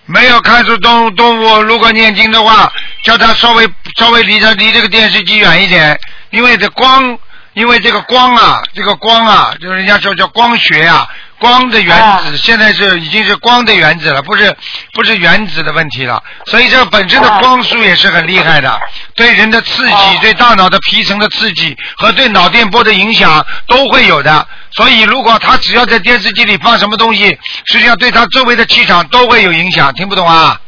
[0.06, 2.70] 没有看出动物动物，如果念经的话，
[3.04, 3.66] 叫他稍微
[3.96, 5.98] 稍微离他离这个电视机远一点，
[6.32, 7.18] 因为这光，
[7.54, 11.08] 因为这个光啊，这个光啊，就是人家说叫光学啊，
[11.40, 14.56] 光的原子现在是已经是光的原子了，不是
[14.94, 16.22] 不是原子的问题了。
[16.46, 18.80] 所以这本身的光速也是很厉害的，
[19.16, 24.48] 对人的刺激、对大脑的皮层的刺激和对脑电波的影响都会有的。
[24.72, 29.94] 所以如果他只要在电视机里放什么东西，实际上对他周围的气场都会有影响。
[29.94, 30.60] 听不懂啊？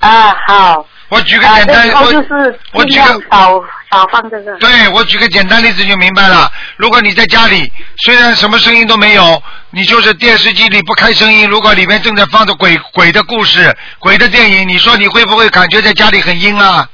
[0.00, 0.86] 啊，好。
[1.14, 4.52] 我举个简单，啊、我就是我举个少少放这个。
[4.58, 6.50] 对，我举个简单例子就明白了。
[6.76, 7.70] 如果你在家里，
[8.04, 16.88] 虽然什么声音都没有，你就是电视机里不开声音，如果里面正在放着鬼鬼的故事、鬼的电影，你说你会不会感觉在家里很阴啊？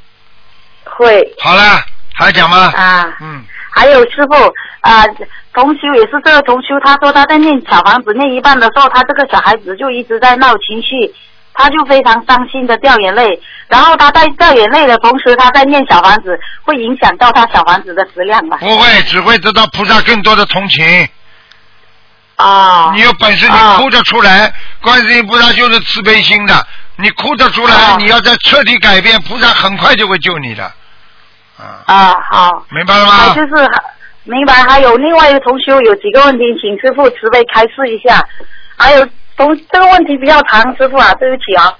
[0.84, 1.26] 会。
[1.40, 1.80] 好了，
[2.14, 2.70] 还讲吗？
[2.76, 3.08] 啊。
[3.22, 3.42] 嗯。
[3.72, 4.34] 还有师傅
[4.80, 5.04] 啊，
[5.54, 11.14] 同修也是这个同修，他说他在念小房子念一半的时候，他这个小孩子就一直在闹情绪。
[11.60, 13.38] 他就非常伤心的掉眼泪，
[13.68, 18.56] 然后他在掉眼泪的同时，他在念小房子，会影响到他小房子的质量吧？
[18.58, 21.08] 不会，只会得到菩萨更多的同情。
[22.36, 22.92] 啊！
[22.94, 24.50] 你有本事，你哭着出来，
[24.80, 26.66] 观世音菩萨就是慈悲心的。
[26.96, 30.64] 你哭着出来，你要再彻底改变，菩萨很快就会救你的。
[31.58, 33.34] 啊啊，好，明白了吗？
[33.34, 33.70] 就是
[34.24, 34.54] 明白。
[34.54, 38.26] 还有另外一个同学有几个问题，请师傅慈悲开示一下。
[38.78, 39.06] 还有。
[39.40, 41.72] 同这个问题比较长，师傅啊，对不起啊。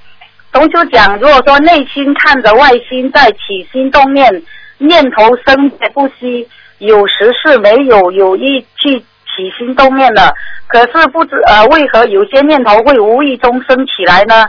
[0.51, 4.43] 同修讲，如果说内心看着外心在起心动念，
[4.79, 10.35] 念头生不息，有时是没有有意去起心动念的，
[10.69, 14.47] 可是不知呃为何有些念头会无意中升起来呢？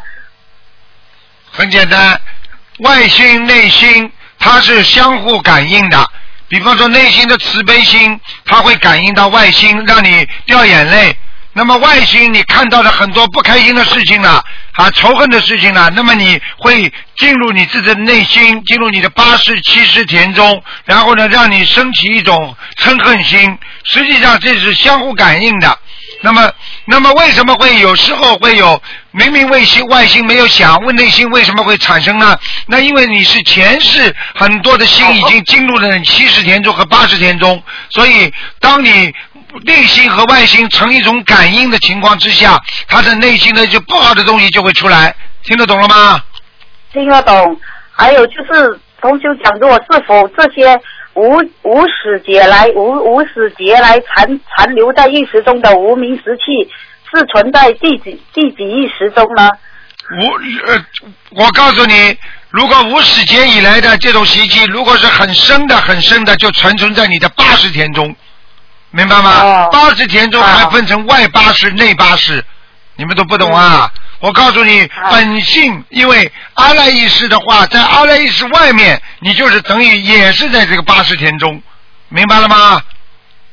[1.52, 2.18] 很简单，
[2.80, 4.10] 外心内心
[4.40, 5.98] 它是相互感应的。
[6.48, 11.14] 比方说内心的慈悲心，它会感应到外心，让你掉眼泪。
[11.54, 14.42] 那么外心你看到了很多不开心的事情了，
[14.72, 23.58] 啊仇恨的事情了，那么你会进入你自己的内心，进入你的八世七世田中，然后呢让你升起一种嗔恨心。
[23.84, 25.78] 实际上这是相互感应的。
[26.24, 26.52] 那么，
[26.86, 32.38] 那么为什么会有时候会有明明外心外心没有想，问内心为什么会产生呢？
[32.68, 39.14] 那因为你是前世很多的心已经进入了七十田中和八十田中，所以当你。
[39.66, 42.58] 内心和外心成一种感应的情况之下，
[42.88, 46.24] 他的内心的就不好的东西就会出来，听得懂了吗？
[46.94, 47.60] 听得懂。
[47.92, 50.80] 还有就是同修讲过，是否这些
[51.14, 56.72] 无无始劫来无无始劫来残残留在意识中的无名习气，
[57.14, 59.50] 是存在第几第几意识中呢？
[60.20, 60.26] 无
[60.68, 60.86] 呃，
[61.32, 62.18] 我告诉你，
[62.50, 68.14] 如果无始劫以来的这种习气，如果是很深的很深的，就存存在你的八十天中。
[68.92, 69.68] 明白吗？
[69.72, 72.44] 八十田中还分成外八十、内八十，
[72.98, 73.90] 你们都不懂啊！
[74.20, 81.62] 我告诉你，本性，因为阿赖意识的话，在阿赖意识外面，你就是等于也是在这个八十田中，
[82.10, 82.82] 明白了吗？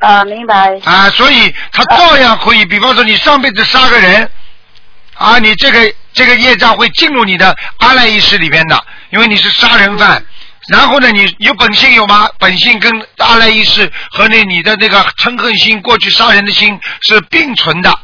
[0.01, 0.79] 啊，明白。
[0.85, 4.29] 啊，所以他照样可以，比方说你上辈子杀个人，
[5.15, 10.23] 啊，你这个这个业障会进入你的阿赖意识里边的，因为你是杀人犯。
[10.69, 12.29] 然后呢，你有本性有吗？
[12.39, 17.99] 本性跟阿赖意识和那你的那个嗔恨心、过去杀人的心是并存的。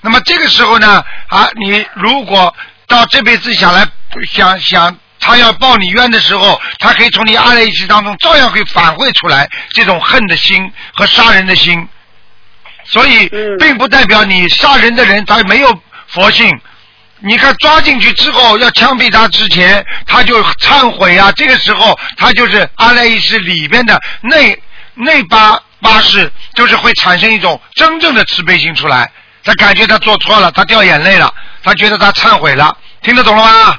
[0.00, 2.54] 那么这个时候呢，啊，你如果
[2.88, 3.86] 到这辈子想来
[4.28, 11.88] 想想他要报你冤的时候，他可以从你阿赖意识当中照样会反馈出来这种恨的心和杀人的心。
[12.84, 13.30] 所以，
[13.60, 16.50] 并不代表你杀人的人他没有佛性。
[17.24, 21.30] 你看抓进去之后要枪毙他之前，他就忏悔啊。
[21.32, 24.60] 这个时候他就是阿赖耶识里边的内
[24.94, 29.10] 内八八识，就是会产生一种真正的慈悲心出来。
[29.44, 31.32] 他感觉他做错了，他掉眼泪了，
[31.62, 33.76] 他觉得他忏悔了，听得懂了吗？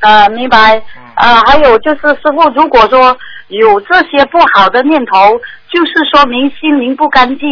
[0.00, 0.82] 呃，明白。
[1.16, 3.16] 呃，还有就是师傅，如果说
[3.48, 5.40] 有这些不好的念头，
[5.72, 7.48] 就是说明心灵不干净。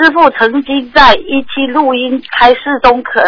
[0.00, 3.20] 师傅曾经在一期录音开示中可。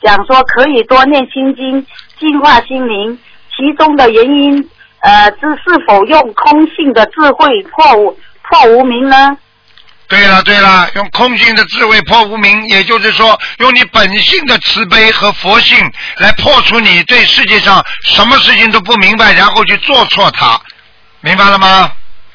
[0.00, 1.84] 讲说可以多念心经，
[2.18, 3.18] 净化心灵。
[3.56, 4.68] 其中的原因，
[5.00, 9.36] 呃，是是否用空性的智慧破无破无明呢？
[10.08, 15.78] 对了对了，用空性的智慧破无明，也就是说，用你本性的慈悲和佛性
[16.18, 20.60] 来破除你对世界上什么事情都不明白，然后去做错它，
[21.20, 21.92] 明白了吗？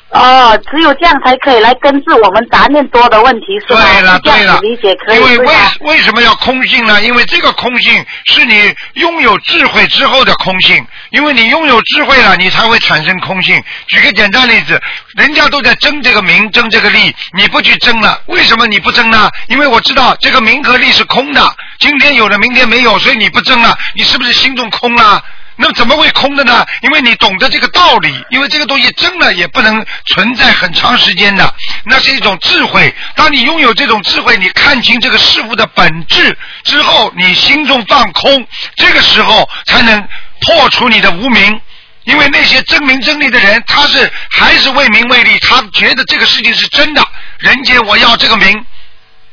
[0.09, 3.81] 哦，只有这样才可以来根治我们杂念多的问题，是吧？
[3.81, 5.17] 对了，对了，理解可以。
[5.17, 7.01] 因为为为什么要空性呢？
[7.01, 13.61] 因为这个空性是你拥有智慧之后的空性，因为你拥有智慧了，你才会产生空性。
[13.87, 14.81] 举个简单例子，
[15.17, 19.29] 人家都在争这个名，争这个利，你不去争了，为什么你不争呢？
[19.49, 25.21] 因为我知道这个名和利是空的，今天有了，明天没有，所以你不争了，你是不是心中空了？
[25.57, 26.65] 那么怎么会空的呢？
[26.81, 31.53] 因为你懂得这个道理，因为这个东西真的也不能存在很长时间的，
[31.83, 32.93] 那是一种智慧。
[33.15, 40.07] 当你拥有这种智慧，你看清这个事物的本质之后，你心中放空，这个时候才能
[40.41, 41.59] 破除你的无名。
[42.03, 47.03] 因为那些争名争利的人，他是还是为名为利，他觉得这个事情是真的，
[47.39, 48.65] 人间我要这个名，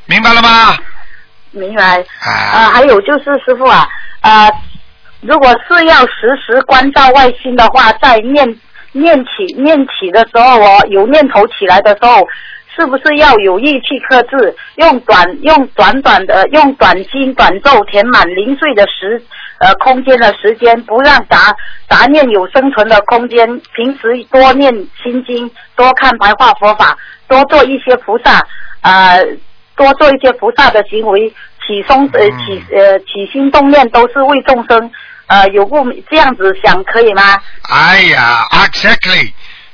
[0.07, 0.77] 明白了吗？
[1.53, 2.05] 明白。
[2.19, 3.87] 啊，还有就是师傅啊，
[4.23, 4.51] 啊，
[5.27, 8.47] 如果是要时时关照外心的话，在念
[8.93, 12.27] 念起念起的时候，我有念头起来的时候，
[12.77, 19.23] 是不是要有意去克制，用短用短短的用短经短咒填满零碎的时
[19.61, 21.55] 呃空间的时间，不让杂
[21.89, 23.47] 杂念有生存的空间。
[23.75, 24.71] 平时多念
[25.03, 26.97] 心经，多看白话佛法，
[27.27, 28.47] 多做一些菩萨
[28.83, 29.17] 啊。
[29.77, 31.29] 多做一些菩萨的行为，
[31.67, 34.89] 起松呃起呃起心动念都是为众生，
[35.27, 35.77] 呃有不
[36.11, 37.41] 这样子想可以吗？
[37.63, 39.33] 哎呀，exactly，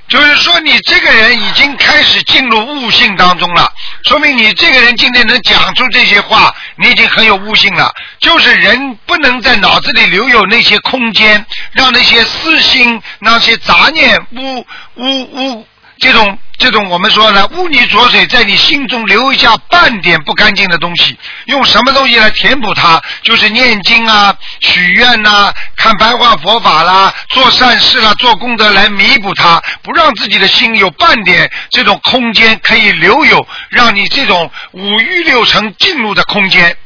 [0.08, 3.72] 就是说你这个人已经开始进入悟性当中了，
[4.04, 7.92] 说明你这个人今天能讲出这些话，你已经很有悟性了。
[8.20, 14.66] 就是人不能在脑子里留有那些空间，让那些私心、那些杂念污
[14.96, 15.66] 污污
[16.00, 16.38] 这种。
[16.60, 23.00] 这种我们说呢，污泥浊水在你心中留下半点不干净的东西，用什么东西来填补它？
[23.22, 36.76] 就是念经啊、许愿呐、看白话佛法啦、做善事啦、做功德来弥补它，不让自己的心有半点这种空间可以留有，让你这种五欲六尘进入的空间，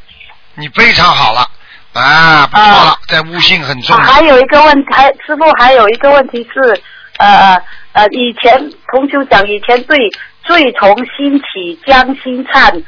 [0.55, 1.51] 你非常好了
[1.95, 3.97] 啊，不错了，在悟性很重。
[3.97, 6.81] 还有一个问题，还师傅还有一个问题是，
[7.25, 7.63] 呃。
[7.95, 9.97] 呃，以前同修讲，以前最
[10.43, 12.83] 最从心起将心忏，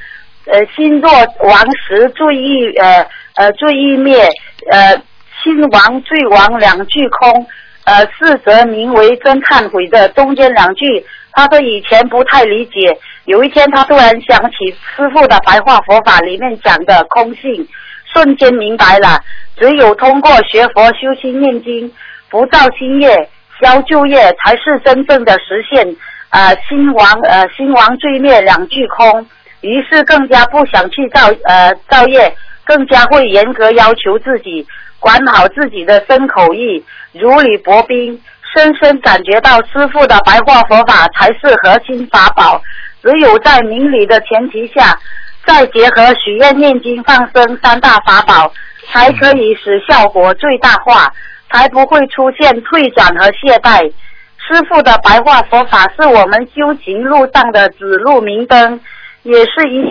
[0.47, 1.09] 呃，心若
[1.49, 3.07] 亡时罪意呃
[3.37, 4.29] 呃罪意灭，
[4.73, 5.01] 呃
[5.45, 7.47] 心亡罪亡两句空，
[7.85, 17.65] 呃四则名为真忏悔的中间两句，他说以前不太理解，有一天他突然想起师傅的白话佛法里面讲的空性，
[18.13, 19.21] 瞬间明白了，
[19.57, 21.93] 只有通过学佛修心念经，
[22.29, 23.29] 不造新业。
[23.61, 25.97] 消旧业才是真正的实现，
[26.31, 29.27] 呃，心王呃心王罪灭两句空，
[29.61, 34.67] 于是更加不想去造呃造业，更加会严格要求自己，
[34.99, 38.21] 管好自己的身口意，如履薄冰，
[38.55, 42.61] 深深感觉到师父的白话佛法才是核心法宝，
[43.03, 44.99] 只有在明理的前提下，
[45.47, 48.53] 再结合许愿念经放生三大法宝，
[48.89, 51.13] 才可以使效果最大化。
[51.51, 53.93] 才不会出现退转和懈怠。
[54.39, 58.81] 师傅的白话佛法是我们修行路上的指路明灯，
[59.23, 59.83] 也是一。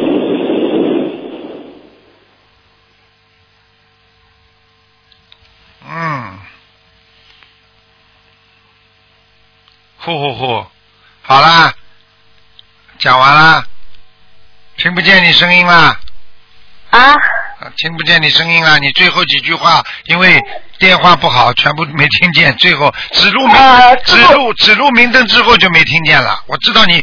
[5.89, 6.39] 嗯。
[9.97, 10.65] 呼呼呼，
[11.21, 11.73] 好啦，
[12.99, 13.65] 讲完啦，
[14.77, 15.99] 听不见你声音了。
[16.91, 17.15] 啊。
[17.77, 20.39] 听不见你声音了，你最后几句话因为
[20.77, 22.53] 电话不好，全部没听见。
[22.59, 23.55] 最后指路明
[24.03, 26.35] 指路指路明灯之后就没听见了。
[26.47, 26.93] 我知道你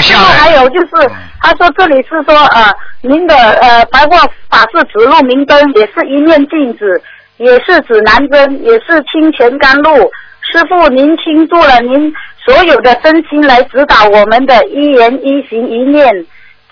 [0.00, 0.36] 写下来。
[0.36, 1.10] 还有就是，
[1.40, 4.18] 他说这里是说呃，您的呃白话
[4.48, 7.02] 法是指路明灯，也是一面镜子，
[7.36, 10.10] 也是指南针，也是清泉甘露。
[10.52, 12.12] 师傅，您倾注了您
[12.44, 16.08] 所有的真心来指导我们的一言一行一念，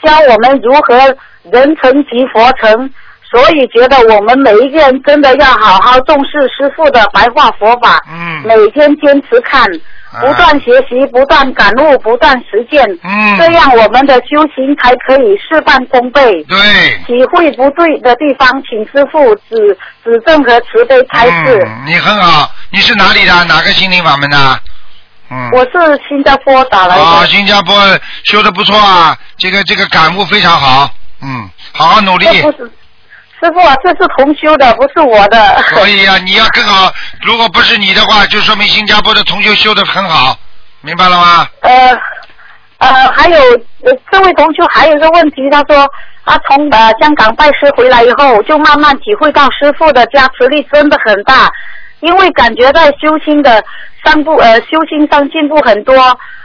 [0.02, 1.16] 教我们如何
[1.52, 2.90] 人成即佛成。
[3.30, 9.66] 所以觉得我们每一个人真的要好好重视师傅的白话佛法，嗯，每天坚持看，
[10.20, 16.42] 不断学习，不断感悟，不断实践，嗯，这样我们的修行才可以事半功倍。
[16.44, 16.56] 对，
[17.06, 21.62] 体会不对的地方，请师傅指指正和慈悲开示。
[21.66, 23.44] 嗯，你很好，你是哪里的？
[23.44, 24.60] 哪个心灵法门的？
[25.30, 27.02] 嗯，我是新加坡打来的。
[27.02, 27.74] 啊，新加坡
[28.24, 30.90] 修的不错啊，这个这个感悟非常好，
[31.20, 32.26] 嗯，好好努力。
[33.40, 35.62] 师傅啊，这是同修的，不是我的。
[35.74, 36.93] 所以啊，你要更好。
[37.23, 40.36] 如果不是你的话，就说明新加坡的同修修的很好，
[40.81, 41.47] 明白了吗？
[41.60, 41.97] 呃
[42.78, 43.39] 呃，还有
[44.10, 45.89] 这位同修还有一个问题，他说
[46.24, 51.48] 他从呃香港拜师回来以后，就慢慢体会到师傅的加持力真的很大，
[52.01, 53.62] 因为感觉在修心的
[54.05, 55.97] 上步呃修心上进步很多，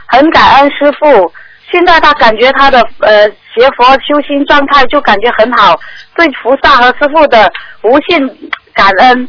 [0.06, 1.32] 很感恩师傅。
[1.74, 5.76] 现在他感觉他的呃学佛修心状态就感觉很好，
[6.14, 7.52] 对菩萨和师傅的
[7.82, 8.20] 无限
[8.72, 9.28] 感恩，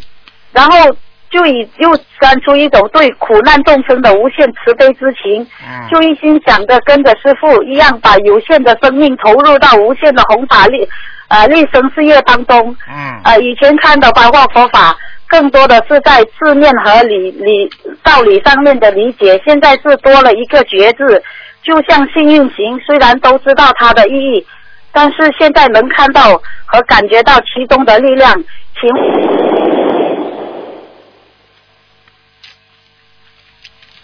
[0.52, 0.96] 然后
[1.32, 1.92] 就以又
[2.22, 5.46] 生出一种对苦难众生的无限慈悲之情，
[5.90, 10.88] 就一心想着跟着师傅一样，把有限的生命投入到无限的弘法力
[11.30, 12.78] 呃立生事业当中。
[12.88, 13.22] 嗯。
[13.24, 14.96] 呃，以前看的白话佛法
[15.28, 17.68] 更多的是在字面和理理
[18.04, 21.24] 道理上面的理解，现在是多了一个觉字，
[21.66, 24.46] 就像幸运行，虽然都知道它的意义，
[24.92, 28.32] 但是现在能看到和感觉到其中的力量，
[28.80, 28.88] 请。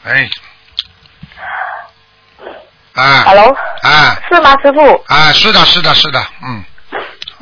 [0.04, 0.28] 哎，
[2.94, 3.24] 啊。
[3.28, 4.18] Hello，啊。
[4.28, 5.04] 是吗，师傅？
[5.06, 6.64] 啊，是的，是的，是的，嗯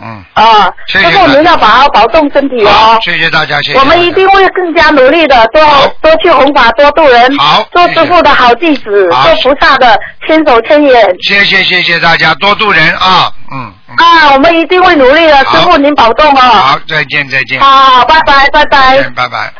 [0.01, 2.97] 嗯，啊，谢谢师傅您要好好保重身体哦。
[3.01, 3.79] 谢谢大家，谢谢。
[3.79, 5.61] 我们一定会更加努力的，多
[6.01, 11.15] 多去弘法，多度人，好，做师傅的好弟子，做菩萨的千手千眼。
[11.21, 16.39] 谢谢谢谢大家，多度人啊，嗯，啊，我们一定会努力的，师傅您保重哦。
[16.39, 17.59] 好，再见再见。
[17.59, 19.03] 好，拜拜拜拜。
[19.15, 19.53] 拜拜。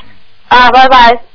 [0.50, 1.29] 啊，拜拜。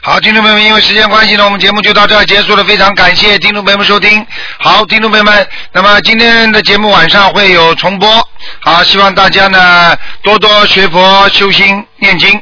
[0.00, 2.62] 好，听众朋友们，因为时间关系呢，我们节目就到这儿结束了。
[2.64, 4.24] 非常感谢听众朋友们收听。
[4.58, 8.28] 好，听众朋友们，那么今天的节目晚上会有重播。
[8.60, 12.40] 好，希望大家呢多多学佛、修心、念经。